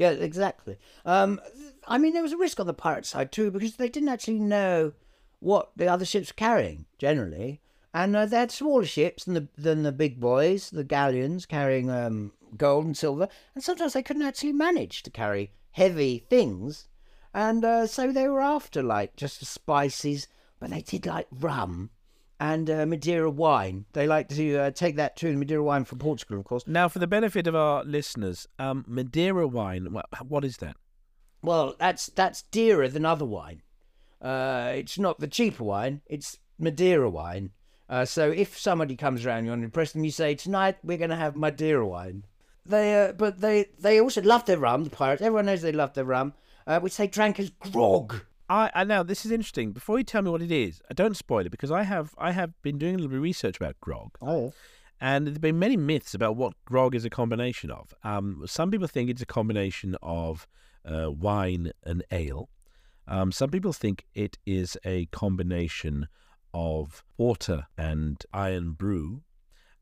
Yeah, 0.00 0.12
exactly. 0.12 0.78
Um, 1.04 1.42
I 1.86 1.98
mean, 1.98 2.14
there 2.14 2.22
was 2.22 2.32
a 2.32 2.38
risk 2.38 2.58
on 2.58 2.66
the 2.66 2.72
pirate 2.72 3.04
side 3.04 3.30
too 3.30 3.50
because 3.50 3.76
they 3.76 3.90
didn't 3.90 4.08
actually 4.08 4.38
know 4.38 4.94
what 5.40 5.72
the 5.76 5.88
other 5.88 6.06
ships 6.06 6.30
were 6.30 6.36
carrying 6.36 6.86
generally, 6.96 7.60
and 7.92 8.16
uh, 8.16 8.24
they 8.24 8.38
had 8.38 8.50
smaller 8.50 8.86
ships 8.86 9.26
than 9.26 9.34
the 9.34 9.48
than 9.58 9.82
the 9.82 9.92
big 9.92 10.18
boys, 10.18 10.70
the 10.70 10.84
galleons 10.84 11.44
carrying 11.44 11.90
um, 11.90 12.32
gold 12.56 12.86
and 12.86 12.96
silver, 12.96 13.28
and 13.54 13.62
sometimes 13.62 13.92
they 13.92 14.02
couldn't 14.02 14.22
actually 14.22 14.54
manage 14.54 15.02
to 15.02 15.10
carry 15.10 15.52
heavy 15.72 16.24
things, 16.30 16.88
and 17.34 17.62
uh, 17.62 17.86
so 17.86 18.10
they 18.10 18.26
were 18.26 18.40
after 18.40 18.82
like 18.82 19.16
just 19.16 19.38
the 19.40 19.44
spices, 19.44 20.28
but 20.58 20.70
they 20.70 20.80
did 20.80 21.04
like 21.04 21.26
rum. 21.30 21.90
And 22.40 22.70
uh, 22.70 22.86
Madeira 22.86 23.30
wine. 23.30 23.84
They 23.92 24.06
like 24.06 24.28
to 24.30 24.56
uh, 24.56 24.70
take 24.70 24.96
that 24.96 25.14
too. 25.14 25.36
Madeira 25.36 25.62
wine 25.62 25.84
from 25.84 25.98
Portugal, 25.98 26.38
of 26.38 26.46
course. 26.46 26.66
Now, 26.66 26.88
for 26.88 26.98
the 26.98 27.06
benefit 27.06 27.46
of 27.46 27.54
our 27.54 27.84
listeners, 27.84 28.48
um, 28.58 28.82
Madeira 28.88 29.46
wine. 29.46 29.92
What, 29.92 30.06
what 30.26 30.44
is 30.44 30.56
that? 30.56 30.76
Well, 31.42 31.76
that's 31.78 32.06
that's 32.06 32.42
dearer 32.42 32.88
than 32.88 33.04
other 33.04 33.26
wine. 33.26 33.62
Uh, 34.22 34.72
it's 34.74 34.98
not 34.98 35.20
the 35.20 35.28
cheaper 35.28 35.64
wine; 35.64 36.00
it's 36.06 36.38
Madeira 36.58 37.10
wine. 37.10 37.50
Uh, 37.88 38.04
so 38.04 38.30
if 38.30 38.58
somebody 38.58 38.96
comes 38.96 39.26
around 39.26 39.44
you 39.44 39.52
and 39.52 39.64
impress 39.64 39.92
them, 39.92 40.04
you 40.04 40.10
say, 40.10 40.34
"Tonight 40.34 40.78
we're 40.82 40.98
going 40.98 41.10
to 41.10 41.16
have 41.16 41.36
Madeira 41.36 41.86
wine." 41.86 42.24
They, 42.64 43.04
uh, 43.04 43.12
but 43.12 43.40
they 43.40 43.66
they 43.78 44.00
also 44.00 44.22
love 44.22 44.46
their 44.46 44.58
rum. 44.58 44.84
The 44.84 44.90
pirates, 44.90 45.22
everyone 45.22 45.46
knows 45.46 45.62
they 45.62 45.72
love 45.72 45.94
their 45.94 46.04
rum, 46.04 46.34
uh, 46.66 46.80
which 46.80 46.96
they 46.96 47.06
drank 47.06 47.40
as 47.40 47.50
grog. 47.50 48.22
I, 48.50 48.70
I 48.74 48.84
now 48.84 49.04
this 49.04 49.24
is 49.24 49.30
interesting. 49.30 49.70
Before 49.70 49.96
you 49.96 50.04
tell 50.04 50.22
me 50.22 50.30
what 50.30 50.42
it 50.42 50.50
is, 50.50 50.82
I 50.90 50.94
don't 50.94 51.16
spoil 51.16 51.46
it 51.46 51.50
because 51.50 51.70
I 51.70 51.84
have 51.84 52.14
I 52.18 52.32
have 52.32 52.60
been 52.62 52.78
doing 52.78 52.94
a 52.94 52.98
little 52.98 53.10
bit 53.10 53.18
of 53.18 53.22
research 53.22 53.56
about 53.56 53.80
grog. 53.80 54.18
Oh, 54.20 54.52
And 55.00 55.26
there've 55.26 55.40
been 55.40 55.58
many 55.58 55.76
myths 55.76 56.12
about 56.14 56.36
what 56.36 56.54
grog 56.64 56.94
is 56.94 57.04
a 57.04 57.10
combination 57.10 57.70
of. 57.70 57.94
Um, 58.02 58.42
some 58.46 58.70
people 58.70 58.88
think 58.88 59.08
it's 59.08 59.22
a 59.22 59.26
combination 59.26 59.96
of 60.02 60.48
uh, 60.84 61.10
wine 61.10 61.70
and 61.84 62.04
ale. 62.10 62.50
Um, 63.06 63.32
some 63.32 63.50
people 63.50 63.72
think 63.72 64.04
it 64.14 64.36
is 64.44 64.76
a 64.84 65.06
combination 65.06 66.08
of 66.52 67.02
water 67.16 67.66
and 67.78 68.22
Irn-Bru. 68.34 69.22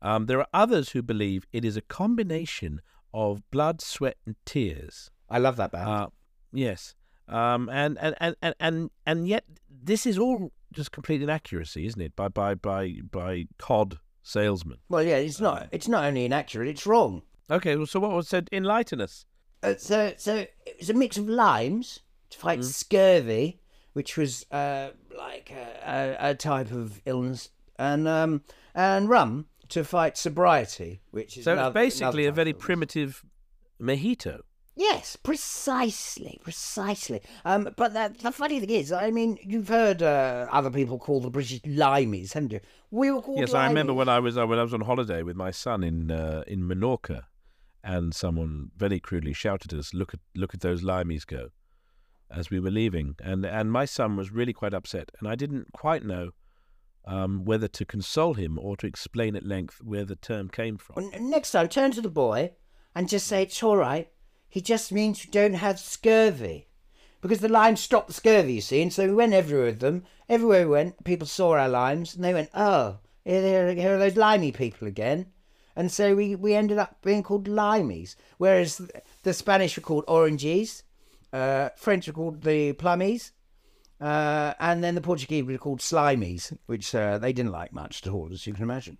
Um, 0.01 0.27
there 0.27 0.39
are 0.39 0.47
others 0.53 0.89
who 0.89 1.01
believe 1.01 1.45
it 1.51 1.65
is 1.65 1.75
a 1.75 1.81
combination 1.81 2.81
of 3.13 3.41
blood, 3.51 3.81
sweat, 3.81 4.17
and 4.25 4.35
tears. 4.45 5.11
I 5.29 5.39
love 5.39 5.57
that 5.57 5.71
band. 5.71 5.89
Uh, 5.89 6.07
yes. 6.53 6.95
Um, 7.29 7.69
and, 7.69 7.97
and, 8.01 8.15
and, 8.41 8.55
and, 8.59 8.89
and, 9.05 9.27
yet 9.27 9.43
this 9.69 10.05
is 10.05 10.17
all 10.17 10.51
just 10.73 10.91
complete 10.91 11.21
inaccuracy, 11.21 11.85
isn't 11.85 12.01
it? 12.01 12.15
By, 12.15 12.27
by, 12.29 12.55
by, 12.55 12.95
by 13.11 13.45
cod 13.57 13.99
salesmen. 14.23 14.77
well, 14.89 15.03
yeah, 15.03 15.17
it's 15.17 15.39
not. 15.39 15.67
It's 15.71 15.87
not 15.87 16.03
only 16.05 16.25
inaccurate; 16.25 16.67
it's 16.67 16.85
wrong. 16.85 17.21
Okay, 17.51 17.75
well, 17.75 17.85
so 17.85 17.99
what 17.99 18.11
was 18.11 18.27
said? 18.27 18.47
Enlighten 18.51 18.99
us. 19.01 19.25
Uh, 19.61 19.73
so, 19.77 20.13
so 20.17 20.35
it 20.65 20.75
was 20.79 20.89
a 20.89 20.93
mix 20.93 21.17
of 21.17 21.27
limes 21.29 21.99
to 22.31 22.37
fight 22.37 22.63
scurvy, 22.63 23.59
which 23.93 24.17
was 24.17 24.45
uh, 24.51 24.89
like 25.17 25.51
a, 25.51 26.17
a, 26.21 26.31
a 26.31 26.35
type 26.35 26.71
of 26.71 27.01
illness, 27.05 27.49
and 27.77 28.07
um, 28.07 28.41
and 28.75 29.07
rum 29.09 29.45
to 29.69 29.83
fight 29.83 30.17
sobriety, 30.17 31.01
which 31.11 31.37
is 31.37 31.43
So 31.45 31.53
another- 31.53 31.73
basically 31.73 32.25
a 32.25 32.31
very 32.31 32.53
type 32.53 32.61
of 32.61 32.61
illness. 32.61 32.65
primitive 32.65 33.25
mojito. 33.81 34.41
Yes, 34.79 35.17
precisely, 35.17 36.39
precisely. 36.41 37.21
Um, 37.43 37.67
but 37.75 37.93
that, 37.95 38.19
the 38.19 38.31
funny 38.31 38.61
thing 38.61 38.69
is, 38.69 38.93
I 38.93 39.11
mean, 39.11 39.37
you've 39.43 39.67
heard 39.67 40.01
uh, 40.01 40.47
other 40.53 40.71
people 40.71 40.97
call 40.97 41.19
the 41.19 41.29
British 41.29 41.59
limeys, 41.63 42.31
haven't 42.31 42.53
you? 42.53 42.61
We 42.89 43.11
were 43.11 43.21
called 43.21 43.39
Yes, 43.39 43.53
I 43.53 43.67
remember 43.67 43.93
when 43.93 44.07
I 44.07 44.19
was 44.19 44.37
uh, 44.37 44.47
when 44.47 44.57
I 44.57 44.63
was 44.63 44.73
on 44.73 44.79
holiday 44.81 45.21
with 45.21 45.35
my 45.35 45.51
son 45.51 45.83
in 45.83 46.11
uh, 46.11 46.45
in 46.47 46.63
Menorca, 46.63 47.23
and 47.83 48.15
someone 48.15 48.71
very 48.77 49.01
crudely 49.01 49.33
shouted 49.33 49.73
at 49.73 49.79
us, 49.79 49.93
"Look 49.93 50.13
at 50.13 50.21
look 50.33 50.53
at 50.53 50.61
those 50.61 50.81
limeys 50.81 51.27
go!" 51.27 51.49
As 52.31 52.49
we 52.49 52.61
were 52.61 52.71
leaving, 52.71 53.17
and 53.21 53.45
and 53.45 53.73
my 53.73 53.83
son 53.83 54.15
was 54.15 54.31
really 54.31 54.53
quite 54.53 54.73
upset, 54.73 55.11
and 55.19 55.27
I 55.27 55.35
didn't 55.35 55.73
quite 55.73 56.05
know 56.05 56.29
um, 57.05 57.43
whether 57.43 57.67
to 57.67 57.83
console 57.83 58.35
him 58.35 58.57
or 58.57 58.77
to 58.77 58.87
explain 58.87 59.35
at 59.35 59.45
length 59.45 59.81
where 59.83 60.05
the 60.05 60.15
term 60.15 60.47
came 60.47 60.77
from. 60.77 60.95
Well, 60.95 61.19
Next 61.19 61.51
time, 61.51 61.67
turn 61.67 61.91
to 61.91 62.01
the 62.01 62.09
boy 62.09 62.53
and 62.95 63.09
just 63.09 63.27
say 63.27 63.43
it's 63.43 63.61
all 63.61 63.75
right. 63.75 64.09
He 64.49 64.61
just 64.61 64.91
means 64.91 65.23
you 65.23 65.31
don't 65.31 65.53
have 65.53 65.79
scurvy. 65.79 66.67
Because 67.21 67.39
the 67.39 67.49
limes 67.49 67.81
stopped 67.81 68.07
the 68.07 68.13
scurvy, 68.13 68.53
you 68.53 68.61
see, 68.61 68.81
and 68.81 68.93
so 68.93 69.05
we 69.05 69.13
went 69.13 69.33
everywhere 69.33 69.65
with 69.65 69.79
them. 69.79 70.03
Everywhere 70.29 70.65
we 70.65 70.71
went, 70.71 71.03
people 71.03 71.27
saw 71.27 71.51
our 71.51 71.67
limes, 71.67 72.15
and 72.15 72.23
they 72.23 72.33
went, 72.33 72.49
oh, 72.53 72.99
here, 73.25 73.41
here, 73.41 73.73
here 73.73 73.95
are 73.95 73.99
those 73.99 74.15
limey 74.15 74.51
people 74.51 74.87
again. 74.87 75.27
And 75.75 75.91
so 75.91 76.15
we, 76.15 76.35
we 76.35 76.55
ended 76.55 76.77
up 76.77 77.01
being 77.01 77.23
called 77.23 77.47
limeys, 77.47 78.15
whereas 78.37 78.81
the 79.23 79.33
Spanish 79.33 79.77
were 79.77 79.83
called 79.83 80.05
oranges, 80.07 80.83
uh, 81.33 81.69
French 81.75 82.07
were 82.07 82.13
called 82.13 82.41
the 82.41 82.73
plummies, 82.73 83.33
uh, 84.01 84.53
and 84.59 84.83
then 84.83 84.95
the 84.95 85.01
Portuguese 85.01 85.43
were 85.43 85.57
called 85.57 85.79
slimies, 85.79 86.57
which 86.65 86.95
uh, 86.95 87.17
they 87.17 87.33
didn't 87.33 87.51
like 87.51 87.73
much 87.73 88.05
at 88.05 88.11
all, 88.11 88.29
as 88.31 88.47
you 88.47 88.53
can 88.53 88.63
imagine. 88.63 88.97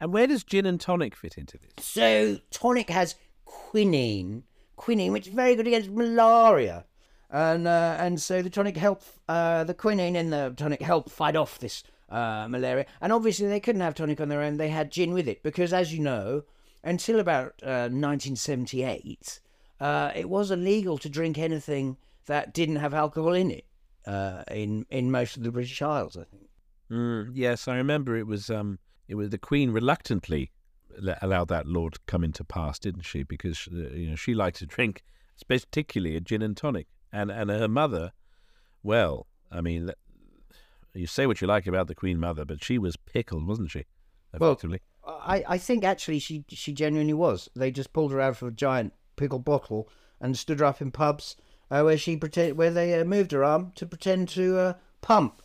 And 0.00 0.12
where 0.12 0.26
does 0.26 0.44
gin 0.44 0.66
and 0.66 0.80
tonic 0.80 1.14
fit 1.16 1.38
into 1.38 1.58
this? 1.58 1.84
So 1.84 2.38
tonic 2.50 2.90
has 2.90 3.16
quinine, 3.44 4.44
quinine, 4.76 5.12
which 5.12 5.28
is 5.28 5.34
very 5.34 5.54
good 5.54 5.66
against 5.66 5.90
malaria, 5.90 6.84
and 7.30 7.66
uh, 7.66 7.96
and 7.98 8.20
so 8.20 8.42
the 8.42 8.50
tonic 8.50 8.76
help 8.76 9.02
uh, 9.28 9.64
the 9.64 9.74
quinine 9.74 10.16
and 10.16 10.32
the 10.32 10.54
tonic 10.56 10.82
help 10.82 11.10
fight 11.10 11.36
off 11.36 11.58
this 11.58 11.82
uh, 12.08 12.46
malaria. 12.48 12.86
And 13.00 13.12
obviously 13.12 13.48
they 13.48 13.60
couldn't 13.60 13.80
have 13.80 13.94
tonic 13.94 14.20
on 14.20 14.28
their 14.28 14.42
own; 14.42 14.56
they 14.56 14.68
had 14.68 14.90
gin 14.90 15.12
with 15.12 15.28
it 15.28 15.42
because, 15.42 15.72
as 15.72 15.92
you 15.92 16.00
know, 16.00 16.42
until 16.84 17.20
about 17.20 17.54
uh, 17.62 17.88
1978, 17.90 19.40
uh, 19.80 20.12
it 20.14 20.28
was 20.28 20.50
illegal 20.50 20.98
to 20.98 21.08
drink 21.08 21.38
anything 21.38 21.96
that 22.26 22.54
didn't 22.54 22.76
have 22.76 22.94
alcohol 22.94 23.34
in 23.34 23.50
it 23.50 23.66
uh, 24.06 24.42
in 24.50 24.86
in 24.90 25.10
most 25.10 25.36
of 25.36 25.42
the 25.42 25.50
British 25.50 25.80
Isles. 25.82 26.16
I 26.16 26.24
think. 26.24 26.48
Mm, 26.90 27.30
yes, 27.34 27.68
I 27.68 27.76
remember 27.76 28.16
it 28.16 28.26
was 28.26 28.50
um 28.50 28.78
it 29.08 29.14
was 29.14 29.30
the 29.30 29.38
Queen 29.38 29.70
reluctantly 29.70 30.50
allowed 31.20 31.48
that 31.48 31.66
law 31.66 31.88
to 31.88 31.98
come 32.06 32.24
into 32.24 32.44
pass, 32.44 32.78
didn't 32.78 33.02
she? 33.02 33.22
Because 33.22 33.68
uh, 33.72 33.94
you 33.94 34.10
know 34.10 34.16
she 34.16 34.34
liked 34.34 34.58
to 34.58 34.66
drink, 34.66 35.02
particularly 35.48 36.16
a 36.16 36.20
gin 36.20 36.42
and 36.42 36.56
tonic, 36.56 36.86
and 37.12 37.30
and 37.30 37.50
her 37.50 37.68
mother, 37.68 38.12
well, 38.82 39.26
I 39.50 39.60
mean, 39.60 39.90
you 40.94 41.06
say 41.06 41.26
what 41.26 41.40
you 41.40 41.46
like 41.46 41.66
about 41.66 41.88
the 41.88 41.94
Queen 41.94 42.18
mother, 42.18 42.44
but 42.44 42.62
she 42.64 42.78
was 42.78 42.96
pickled, 42.96 43.46
wasn't 43.46 43.70
she? 43.70 43.84
Well, 44.38 44.58
I, 45.04 45.44
I 45.46 45.58
think 45.58 45.84
actually 45.84 46.18
she 46.18 46.44
she 46.48 46.72
genuinely 46.72 47.12
was. 47.14 47.48
They 47.54 47.70
just 47.70 47.92
pulled 47.92 48.12
her 48.12 48.20
out 48.20 48.40
of 48.40 48.48
a 48.48 48.50
giant 48.50 48.94
pickle 49.16 49.38
bottle 49.40 49.88
and 50.20 50.38
stood 50.38 50.60
her 50.60 50.66
up 50.66 50.80
in 50.80 50.90
pubs 50.90 51.36
uh, 51.70 51.82
where 51.82 51.98
she 51.98 52.16
pretend 52.16 52.56
where 52.56 52.70
they 52.70 52.98
uh, 52.98 53.04
moved 53.04 53.32
her 53.32 53.44
arm 53.44 53.72
to 53.74 53.86
pretend 53.86 54.28
to 54.30 54.58
uh, 54.58 54.74
pump. 55.00 55.42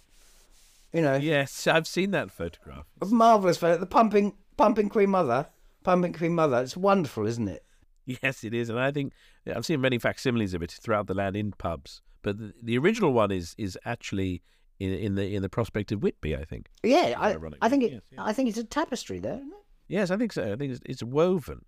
You 0.93 1.01
know, 1.01 1.15
Yes, 1.15 1.67
I've 1.67 1.85
seen 1.87 2.11
that 2.11 2.31
photograph. 2.31 2.85
a 3.01 3.05
marvelous 3.07 3.57
photo. 3.57 3.77
The 3.77 3.85
pumping, 3.85 4.33
pumping 4.57 4.89
Queen 4.89 5.09
Mother, 5.09 5.47
pumping 5.83 6.13
Queen 6.13 6.35
Mother. 6.35 6.61
It's 6.61 6.75
wonderful, 6.75 7.25
isn't 7.25 7.47
it? 7.47 7.63
Yes, 8.05 8.43
it 8.43 8.53
is, 8.53 8.69
and 8.69 8.79
I 8.79 8.91
think 8.91 9.13
I've 9.53 9.65
seen 9.65 9.81
many 9.81 9.99
facsimiles 9.99 10.53
of 10.53 10.63
it 10.63 10.71
throughout 10.71 11.07
the 11.07 11.13
land 11.13 11.35
in 11.35 11.51
pubs. 11.51 12.01
But 12.21 12.37
the, 12.37 12.53
the 12.61 12.77
original 12.77 13.13
one 13.13 13.31
is 13.31 13.53
is 13.57 13.77
actually 13.85 14.41
in, 14.79 14.93
in 14.93 15.15
the 15.15 15.35
in 15.35 15.41
the 15.41 15.49
Prospect 15.49 15.91
of 15.91 16.01
Whitby, 16.01 16.35
I 16.35 16.45
think. 16.45 16.69
Yeah, 16.83 17.15
I, 17.17 17.35
I 17.61 17.69
think 17.69 17.83
it, 17.83 17.91
yes. 17.91 18.01
I 18.17 18.33
think 18.33 18.49
it's 18.49 18.57
a 18.57 18.63
tapestry 18.63 19.19
there. 19.19 19.35
Isn't 19.35 19.47
it? 19.47 19.65
Yes, 19.89 20.11
I 20.11 20.17
think 20.17 20.33
so. 20.33 20.43
I 20.51 20.55
think 20.55 20.71
it's, 20.71 20.81
it's 20.85 21.03
woven. 21.03 21.65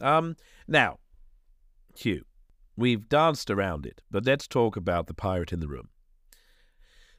Um, 0.00 0.36
now, 0.66 0.98
Hugh, 1.96 2.24
we've 2.76 3.08
danced 3.08 3.50
around 3.50 3.84
it, 3.84 4.00
but 4.10 4.26
let's 4.26 4.46
talk 4.46 4.76
about 4.76 5.06
the 5.06 5.14
pirate 5.14 5.52
in 5.52 5.60
the 5.60 5.68
room. 5.68 5.88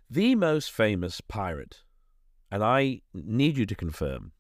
The 0.10 0.36
most 0.36 0.72
famous 0.72 1.22
pirate, 1.22 1.82
and 2.52 2.64
I 2.64 3.02
need 3.14 3.58
you 3.58 3.66
to 3.66 3.76
confirm 3.76 4.32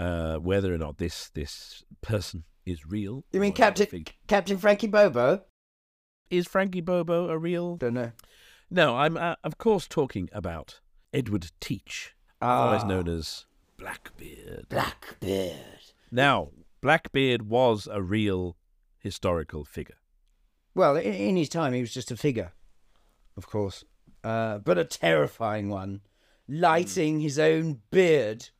uh, 0.00 0.36
whether 0.36 0.72
or 0.74 0.78
not 0.78 0.98
this 0.98 1.30
this 1.34 1.84
person 2.00 2.44
is 2.64 2.86
real. 2.86 3.24
You 3.32 3.40
mean. 3.40 3.52
Captain 3.52 4.04
Captain 4.26 4.58
Frankie 4.58 4.86
Bobo? 4.86 5.42
Is 6.30 6.46
Frankie 6.46 6.80
Bobo 6.80 7.28
a 7.28 7.36
real? 7.38 7.76
Don't 7.76 7.94
know. 7.94 8.12
No, 8.70 8.96
I'm 8.96 9.16
uh, 9.16 9.34
of 9.44 9.58
course 9.58 9.86
talking 9.88 10.28
about 10.32 10.80
Edward 11.12 11.50
Teach, 11.60 12.14
otherwise 12.40 12.84
Ah. 12.84 12.86
known 12.86 13.08
as 13.08 13.46
Blackbeard. 13.76 14.66
Blackbeard. 14.68 15.92
Now, 16.10 16.50
Blackbeard 16.80 17.42
was 17.48 17.88
a 17.90 18.00
real 18.00 18.56
historical 18.98 19.64
figure. 19.64 19.96
Well, 20.74 20.96
in, 20.96 21.14
in 21.14 21.36
his 21.36 21.48
time, 21.48 21.72
he 21.72 21.80
was 21.80 21.92
just 21.92 22.10
a 22.12 22.16
figure, 22.16 22.52
of 23.36 23.48
course, 23.48 23.84
uh, 24.22 24.58
but 24.58 24.78
a 24.78 24.84
terrifying 24.84 25.68
one, 25.68 26.02
lighting 26.48 27.20
his 27.20 27.38
own 27.38 27.80
beard 27.90 28.50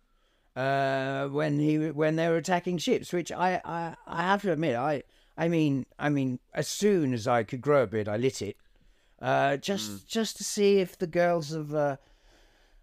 uh, 0.60 1.28
when 1.38 1.58
he 1.58 1.90
when 1.90 2.16
they 2.16 2.28
were 2.28 2.36
attacking 2.36 2.78
ships. 2.78 3.12
Which 3.12 3.30
I, 3.32 3.60
I, 3.64 3.94
I 4.06 4.22
have 4.22 4.42
to 4.42 4.52
admit, 4.52 4.76
I 4.76 5.02
I 5.36 5.48
mean 5.48 5.86
I 5.98 6.08
mean 6.08 6.38
as 6.52 6.68
soon 6.68 7.14
as 7.14 7.26
I 7.26 7.44
could 7.44 7.60
grow 7.60 7.82
a 7.84 7.86
beard, 7.86 8.08
I 8.08 8.16
lit 8.16 8.42
it, 8.42 8.56
uh, 9.22 9.56
just 9.56 10.08
just 10.16 10.36
to 10.38 10.44
see 10.44 10.80
if 10.80 10.96
the 10.98 11.06
girls 11.20 11.52
of. 11.52 11.74
Uh, 11.74 11.96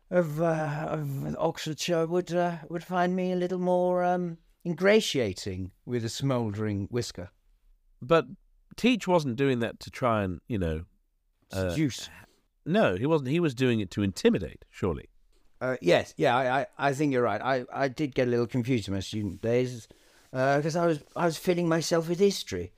of, 0.10 0.42
uh, 0.42 0.88
of 0.90 1.36
Oxfordshire 1.38 2.06
would 2.08 2.34
uh, 2.34 2.60
would 2.70 2.84
find 2.84 3.14
me 3.14 3.34
a 3.34 3.36
little 3.36 3.60
more 3.60 4.06
um, 4.06 4.38
ingratiating 4.66 5.72
with 5.86 6.06
a 6.06 6.10
smouldering 6.10 6.88
whisker. 6.90 7.30
But 8.02 8.26
Teach 8.78 9.06
wasn't 9.06 9.36
doing 9.36 9.60
that 9.60 9.82
to 9.82 9.92
try 9.92 10.24
and, 10.24 10.40
you 10.48 10.60
know, 10.60 10.86
Uh, 11.52 11.72
Seduce. 11.72 12.10
no, 12.66 12.96
he 12.96 13.06
wasn't. 13.06 13.30
He 13.32 13.42
was 13.42 13.54
doing 13.54 13.82
it 13.82 13.92
to 13.92 14.02
intimidate, 14.02 14.64
surely. 14.70 15.10
Uh, 15.60 15.76
yes, 15.82 16.14
yeah, 16.18 16.36
I, 16.36 16.60
I, 16.62 16.66
I 16.78 16.94
think 16.94 17.12
you're 17.14 17.24
right. 17.24 17.42
I, 17.42 17.66
I 17.74 17.88
did 17.88 18.14
get 18.14 18.28
a 18.28 18.32
little 18.32 18.48
confused 18.48 18.88
in 18.88 18.94
my 18.94 19.00
student 19.00 19.42
days 19.42 19.88
because 20.32 20.76
I 20.76 20.86
was 20.86 21.00
I 21.16 21.26
was 21.26 21.38
filling 21.38 21.68
myself 21.68 22.08
with 22.10 22.20
history, 22.20 22.72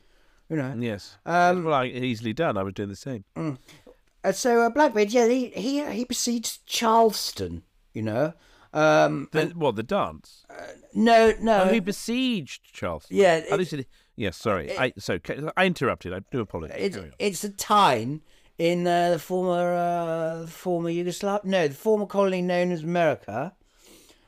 you 0.49 0.55
know. 0.55 0.73
Yes. 0.79 1.17
Um, 1.25 1.65
well, 1.65 1.73
I, 1.73 1.85
easily 1.87 2.31
done. 2.33 2.57
I 2.57 2.63
was 2.63 2.73
doing 2.73 2.89
the 2.89 2.95
same. 2.95 3.25
And 3.35 4.35
so 4.35 4.61
uh, 4.61 4.69
Blackbeard, 4.69 5.11
yeah, 5.11 5.27
he 5.27 5.47
he 5.49 5.85
he 5.91 6.03
besieged 6.05 6.65
Charleston, 6.65 7.63
you 7.93 8.01
know. 8.01 8.33
Um, 8.73 9.27
The, 9.31 9.47
what, 9.55 9.75
the 9.75 9.83
dance? 9.83 10.45
no, 10.93 11.33
no, 11.41 11.63
oh, 11.63 11.73
he 11.73 11.79
besieged 11.79 12.61
Charleston. 12.71 13.17
yeah, 13.17 13.41
Oh, 13.49 13.55
it- 13.55 13.73
is- 13.73 13.85
yes, 14.15 14.37
sorry. 14.37 14.77
I, 14.77 14.93
so, 14.99 15.17
I 15.57 15.65
interrupted. 15.65 16.13
I 16.13 16.19
do 16.31 16.39
apologize. 16.41 16.77
it's 16.79 16.97
it's 17.17 17.43
a 17.43 17.49
time 17.49 18.21
in 18.60 18.86
uh, 18.86 19.10
the 19.12 19.19
former 19.19 19.74
uh, 19.74 20.45
former 20.48 20.89
Yugoslavia, 20.89 21.50
no, 21.50 21.67
the 21.67 21.74
former 21.74 22.06
colony 22.06 22.41
known 22.43 22.72
as 22.72 22.84
America. 22.84 23.54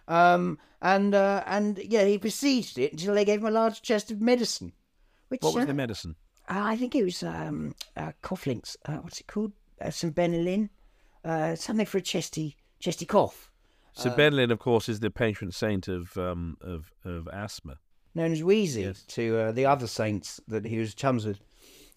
Um, 0.08 0.58
and 0.82 1.14
uh, 1.14 1.44
and 1.46 1.78
yeah, 1.78 2.06
he 2.06 2.18
besieged 2.18 2.78
it 2.80 2.94
until 2.94 3.14
they 3.14 3.26
gave 3.26 3.42
him 3.42 3.46
a 3.48 3.52
large 3.52 3.82
chest 3.84 4.10
of 4.10 4.20
medicine. 4.22 4.74
Which 5.30 5.42
What 5.44 5.54
was 5.54 5.64
uh, 5.64 5.68
the 5.68 5.74
medicine? 5.74 6.16
Uh, 6.50 6.62
I 6.64 6.76
think 6.76 6.96
it 6.96 7.04
was 7.04 7.22
um, 7.24 7.76
uh, 7.96 8.12
Coughlinks. 8.24 8.76
Uh, 8.86 8.96
what's 8.98 9.20
it 9.20 9.28
called? 9.28 9.52
Uh, 9.80 9.92
some 9.92 10.12
Benylin. 10.12 10.70
Uh, 11.24 11.54
something 11.56 11.86
for 11.86 12.00
a 12.00 12.02
chesty 12.02 12.56
chesty 12.80 13.06
cough, 13.06 13.52
So 13.94 14.10
uh, 14.10 14.16
Benylin, 14.18 14.50
of 14.52 14.58
course, 14.58 14.90
is 14.90 15.02
the 15.02 15.12
patron 15.12 15.52
saint 15.52 15.88
of 15.88 16.18
um, 16.18 16.58
of 16.62 16.92
of 17.06 17.28
asthma. 17.28 17.78
known 18.16 18.32
as 18.32 18.42
Wheezy 18.44 18.82
Yes. 18.82 19.04
to 19.10 19.38
uh, 19.38 19.52
the 19.52 19.68
other 19.68 19.86
saints 19.88 20.42
that 20.48 20.66
he 20.66 20.80
was 20.80 20.96
chums 20.96 21.26
with 21.28 21.40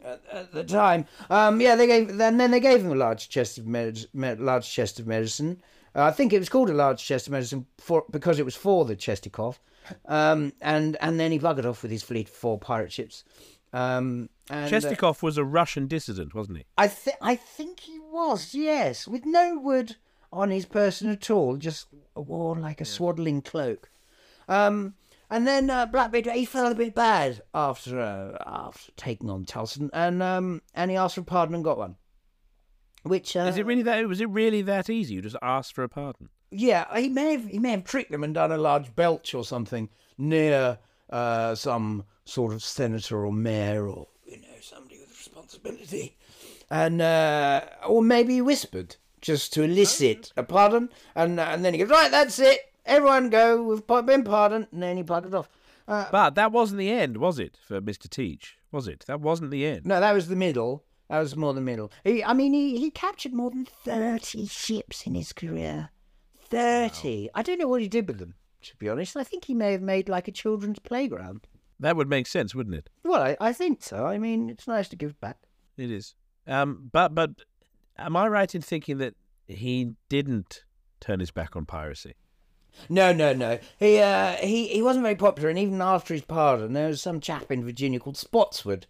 at, 0.03 0.23
at 0.33 0.53
the 0.53 0.65
time. 0.65 1.07
Um, 1.29 1.61
yeah, 1.61 1.77
they 1.77 1.87
gave. 1.87 2.17
Then 2.17 2.37
then 2.37 2.51
they 2.51 2.61
gave 2.61 2.83
him 2.83 2.93
a 2.93 2.97
large 2.97 3.29
chest 3.29 3.59
of 3.59 3.67
med- 3.67 4.07
med- 4.13 4.41
large 4.41 4.71
chest 4.71 4.99
of 4.99 5.07
medicine. 5.07 5.63
Uh, 5.95 6.05
I 6.05 6.11
think 6.11 6.33
it 6.33 6.39
was 6.39 6.49
called 6.49 6.71
a 6.71 6.75
large 6.75 7.05
chest 7.05 7.27
of 7.27 7.33
medicine 7.33 7.67
for 7.79 8.05
because 8.11 8.39
it 8.39 8.45
was 8.45 8.57
for 8.57 8.85
the 8.85 8.97
chesty 8.97 9.31
cough. 9.31 9.61
Um, 10.07 10.53
and 10.61 10.97
and 11.01 11.21
then 11.21 11.31
he 11.31 11.39
buggered 11.39 11.67
off 11.67 11.83
with 11.83 11.91
his 11.91 12.03
fleet 12.03 12.29
of 12.29 12.35
four 12.35 12.59
pirate 12.59 12.93
ships. 12.93 13.25
Um, 13.73 14.31
and, 14.51 14.73
uh, 14.73 15.13
was 15.21 15.37
a 15.37 15.45
Russian 15.45 15.89
dissident, 15.89 16.35
wasn't 16.35 16.59
he? 16.59 16.65
I 16.79 16.87
think 16.89 17.17
I 17.21 17.35
think 17.37 17.81
he 17.81 17.99
was, 17.99 18.55
yes, 18.55 19.09
with 19.09 19.27
no 19.27 19.59
wood 19.59 19.97
on 20.33 20.51
his 20.51 20.65
person 20.65 21.11
at 21.11 21.31
all, 21.31 21.57
just 21.57 21.87
worn 22.15 22.61
like 22.61 22.81
a 22.81 22.85
swaddling 22.85 23.43
cloak. 23.43 23.91
Um, 24.49 24.95
and 25.31 25.47
then 25.47 25.71
uh, 25.71 25.87
Blackbeard 25.87 26.27
he 26.27 26.45
felt 26.45 26.73
a 26.73 26.75
bit 26.75 26.95
bad 26.95 27.43
after 27.55 28.01
uh, 28.01 28.37
after 28.47 28.93
taking 28.97 29.31
on 29.31 29.45
Tulson, 29.45 29.91
and 29.93 30.23
um, 30.23 30.63
and 30.75 30.91
he 30.91 30.97
asked 30.97 31.15
for 31.17 31.23
pardon 31.23 31.55
and 31.55 31.65
got 31.65 31.79
one. 31.79 31.97
Which 33.03 33.37
uh, 33.37 33.41
Is 33.41 33.59
it 33.59 33.67
really 33.67 33.83
that? 33.83 34.07
Was 34.09 34.21
it 34.21 34.29
really 34.31 34.63
that 34.63 34.89
easy? 34.89 35.15
You 35.15 35.23
just 35.23 35.37
asked 35.43 35.75
for 35.75 35.85
a 35.85 35.89
pardon. 35.89 36.31
yeah, 36.51 36.87
he 36.99 37.09
may 37.09 37.33
have 37.33 37.47
he 37.49 37.59
may 37.59 37.73
have 37.73 37.85
tricked 37.85 38.11
them 38.11 38.25
and 38.25 38.35
done 38.35 38.53
a 38.53 38.57
large 38.57 38.95
belch 38.97 39.35
or 39.35 39.45
something 39.45 39.91
near 40.17 40.79
uh, 41.11 41.55
some 41.55 42.05
sort 42.25 42.53
of 42.55 42.63
senator 42.63 43.27
or 43.27 43.33
mayor 43.33 43.87
or 43.89 44.09
you 44.27 44.39
know 44.41 44.49
somebody 44.63 44.99
with 45.01 45.11
responsibility, 45.11 46.17
and 46.71 47.03
uh, 47.03 47.61
or 47.87 48.03
maybe 48.03 48.35
he 48.35 48.41
whispered 48.41 48.97
just 49.21 49.53
to 49.53 49.63
elicit 49.63 50.33
a 50.37 50.43
pardon, 50.43 50.89
and 51.15 51.39
and 51.39 51.65
then 51.65 51.75
he 51.75 51.81
goes 51.81 51.91
right, 51.91 52.11
that's 52.11 52.39
it, 52.39 52.73
everyone 52.87 53.31
go, 53.31 53.63
we've 53.63 53.87
been 54.07 54.25
pardoned, 54.25 54.69
and 54.73 54.83
then 54.83 54.97
he 54.97 55.03
buggered 55.03 55.35
off. 55.35 55.49
Uh, 55.87 56.07
But 56.11 56.35
that 56.37 56.53
wasn't 56.53 56.79
the 56.79 56.91
end, 56.91 57.19
was 57.19 57.39
it, 57.39 57.59
for 57.67 57.81
Mister 57.81 58.09
Teach? 58.09 58.57
Was 58.73 58.89
it? 58.89 59.05
That 59.07 59.21
wasn't 59.21 59.51
the 59.51 59.67
end. 59.67 59.85
no, 59.87 60.01
that 60.01 60.13
was 60.13 60.29
the 60.29 60.37
middle. 60.37 60.85
That 61.11 61.19
was 61.19 61.37
more 61.37 61.53
the 61.53 61.61
middle. 61.61 61.93
He, 62.03 62.25
I 62.25 62.33
mean, 62.33 62.55
he, 62.55 62.79
he 62.79 62.91
captured 62.91 63.35
more 63.35 63.51
than 63.51 63.67
thirty 63.67 64.47
ships 64.47 65.07
in 65.07 65.15
his 65.15 65.33
career. 65.33 65.91
Thirty. 66.49 67.29
I 67.35 67.43
don't 67.43 67.59
know 67.59 67.69
what 67.69 67.83
he 67.83 67.89
did 67.89 68.07
with 68.09 68.19
them. 68.19 68.35
To 68.63 68.77
be 68.77 68.89
honest, 68.89 69.17
I 69.17 69.25
think 69.25 69.45
he 69.45 69.55
may 69.55 69.73
have 69.73 69.83
made 69.83 70.09
like 70.09 70.29
a 70.29 70.33
children's 70.33 70.79
playground. 70.79 71.47
That 71.81 71.97
would 71.97 72.09
make 72.09 72.27
sense, 72.27 72.55
wouldn't 72.55 72.77
it? 72.77 72.89
Well, 73.05 73.23
I, 73.23 73.37
I 73.41 73.53
think 73.53 73.83
so. 73.83 74.07
I 74.07 74.17
mean, 74.19 74.49
it's 74.49 74.67
nice 74.67 74.89
to 74.89 74.97
give 74.97 75.21
back. 75.21 75.37
It 75.77 75.91
is. 75.91 76.15
Um, 76.47 76.89
but 76.93 77.15
but 77.15 77.31
am 77.99 78.17
I 78.17 78.27
right 78.29 78.55
in 78.55 78.63
thinking 78.63 78.99
that 78.99 79.15
he 79.47 79.93
didn't 80.09 80.65
turn 81.01 81.21
his 81.21 81.31
back 81.31 81.57
on 81.57 81.67
piracy? 81.67 82.15
No, 82.89 83.13
no, 83.13 83.33
no. 83.33 83.59
He 83.79 83.99
uh, 83.99 84.33
he 84.37 84.69
he 84.69 84.83
wasn't 84.83 85.05
very 85.05 85.17
popular, 85.17 85.49
and 85.49 85.59
even 85.59 85.81
after 85.81 86.15
his 86.15 86.23
pardon, 86.23 86.73
there 86.73 86.89
was 86.89 87.01
some 87.01 87.21
chap 87.21 87.51
in 87.51 87.65
Virginia 87.65 88.01
called 88.01 88.17
Spotswood, 88.17 88.87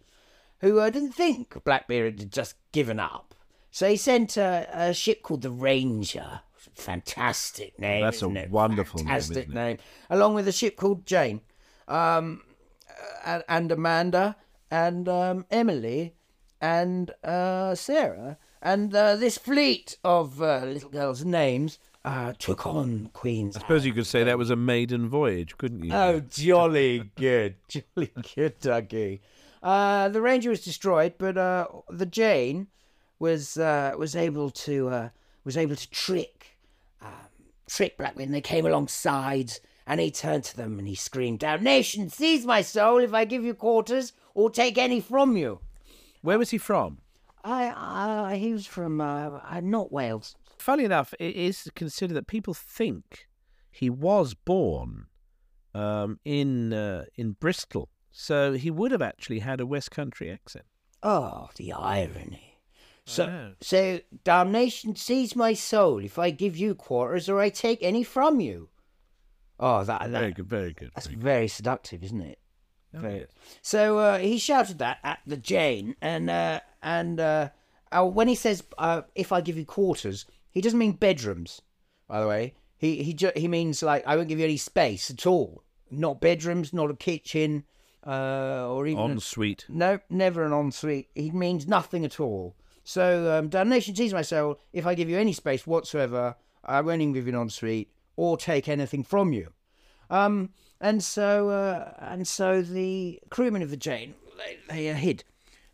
who 0.59 0.79
uh, 0.79 0.89
didn't 0.89 1.13
think 1.13 1.63
Blackbeard 1.63 2.19
had 2.19 2.31
just 2.31 2.55
given 2.71 2.99
up. 2.99 3.33
So 3.71 3.89
he 3.89 3.97
sent 3.97 4.37
uh, 4.37 4.65
a 4.71 4.93
ship 4.93 5.21
called 5.21 5.41
the 5.41 5.51
Ranger. 5.51 6.41
Fantastic 6.73 7.79
name. 7.79 8.03
That's 8.03 8.21
a 8.21 8.29
it? 8.29 8.49
wonderful 8.49 8.99
name, 8.99 9.07
Fantastic 9.07 9.47
it? 9.47 9.53
name. 9.53 9.77
Along 10.09 10.33
with 10.33 10.47
a 10.47 10.51
ship 10.51 10.75
called 10.75 11.05
Jane, 11.05 11.41
um, 11.87 12.41
and, 13.25 13.43
and 13.47 13.71
Amanda, 13.71 14.35
and 14.71 15.07
um, 15.07 15.45
Emily, 15.51 16.15
and 16.59 17.11
uh, 17.23 17.75
Sarah, 17.75 18.37
and 18.61 18.93
uh, 18.95 19.15
this 19.15 19.37
fleet 19.37 19.97
of 20.03 20.41
uh, 20.41 20.65
little 20.65 20.89
girls' 20.89 21.23
names 21.23 21.79
uh, 22.05 22.33
took 22.37 22.67
on 22.67 23.09
Queen's. 23.13 23.57
I 23.57 23.61
suppose 23.61 23.85
you 23.85 23.91
could 23.91 24.05
say 24.05 24.23
that 24.23 24.37
was 24.37 24.51
a 24.51 24.55
maiden 24.55 25.09
voyage, 25.09 25.57
couldn't 25.57 25.83
you? 25.83 25.91
Oh, 25.91 26.19
jolly 26.19 27.11
good, 27.15 27.55
jolly 27.67 28.11
good, 28.35 28.59
Dougie. 28.61 29.19
Uh, 29.63 30.09
the 30.09 30.21
Ranger 30.21 30.51
was 30.51 30.63
destroyed, 30.63 31.15
but 31.17 31.35
uh, 31.35 31.67
the 31.89 32.05
Jane 32.05 32.67
was 33.17 33.57
uh, 33.57 33.93
was 33.97 34.15
able 34.15 34.51
to 34.51 34.89
uh, 34.89 35.09
was 35.43 35.57
able 35.57 35.75
to 35.75 35.89
trick 35.89 36.59
um, 37.01 37.09
trick 37.67 37.97
Blackbeard. 37.97 38.27
And 38.27 38.35
they 38.35 38.41
came 38.41 38.67
alongside, 38.67 39.53
and 39.87 39.99
he 39.99 40.11
turned 40.11 40.43
to 40.45 40.57
them 40.57 40.77
and 40.77 40.87
he 40.87 40.93
screamed 40.93 41.43
out, 41.43 41.63
"Nation, 41.63 42.09
seize 42.09 42.45
my 42.45 42.61
soul 42.61 42.99
if 42.99 43.15
I 43.15 43.25
give 43.25 43.43
you 43.43 43.55
quarters, 43.55 44.13
or 44.35 44.51
take 44.51 44.77
any 44.77 45.01
from 45.01 45.35
you." 45.35 45.59
Where 46.21 46.37
was 46.37 46.51
he 46.51 46.59
from? 46.59 46.99
I, 47.43 47.73
I 48.31 48.35
he 48.37 48.53
was 48.53 48.67
from 48.67 49.01
uh, 49.01 49.39
uh, 49.49 49.61
not 49.63 49.91
Wales. 49.91 50.35
Funny 50.57 50.83
enough, 50.83 51.13
it 51.19 51.35
is 51.35 51.69
considered 51.75 52.15
that 52.15 52.27
people 52.27 52.53
think 52.53 53.27
he 53.71 53.89
was 53.89 54.33
born 54.33 55.07
um, 55.73 56.19
in 56.25 56.73
uh, 56.73 57.05
in 57.15 57.33
Bristol, 57.33 57.89
so 58.11 58.53
he 58.53 58.71
would 58.71 58.91
have 58.91 59.01
actually 59.01 59.39
had 59.39 59.59
a 59.59 59.65
West 59.65 59.91
Country 59.91 60.31
accent. 60.31 60.65
Oh, 61.03 61.49
the 61.55 61.73
irony. 61.73 62.59
So, 63.07 63.53
so 63.61 63.99
damnation 64.23 64.95
seize 64.95 65.35
my 65.35 65.53
soul 65.53 65.99
if 65.99 66.17
I 66.17 66.31
give 66.31 66.57
you 66.57 66.73
quarters 66.73 67.29
or 67.29 67.39
I 67.39 67.49
take 67.49 67.83
any 67.83 68.03
from 68.03 68.39
you. 68.39 68.69
Oh, 69.59 69.83
that, 69.83 70.09
Very 70.09 70.29
that 70.29 70.35
good, 70.35 70.47
very 70.47 70.73
good. 70.73 70.91
that's 70.95 71.05
very 71.05 71.21
very 71.21 71.47
seductive, 71.47 72.03
isn't 72.03 72.21
it? 72.21 72.39
good. 72.91 73.01
Very. 73.01 73.25
So 73.61 73.99
uh, 73.99 74.17
he 74.17 74.39
shouted 74.39 74.79
that 74.79 74.97
at 75.03 75.19
the 75.27 75.37
Jane, 75.37 75.95
and 76.01 76.29
uh, 76.31 76.61
and 76.81 77.19
uh, 77.19 77.49
uh, 77.91 78.05
when 78.05 78.27
he 78.27 78.35
says 78.35 78.63
uh, 78.79 79.03
"if 79.13 79.31
I 79.31 79.39
give 79.41 79.57
you 79.57 79.65
quarters," 79.65 80.25
he 80.55 80.61
doesn't 80.61 80.79
mean 80.79 80.93
bedrooms. 80.93 81.61
By 82.07 82.19
the 82.21 82.27
way, 82.27 82.55
he 82.77 83.03
he 83.03 83.13
ju- 83.13 83.31
he 83.35 83.47
means 83.47 83.83
like 83.83 84.03
I 84.07 84.15
won't 84.15 84.27
give 84.29 84.39
you 84.39 84.45
any 84.45 84.57
space 84.57 85.11
at 85.11 85.27
all. 85.27 85.63
Not 85.91 86.19
bedrooms, 86.19 86.73
not 86.73 86.89
a 86.89 86.95
kitchen, 86.95 87.65
uh, 88.05 88.67
or 88.67 88.87
even 88.87 89.03
a- 89.03 89.05
Ensuite. 89.13 89.65
no, 89.69 89.99
never 90.09 90.43
an 90.43 90.51
ensuite. 90.53 91.09
He 91.13 91.29
means 91.29 91.67
nothing 91.67 92.03
at 92.03 92.19
all. 92.19 92.55
So, 92.83 93.37
um, 93.37 93.49
damnation 93.49 93.95
seize 93.95 94.13
my 94.13 94.21
soul. 94.23 94.59
If 94.73 94.85
I 94.87 94.95
give 94.95 95.09
you 95.09 95.17
any 95.17 95.33
space 95.33 95.65
whatsoever, 95.67 96.35
I 96.63 96.81
won't 96.81 97.01
even 97.01 97.13
give 97.13 97.27
you 97.27 97.33
an 97.33 97.39
ensuite 97.41 97.91
or 98.15 98.37
take 98.37 98.67
anything 98.67 99.03
from 99.03 99.33
you. 99.33 99.51
Um, 100.09 100.51
and 100.79 101.03
so, 101.03 101.49
uh, 101.49 101.93
and 101.99 102.27
so 102.27 102.61
the 102.61 103.19
crewmen 103.29 103.61
of 103.63 103.71
the 103.71 103.77
Jane, 103.77 104.13
they, 104.37 104.57
they 104.69 104.89
uh, 104.89 104.93
hid. 104.95 105.23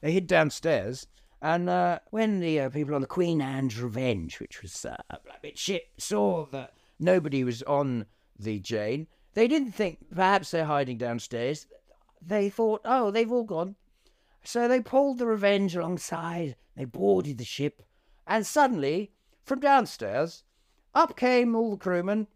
They 0.02 0.12
hid 0.14 0.28
downstairs. 0.28 1.08
And 1.42 1.70
uh, 1.70 2.00
when 2.12 2.40
the 2.40 2.60
uh, 2.60 2.70
people 2.70 2.94
on 2.94 3.02
the 3.02 3.08
Queen 3.08 3.42
Anne's 3.42 3.80
Revenge, 3.80 4.40
which 4.40 4.62
was 4.62 4.86
uh, 4.86 4.96
a 5.10 5.20
Blackbeard 5.26 5.58
ship, 5.58 5.84
saw 5.98 6.46
that 6.48 6.74
nobody 7.00 7.44
was 7.44 7.64
on 7.64 8.06
the 8.38 8.60
Jane, 8.60 9.08
they 9.34 9.48
didn't 9.48 9.72
think 9.72 10.00
perhaps 10.14 10.52
they're 10.52 10.66
hiding 10.66 10.98
downstairs. 10.98 11.66
They 12.22 12.50
thought, 12.50 12.82
oh, 12.86 13.10
they've 13.10 13.32
all 13.32 13.44
gone. 13.44 13.76
So 14.44 14.68
they 14.68 14.82
pulled 14.82 15.18
the 15.18 15.26
Revenge 15.26 15.76
alongside, 15.76 16.56
they 16.76 16.86
boarded 16.86 17.38
the 17.38 17.46
ship, 17.46 17.84
and 18.28 18.46
suddenly, 18.46 19.12
from 19.44 19.60
downstairs, 19.60 20.44
up 20.94 21.16
came 21.16 21.56
all 21.56 21.72
the 21.72 21.78
crewmen 21.78 22.28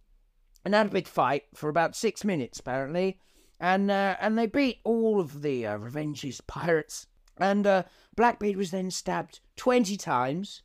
and 0.64 0.74
had 0.74 0.88
a 0.88 0.92
big 0.92 1.08
fight 1.08 1.44
for 1.54 1.70
about 1.70 1.96
six 1.96 2.24
minutes, 2.24 2.60
apparently. 2.60 3.20
And 3.60 3.90
uh, 3.90 4.18
and 4.20 4.38
they 4.38 4.48
beat 4.48 4.80
all 4.84 5.20
of 5.20 5.42
the 5.42 5.66
uh, 5.66 5.78
Revenge's 5.78 6.42
pirates. 6.48 7.08
And 7.38 7.68
uh, 7.68 7.84
Blackbeard 8.16 8.56
was 8.56 8.72
then 8.72 8.92
stabbed 8.92 9.40
20 9.58 9.98
times 9.98 10.62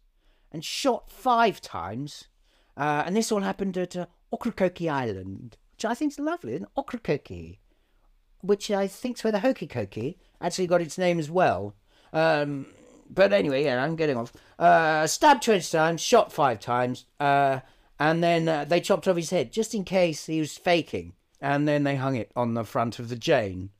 and 0.53 0.65
shot 0.65 1.11
five 1.11 1.61
times. 1.61 2.29
Uh, 2.77 3.03
and 3.07 3.17
this 3.17 3.33
all 3.33 3.41
happened 3.41 3.77
at 3.77 3.97
uh, 3.97 4.07
Ocracoke 4.33 4.83
Island, 4.83 5.57
which 5.75 5.85
I 5.85 5.95
think 5.95 6.13
is 6.13 6.19
lovely, 6.19 6.55
isn't? 6.55 6.69
Ocracoke 6.77 7.59
which 8.43 8.71
I 8.71 8.87
think's 8.87 9.23
where 9.23 9.33
the 9.33 9.41
Hokey 9.41 9.67
Cokey 9.67 10.17
actually 10.41 10.67
got 10.67 10.81
its 10.81 10.99
name 10.99 11.19
as 11.19 11.31
well. 11.31 11.75
Um, 12.13 12.67
but 13.09 13.33
anyway, 13.33 13.65
yeah, 13.65 13.83
I'm 13.83 13.97
getting 13.97 14.17
off. 14.17 14.33
Uh, 14.59 15.07
stabbed 15.07 15.43
20 15.43 15.61
times, 15.71 16.01
shot 16.01 16.33
five 16.33 16.61
times, 16.61 17.07
uh, 17.19 17.61
and 17.99 18.23
then 18.23 18.49
uh, 18.49 18.65
they 18.65 18.81
chopped 18.81 19.09
off 19.09 19.17
his 19.17 19.31
head 19.31 19.53
just 19.53 19.75
in 19.75 19.85
case 19.85 20.27
he 20.27 20.41
was 20.41 20.57
faking. 20.57 21.15
And 21.41 21.67
then 21.67 21.85
they 21.85 21.97
hung 21.97 22.17
it 22.17 22.31
on 22.37 22.55
the 22.55 22.65
front 22.65 22.99
of 22.99 23.09
the 23.09 23.17
Jane. 23.17 23.71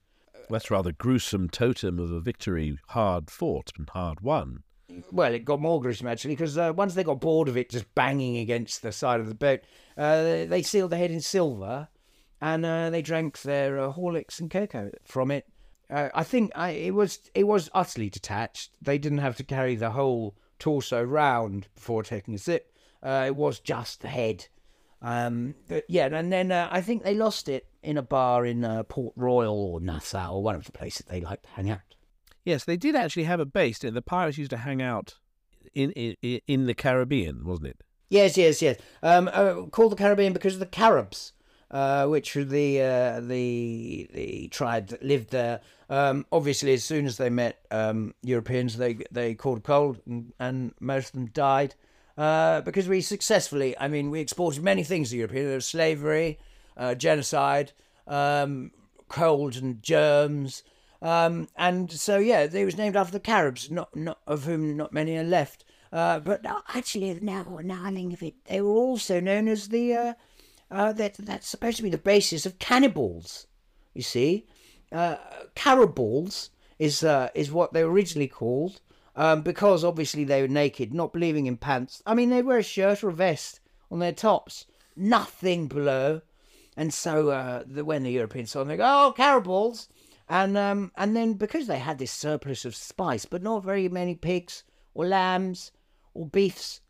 That's 0.51 0.71
rather 0.71 0.91
gruesome 0.91 1.49
totem 1.49 2.01
of 2.01 2.11
a 2.11 2.21
victory 2.21 2.77
hard 2.89 3.31
fought 3.31 3.71
and 3.79 3.89
hard 3.89 4.21
won. 4.21 4.65
Well, 5.13 5.33
it 5.33 5.45
got 5.45 5.61
more 5.61 5.81
gruesome 5.81 6.09
actually 6.09 6.35
because 6.35 6.59
uh, 6.59 6.73
once 6.75 6.95
they 6.95 7.05
got 7.05 7.21
bored 7.21 7.49
of 7.49 7.57
it 7.57 7.71
just 7.71 7.95
banging 7.95 8.37
against 8.39 8.83
the 8.83 8.91
side 8.91 9.21
of 9.21 9.29
the 9.29 9.35
boat, 9.35 9.61
uh, 9.97 10.47
they, 10.47 10.63
sealed 10.63 10.91
the 10.91 10.97
head 10.97 11.13
in 11.13 11.21
silver, 11.21 11.89
and 12.41 12.67
uh, 12.67 12.91
they 12.91 13.01
drank 13.01 13.43
their 13.43 13.79
uh, 13.79 13.93
Horlicks 13.93 14.41
and 14.41 14.51
cocoa 14.51 14.91
from 15.05 15.31
it. 15.31 15.47
Uh, 15.89 16.09
I 16.15 16.25
think 16.25 16.51
I, 16.57 16.71
it 16.71 16.95
was 16.95 17.31
it 17.35 17.45
was 17.45 17.71
utterly 17.73 18.11
detached. 18.11 18.73
They 18.83 18.99
didn't 18.99 19.19
have 19.19 19.37
to 19.37 19.45
carry 19.45 19.77
the 19.77 19.91
whole 19.91 20.37
torso 20.59 21.03
round 21.03 21.69
before 21.77 22.03
taking 22.03 22.35
a 22.35 22.39
sip. 22.39 22.73
Uh, 23.03 23.25
it 23.27 23.37
was 23.37 23.61
just 23.61 24.01
the 24.01 24.09
head. 24.09 24.47
Um, 25.03 25.55
yeah, 25.89 26.07
and 26.13 26.33
then 26.33 26.53
uh, 26.53 26.69
I 26.71 26.81
think 26.81 27.03
they 27.03 27.15
lost 27.15 27.49
it 27.49 27.70
in 27.83 27.97
a 27.97 28.03
bar 28.03 28.45
in 28.47 28.65
uh, 28.65 28.83
Port 28.85 29.15
Royal 29.17 29.55
or 29.55 29.81
Nassau, 29.81 30.35
or 30.35 30.43
one 30.43 30.55
of 30.55 30.65
the 30.65 30.73
places 30.73 31.07
they 31.09 31.21
like 31.21 31.43
to 31.43 31.49
hang 31.51 31.71
out. 31.71 31.81
Yes, 32.45 32.65
they 32.65 32.77
did 32.77 32.97
actually 32.97 33.25
have 33.25 33.41
a 33.41 33.47
base. 33.47 33.79
The 33.79 34.03
pirates 34.03 34.39
used 34.39 34.51
to 34.51 34.59
hang 34.59 34.81
out 34.83 35.19
in 35.75 35.93
in, 35.93 36.41
in 36.47 36.67
the 36.67 36.75
Caribbean, 36.75 37.45
wasn't 37.45 37.69
it? 37.69 37.83
Yes, 38.09 38.37
yes, 38.37 38.61
yes. 38.61 38.77
Um, 39.03 39.31
uh, 39.33 39.67
called 39.71 39.93
the 39.93 39.97
Caribbean 39.97 40.33
because 40.33 40.55
of 40.55 40.61
the 40.61 40.67
Caribs, 40.67 41.33
uh, 41.71 42.07
which 42.07 42.35
were 42.35 42.45
the 42.45 42.81
uh, 42.81 43.21
the 43.21 44.09
the 44.13 44.49
tribe 44.49 44.89
that 44.89 45.03
lived 45.03 45.31
there. 45.31 45.61
Um, 45.89 46.27
obviously, 46.33 46.73
as 46.73 46.85
soon 46.85 47.07
as 47.07 47.19
they 47.19 47.31
met 47.31 47.65
um, 47.71 48.15
Europeans, 48.23 48.77
they 48.79 48.99
they 49.11 49.35
caught 49.35 49.63
cold, 49.63 50.01
and, 50.07 50.33
and 50.41 50.75
most 50.81 51.09
of 51.09 51.13
them 51.13 51.27
died. 51.27 51.75
Uh, 52.19 52.61
because 52.61 52.87
we 52.87 53.01
successfully, 53.01 53.75
I 53.79 53.89
mean, 53.89 54.11
we 54.11 54.21
exported 54.21 54.63
many 54.63 54.83
things 54.83 55.11
to 55.11 55.17
Europeans. 55.17 55.47
There 55.47 55.55
was 55.55 55.67
slavery, 55.67 56.39
uh, 56.81 56.97
genocide, 56.97 57.71
um, 58.09 58.73
cold 59.09 59.55
and 59.55 59.81
germs, 59.83 60.65
um, 61.01 61.49
and 61.57 61.93
so 61.93 62.19
yeah, 62.19 62.41
it 62.41 62.65
was 62.65 62.77
named 62.77 62.97
after 62.97 63.13
the 63.13 63.21
Caribs, 63.21 63.71
not 63.71 63.95
not 63.95 64.19
of 64.27 64.45
whom 64.45 64.77
not 64.77 64.93
many 64.93 65.17
are 65.17 65.23
left. 65.23 65.65
Uh, 65.93 66.19
but 66.19 66.45
actually, 66.75 67.17
now 67.21 67.61
now 67.63 67.83
I 67.85 67.93
think 67.93 68.13
of 68.13 68.23
it, 68.23 68.35
they 68.47 68.61
were 68.61 68.71
also 68.71 69.21
known 69.21 69.47
as 69.47 69.69
the 69.69 69.95
uh, 69.95 70.15
uh, 70.71 70.93
that 70.95 71.15
that's 71.15 71.49
supposed 71.49 71.77
to 71.77 71.83
be 71.83 71.91
the 71.91 71.99
basis 71.99 72.47
of 72.47 72.59
cannibals. 72.59 73.47
You 73.95 74.03
see, 74.03 74.47
uh, 74.91 75.17
cannibals 75.55 76.51
is 76.79 77.05
uh, 77.05 77.29
is 77.35 77.53
what 77.53 77.73
they 77.73 77.85
were 77.85 77.93
originally 77.93 78.29
called 78.29 78.81
um, 79.17 79.43
because 79.43 79.85
obviously 79.85 80.25
they 80.25 80.43
were 80.43 80.49
naked, 80.49 80.95
not 80.95 81.13
believing 81.13 81.47
in 81.47 81.57
pants. 81.57 82.03
I 82.07 82.15
mean, 82.15 82.31
they'd 82.31 82.45
wear 82.45 82.59
a 82.59 82.63
shirt 82.63 83.03
or 83.03 83.11
a 83.11 83.15
vest 83.15 83.61
on 83.91 83.99
their 83.99 84.13
tops, 84.13 84.67
nothing 84.97 85.67
below. 85.67 86.23
And 86.77 86.95
so 86.95 87.31
uh, 87.31 87.65
the, 87.67 87.85
when 87.85 88.03
the 88.03 88.11
Europeans 88.11 88.53
saw 88.53 88.61
them, 88.61 88.69
they 88.69 88.77
go, 88.77 88.85
"Oh, 88.87 89.13
cannibals!" 89.13 89.89
And 90.29 90.57
um, 90.57 90.93
and 90.97 91.17
then 91.17 91.35
because 91.35 91.67
they 91.67 91.79
had 91.79 91.99
this 91.99 92.13
surplus 92.13 92.65
of 92.65 92.77
spice, 92.77 93.25
but 93.25 93.43
not 93.43 93.65
very 93.65 93.89
many 93.89 94.15
pigs 94.15 94.65
or 94.95 95.07
lambs 95.07 95.73
or 96.15 96.27
beefs, 96.27 96.81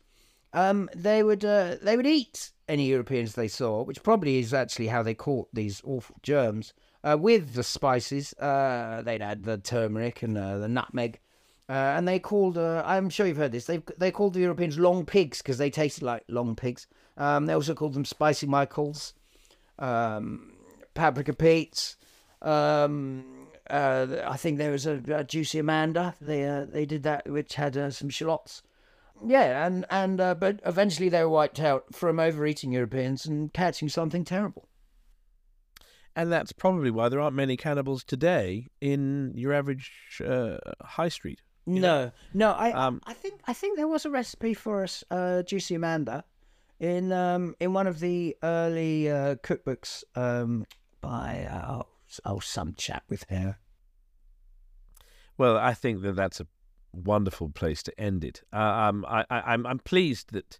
um, 0.53 0.89
they 0.95 1.23
would 1.23 1.43
uh, 1.43 1.77
they 1.81 1.97
would 1.97 2.05
eat 2.07 2.51
any 2.67 2.85
Europeans 2.85 3.33
they 3.33 3.47
saw, 3.47 3.83
which 3.83 4.03
probably 4.03 4.37
is 4.37 4.53
actually 4.53 4.87
how 4.87 5.03
they 5.03 5.13
caught 5.13 5.47
these 5.53 5.81
awful 5.83 6.17
germs. 6.23 6.73
Uh, 7.03 7.17
with 7.19 7.55
the 7.55 7.63
spices, 7.63 8.33
uh, 8.33 9.01
they'd 9.03 9.23
add 9.23 9.43
the 9.43 9.57
turmeric 9.57 10.21
and 10.21 10.37
uh, 10.37 10.59
the 10.59 10.67
nutmeg, 10.67 11.19
uh, 11.67 11.71
and 11.71 12.07
they 12.07 12.19
called. 12.19 12.57
Uh, 12.57 12.83
I'm 12.85 13.09
sure 13.09 13.25
you've 13.25 13.37
heard 13.37 13.51
this. 13.51 13.65
They 13.65 13.81
they 13.97 14.11
called 14.11 14.35
the 14.35 14.41
Europeans 14.41 14.77
long 14.77 15.05
pigs 15.05 15.39
because 15.39 15.57
they 15.57 15.71
tasted 15.71 16.03
like 16.03 16.23
long 16.27 16.55
pigs. 16.55 16.85
Um, 17.17 17.47
they 17.47 17.53
also 17.53 17.73
called 17.73 17.93
them 17.93 18.05
spicy 18.05 18.45
Michaels, 18.45 19.13
um, 19.81 20.53
paprika 20.93 21.33
Pete's. 21.33 21.97
Um, 22.41 23.47
uh, 23.69 24.07
I 24.25 24.37
think 24.37 24.57
there 24.57 24.71
was 24.71 24.85
a, 24.85 25.01
a 25.07 25.23
juicy 25.23 25.59
Amanda. 25.59 26.15
They 26.21 26.45
uh, 26.45 26.65
they 26.65 26.85
did 26.85 27.03
that, 27.03 27.29
which 27.29 27.55
had 27.55 27.75
uh, 27.75 27.91
some 27.91 28.09
shallots. 28.09 28.63
Yeah, 29.25 29.65
and 29.65 29.85
and 29.89 30.19
uh, 30.19 30.35
but 30.35 30.59
eventually 30.65 31.09
they 31.09 31.21
were 31.23 31.29
wiped 31.29 31.59
out 31.59 31.93
from 31.93 32.19
overeating 32.19 32.71
Europeans 32.71 33.25
and 33.25 33.53
catching 33.53 33.89
something 33.89 34.23
terrible. 34.23 34.67
And 36.15 36.31
that's 36.31 36.51
probably 36.51 36.91
why 36.91 37.07
there 37.07 37.21
aren't 37.21 37.35
many 37.35 37.55
cannibals 37.55 38.03
today 38.03 38.67
in 38.81 39.31
your 39.35 39.53
average 39.53 39.91
uh, 40.25 40.57
high 40.81 41.07
street. 41.07 41.41
No, 41.65 42.11
no, 42.33 42.51
I 42.51 42.71
Um, 42.71 43.01
I 43.05 43.13
think 43.13 43.39
I 43.47 43.53
think 43.53 43.77
there 43.77 43.87
was 43.87 44.05
a 44.05 44.09
recipe 44.09 44.53
for 44.53 44.83
us 44.83 45.03
uh, 45.11 45.43
juicy 45.43 45.75
Amanda 45.75 46.25
in 46.81 47.11
um 47.13 47.55
in 47.59 47.71
one 47.71 47.87
of 47.87 47.99
the 47.99 48.35
early 48.43 49.09
uh, 49.09 49.35
cookbooks 49.35 50.03
um 50.15 50.65
by 50.99 51.47
uh, 51.49 51.83
oh, 52.25 52.39
some 52.39 52.73
chap 52.73 53.03
with 53.09 53.23
hair. 53.29 53.59
Well, 55.37 55.57
I 55.57 55.73
think 55.73 56.01
that 56.01 56.15
that's 56.15 56.39
a 56.39 56.47
wonderful 56.93 57.49
place 57.49 57.81
to 57.83 57.99
end 57.99 58.23
it. 58.23 58.43
Uh, 58.53 58.57
um, 58.57 59.05
I, 59.07 59.25
I, 59.29 59.53
I'm 59.53 59.65
I'm 59.65 59.79
pleased 59.79 60.33
that 60.33 60.59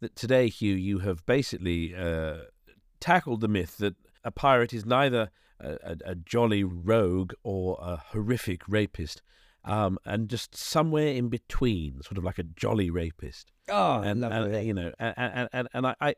that 0.00 0.16
today, 0.16 0.48
Hugh, 0.48 0.74
you 0.74 1.00
have 1.00 1.24
basically 1.26 1.94
uh, 1.94 2.38
tackled 3.00 3.42
the 3.42 3.48
myth 3.48 3.76
that 3.78 3.94
a 4.24 4.30
pirate 4.30 4.72
is 4.72 4.86
neither 4.86 5.30
a, 5.60 5.72
a, 5.82 5.96
a 6.06 6.14
jolly 6.14 6.64
rogue 6.64 7.32
or 7.42 7.78
a 7.82 7.96
horrific 7.96 8.62
rapist, 8.66 9.22
um, 9.64 9.98
and 10.06 10.28
just 10.28 10.56
somewhere 10.56 11.08
in 11.08 11.28
between, 11.28 12.00
sort 12.02 12.18
of 12.18 12.24
like 12.24 12.38
a 12.38 12.42
jolly 12.44 12.90
rapist. 12.90 13.52
Oh, 13.70 14.00
and, 14.00 14.24
and 14.24 14.66
you 14.66 14.74
know, 14.74 14.92
and 14.98 15.14
and, 15.16 15.48
and, 15.52 15.68
and 15.72 15.86
I, 15.86 15.94
I 16.00 16.14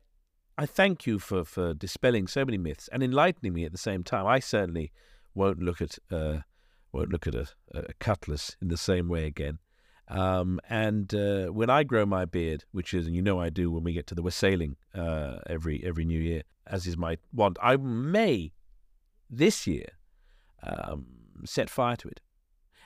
I 0.58 0.66
thank 0.66 1.06
you 1.06 1.18
for, 1.18 1.44
for 1.44 1.74
dispelling 1.74 2.26
so 2.26 2.44
many 2.44 2.58
myths 2.58 2.88
and 2.92 3.02
enlightening 3.02 3.54
me 3.54 3.64
at 3.64 3.72
the 3.72 3.78
same 3.78 4.02
time. 4.04 4.26
I 4.26 4.38
certainly 4.38 4.92
won't 5.34 5.60
look 5.60 5.80
at 5.80 5.98
uh, 6.10 6.38
won't 6.92 7.10
look 7.10 7.26
at 7.26 7.34
a, 7.34 7.46
a 7.74 7.92
cutlass 8.00 8.56
in 8.60 8.68
the 8.68 8.76
same 8.76 9.08
way 9.08 9.26
again. 9.26 9.58
Um, 10.08 10.60
and 10.68 11.14
uh, 11.14 11.46
when 11.46 11.70
I 11.70 11.84
grow 11.84 12.04
my 12.04 12.26
beard, 12.26 12.64
which 12.72 12.92
is, 12.92 13.06
and 13.06 13.16
you 13.16 13.22
know 13.22 13.40
I 13.40 13.48
do 13.48 13.70
when 13.70 13.84
we 13.84 13.92
get 13.94 14.06
to 14.08 14.14
the 14.14 14.22
wassailing 14.22 14.76
uh, 14.94 15.38
every 15.48 15.82
every 15.84 16.04
New 16.04 16.20
Year, 16.20 16.42
as 16.66 16.86
is 16.86 16.96
my 16.98 17.16
want, 17.32 17.56
I 17.62 17.76
may 17.76 18.52
this 19.30 19.66
year 19.66 19.86
um, 20.62 21.06
set 21.44 21.70
fire 21.70 21.96
to 21.96 22.08
it. 22.08 22.20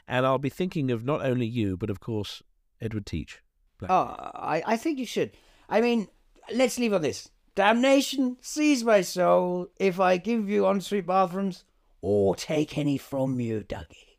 and 0.09 0.25
I'll 0.25 0.39
be 0.39 0.51
thinking 0.51 0.91
of 0.91 1.05
not 1.05 1.25
only 1.25 1.47
you, 1.47 1.77
but 1.77 1.91
of 1.91 2.01
course 2.01 2.43
Edward 2.81 3.07
Teach. 3.07 3.43
Oh, 3.83 4.14
I, 4.35 4.62
I 4.66 4.77
think 4.77 4.99
you 4.99 5.07
should. 5.07 5.33
I 5.68 5.81
mean, 5.81 6.09
let's 6.53 6.79
leave 6.79 6.93
on 6.93 7.03
this. 7.03 7.29
Damnation 7.55 8.37
seize 8.41 8.85
my 8.85 9.01
soul 9.01 9.68
if 9.79 9.99
I 9.99 10.18
give 10.18 10.49
you 10.49 10.66
ensuite 10.66 11.07
bathrooms 11.07 11.64
or 12.03 12.37
take 12.37 12.77
any 12.77 12.99
from 12.99 13.41
you, 13.41 13.61
Dougie. 13.61 14.18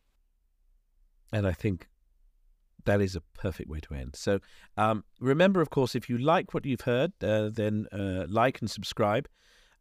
And 1.31 1.45
I 1.45 1.51
think 1.51 1.87
that 2.85 3.01
is 3.01 3.15
a 3.15 3.21
perfect 3.35 3.69
way 3.69 3.79
to 3.81 3.93
end. 3.93 4.15
So 4.15 4.39
um, 4.75 5.03
remember, 5.19 5.61
of 5.61 5.69
course, 5.69 5.93
if 5.93 6.09
you 6.09 6.17
like 6.17 6.53
what 6.53 6.65
you've 6.65 6.81
heard, 6.81 7.11
uh, 7.21 7.49
then 7.53 7.87
uh, 7.91 8.25
like 8.27 8.59
and 8.59 8.69
subscribe. 8.69 9.27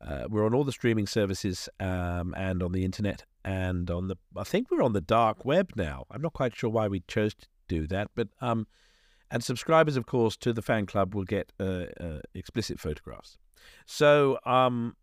Uh, 0.07 0.27
we're 0.29 0.45
on 0.45 0.53
all 0.53 0.65
the 0.65 0.73
streaming 0.73 1.07
services 1.07 1.71
um, 1.81 2.35
and 2.37 2.63
on 2.63 2.73
the 2.73 2.85
internet 2.85 3.25
and 3.45 3.91
on 3.91 4.09
the. 4.09 4.17
I 4.37 4.45
think 4.45 4.71
we're 4.71 4.83
on 4.83 4.93
the 4.93 5.01
dark 5.01 5.45
web 5.47 5.71
now. 5.75 6.05
I'm 6.11 6.21
not 6.21 6.35
quite 6.35 6.55
sure 6.55 6.69
why 6.69 6.89
we 6.89 7.01
chose 7.09 7.35
to 7.35 7.47
do 7.69 7.87
that, 7.87 8.11
but 8.15 8.29
um, 8.43 8.67
and 9.31 9.43
subscribers, 9.43 9.97
of 9.97 10.07
course, 10.07 10.37
to 10.39 10.53
the 10.53 10.63
fan 10.63 10.87
club 10.87 11.15
will 11.15 11.25
get 11.25 11.53
uh, 11.59 11.87
uh, 12.01 12.21
explicit 12.35 12.79
photographs. 12.81 13.37
So 13.87 14.39
um, 14.47 14.97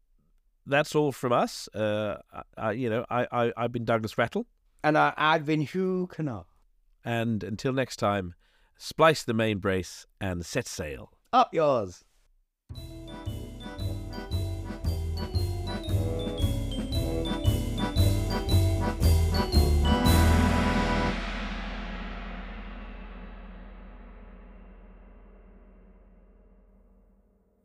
that's 0.66 0.96
all 0.96 1.12
from 1.12 1.34
us. 1.34 1.68
Uh, 1.76 2.18
I, 2.58 2.72
you 2.72 2.90
know, 2.90 3.06
I, 3.10 3.28
I 3.32 3.54
I've 3.58 3.72
been 3.72 3.86
Douglas 3.86 4.18
Rattle, 4.18 4.46
And 4.84 4.98
I, 4.98 5.14
I've 5.18 5.46
been 5.46 5.62
Hugh 5.62 6.08
Canard. 6.12 6.46
and 7.04 7.44
until 7.44 7.74
next 7.74 7.98
time, 7.98 8.36
splice 8.78 9.24
the 9.24 9.34
main 9.34 9.58
brace 9.60 10.06
and 10.22 10.46
set 10.46 10.68
sail. 10.68 11.12
Up 11.34 11.54
yours. 11.54 12.04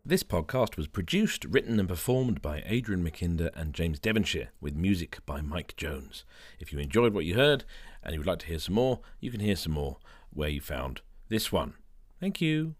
This 0.08 0.22
podcast 0.22 0.78
was 0.78 0.88
produced, 0.88 1.44
written, 1.44 1.78
and 1.78 1.86
performed 1.86 2.40
by 2.40 2.62
Adrian 2.64 3.04
Mackinder 3.04 3.50
and 3.54 3.74
James 3.74 4.00
Devonshire, 4.00 4.48
with 4.58 4.74
music 4.74 5.18
by 5.26 5.42
Mike 5.42 5.76
Jones. 5.76 6.24
If 6.58 6.72
you 6.72 6.78
enjoyed 6.78 7.12
what 7.12 7.26
you 7.26 7.34
heard 7.34 7.66
and 8.02 8.14
you 8.14 8.20
would 8.20 8.26
like 8.26 8.38
to 8.38 8.46
hear 8.46 8.58
some 8.58 8.76
more, 8.76 9.00
you 9.20 9.30
can 9.30 9.40
hear 9.40 9.54
some 9.54 9.74
more 9.74 9.98
where 10.30 10.48
you 10.48 10.62
found 10.62 11.02
this 11.28 11.52
one. 11.52 11.74
Thank 12.18 12.40
you. 12.40 12.74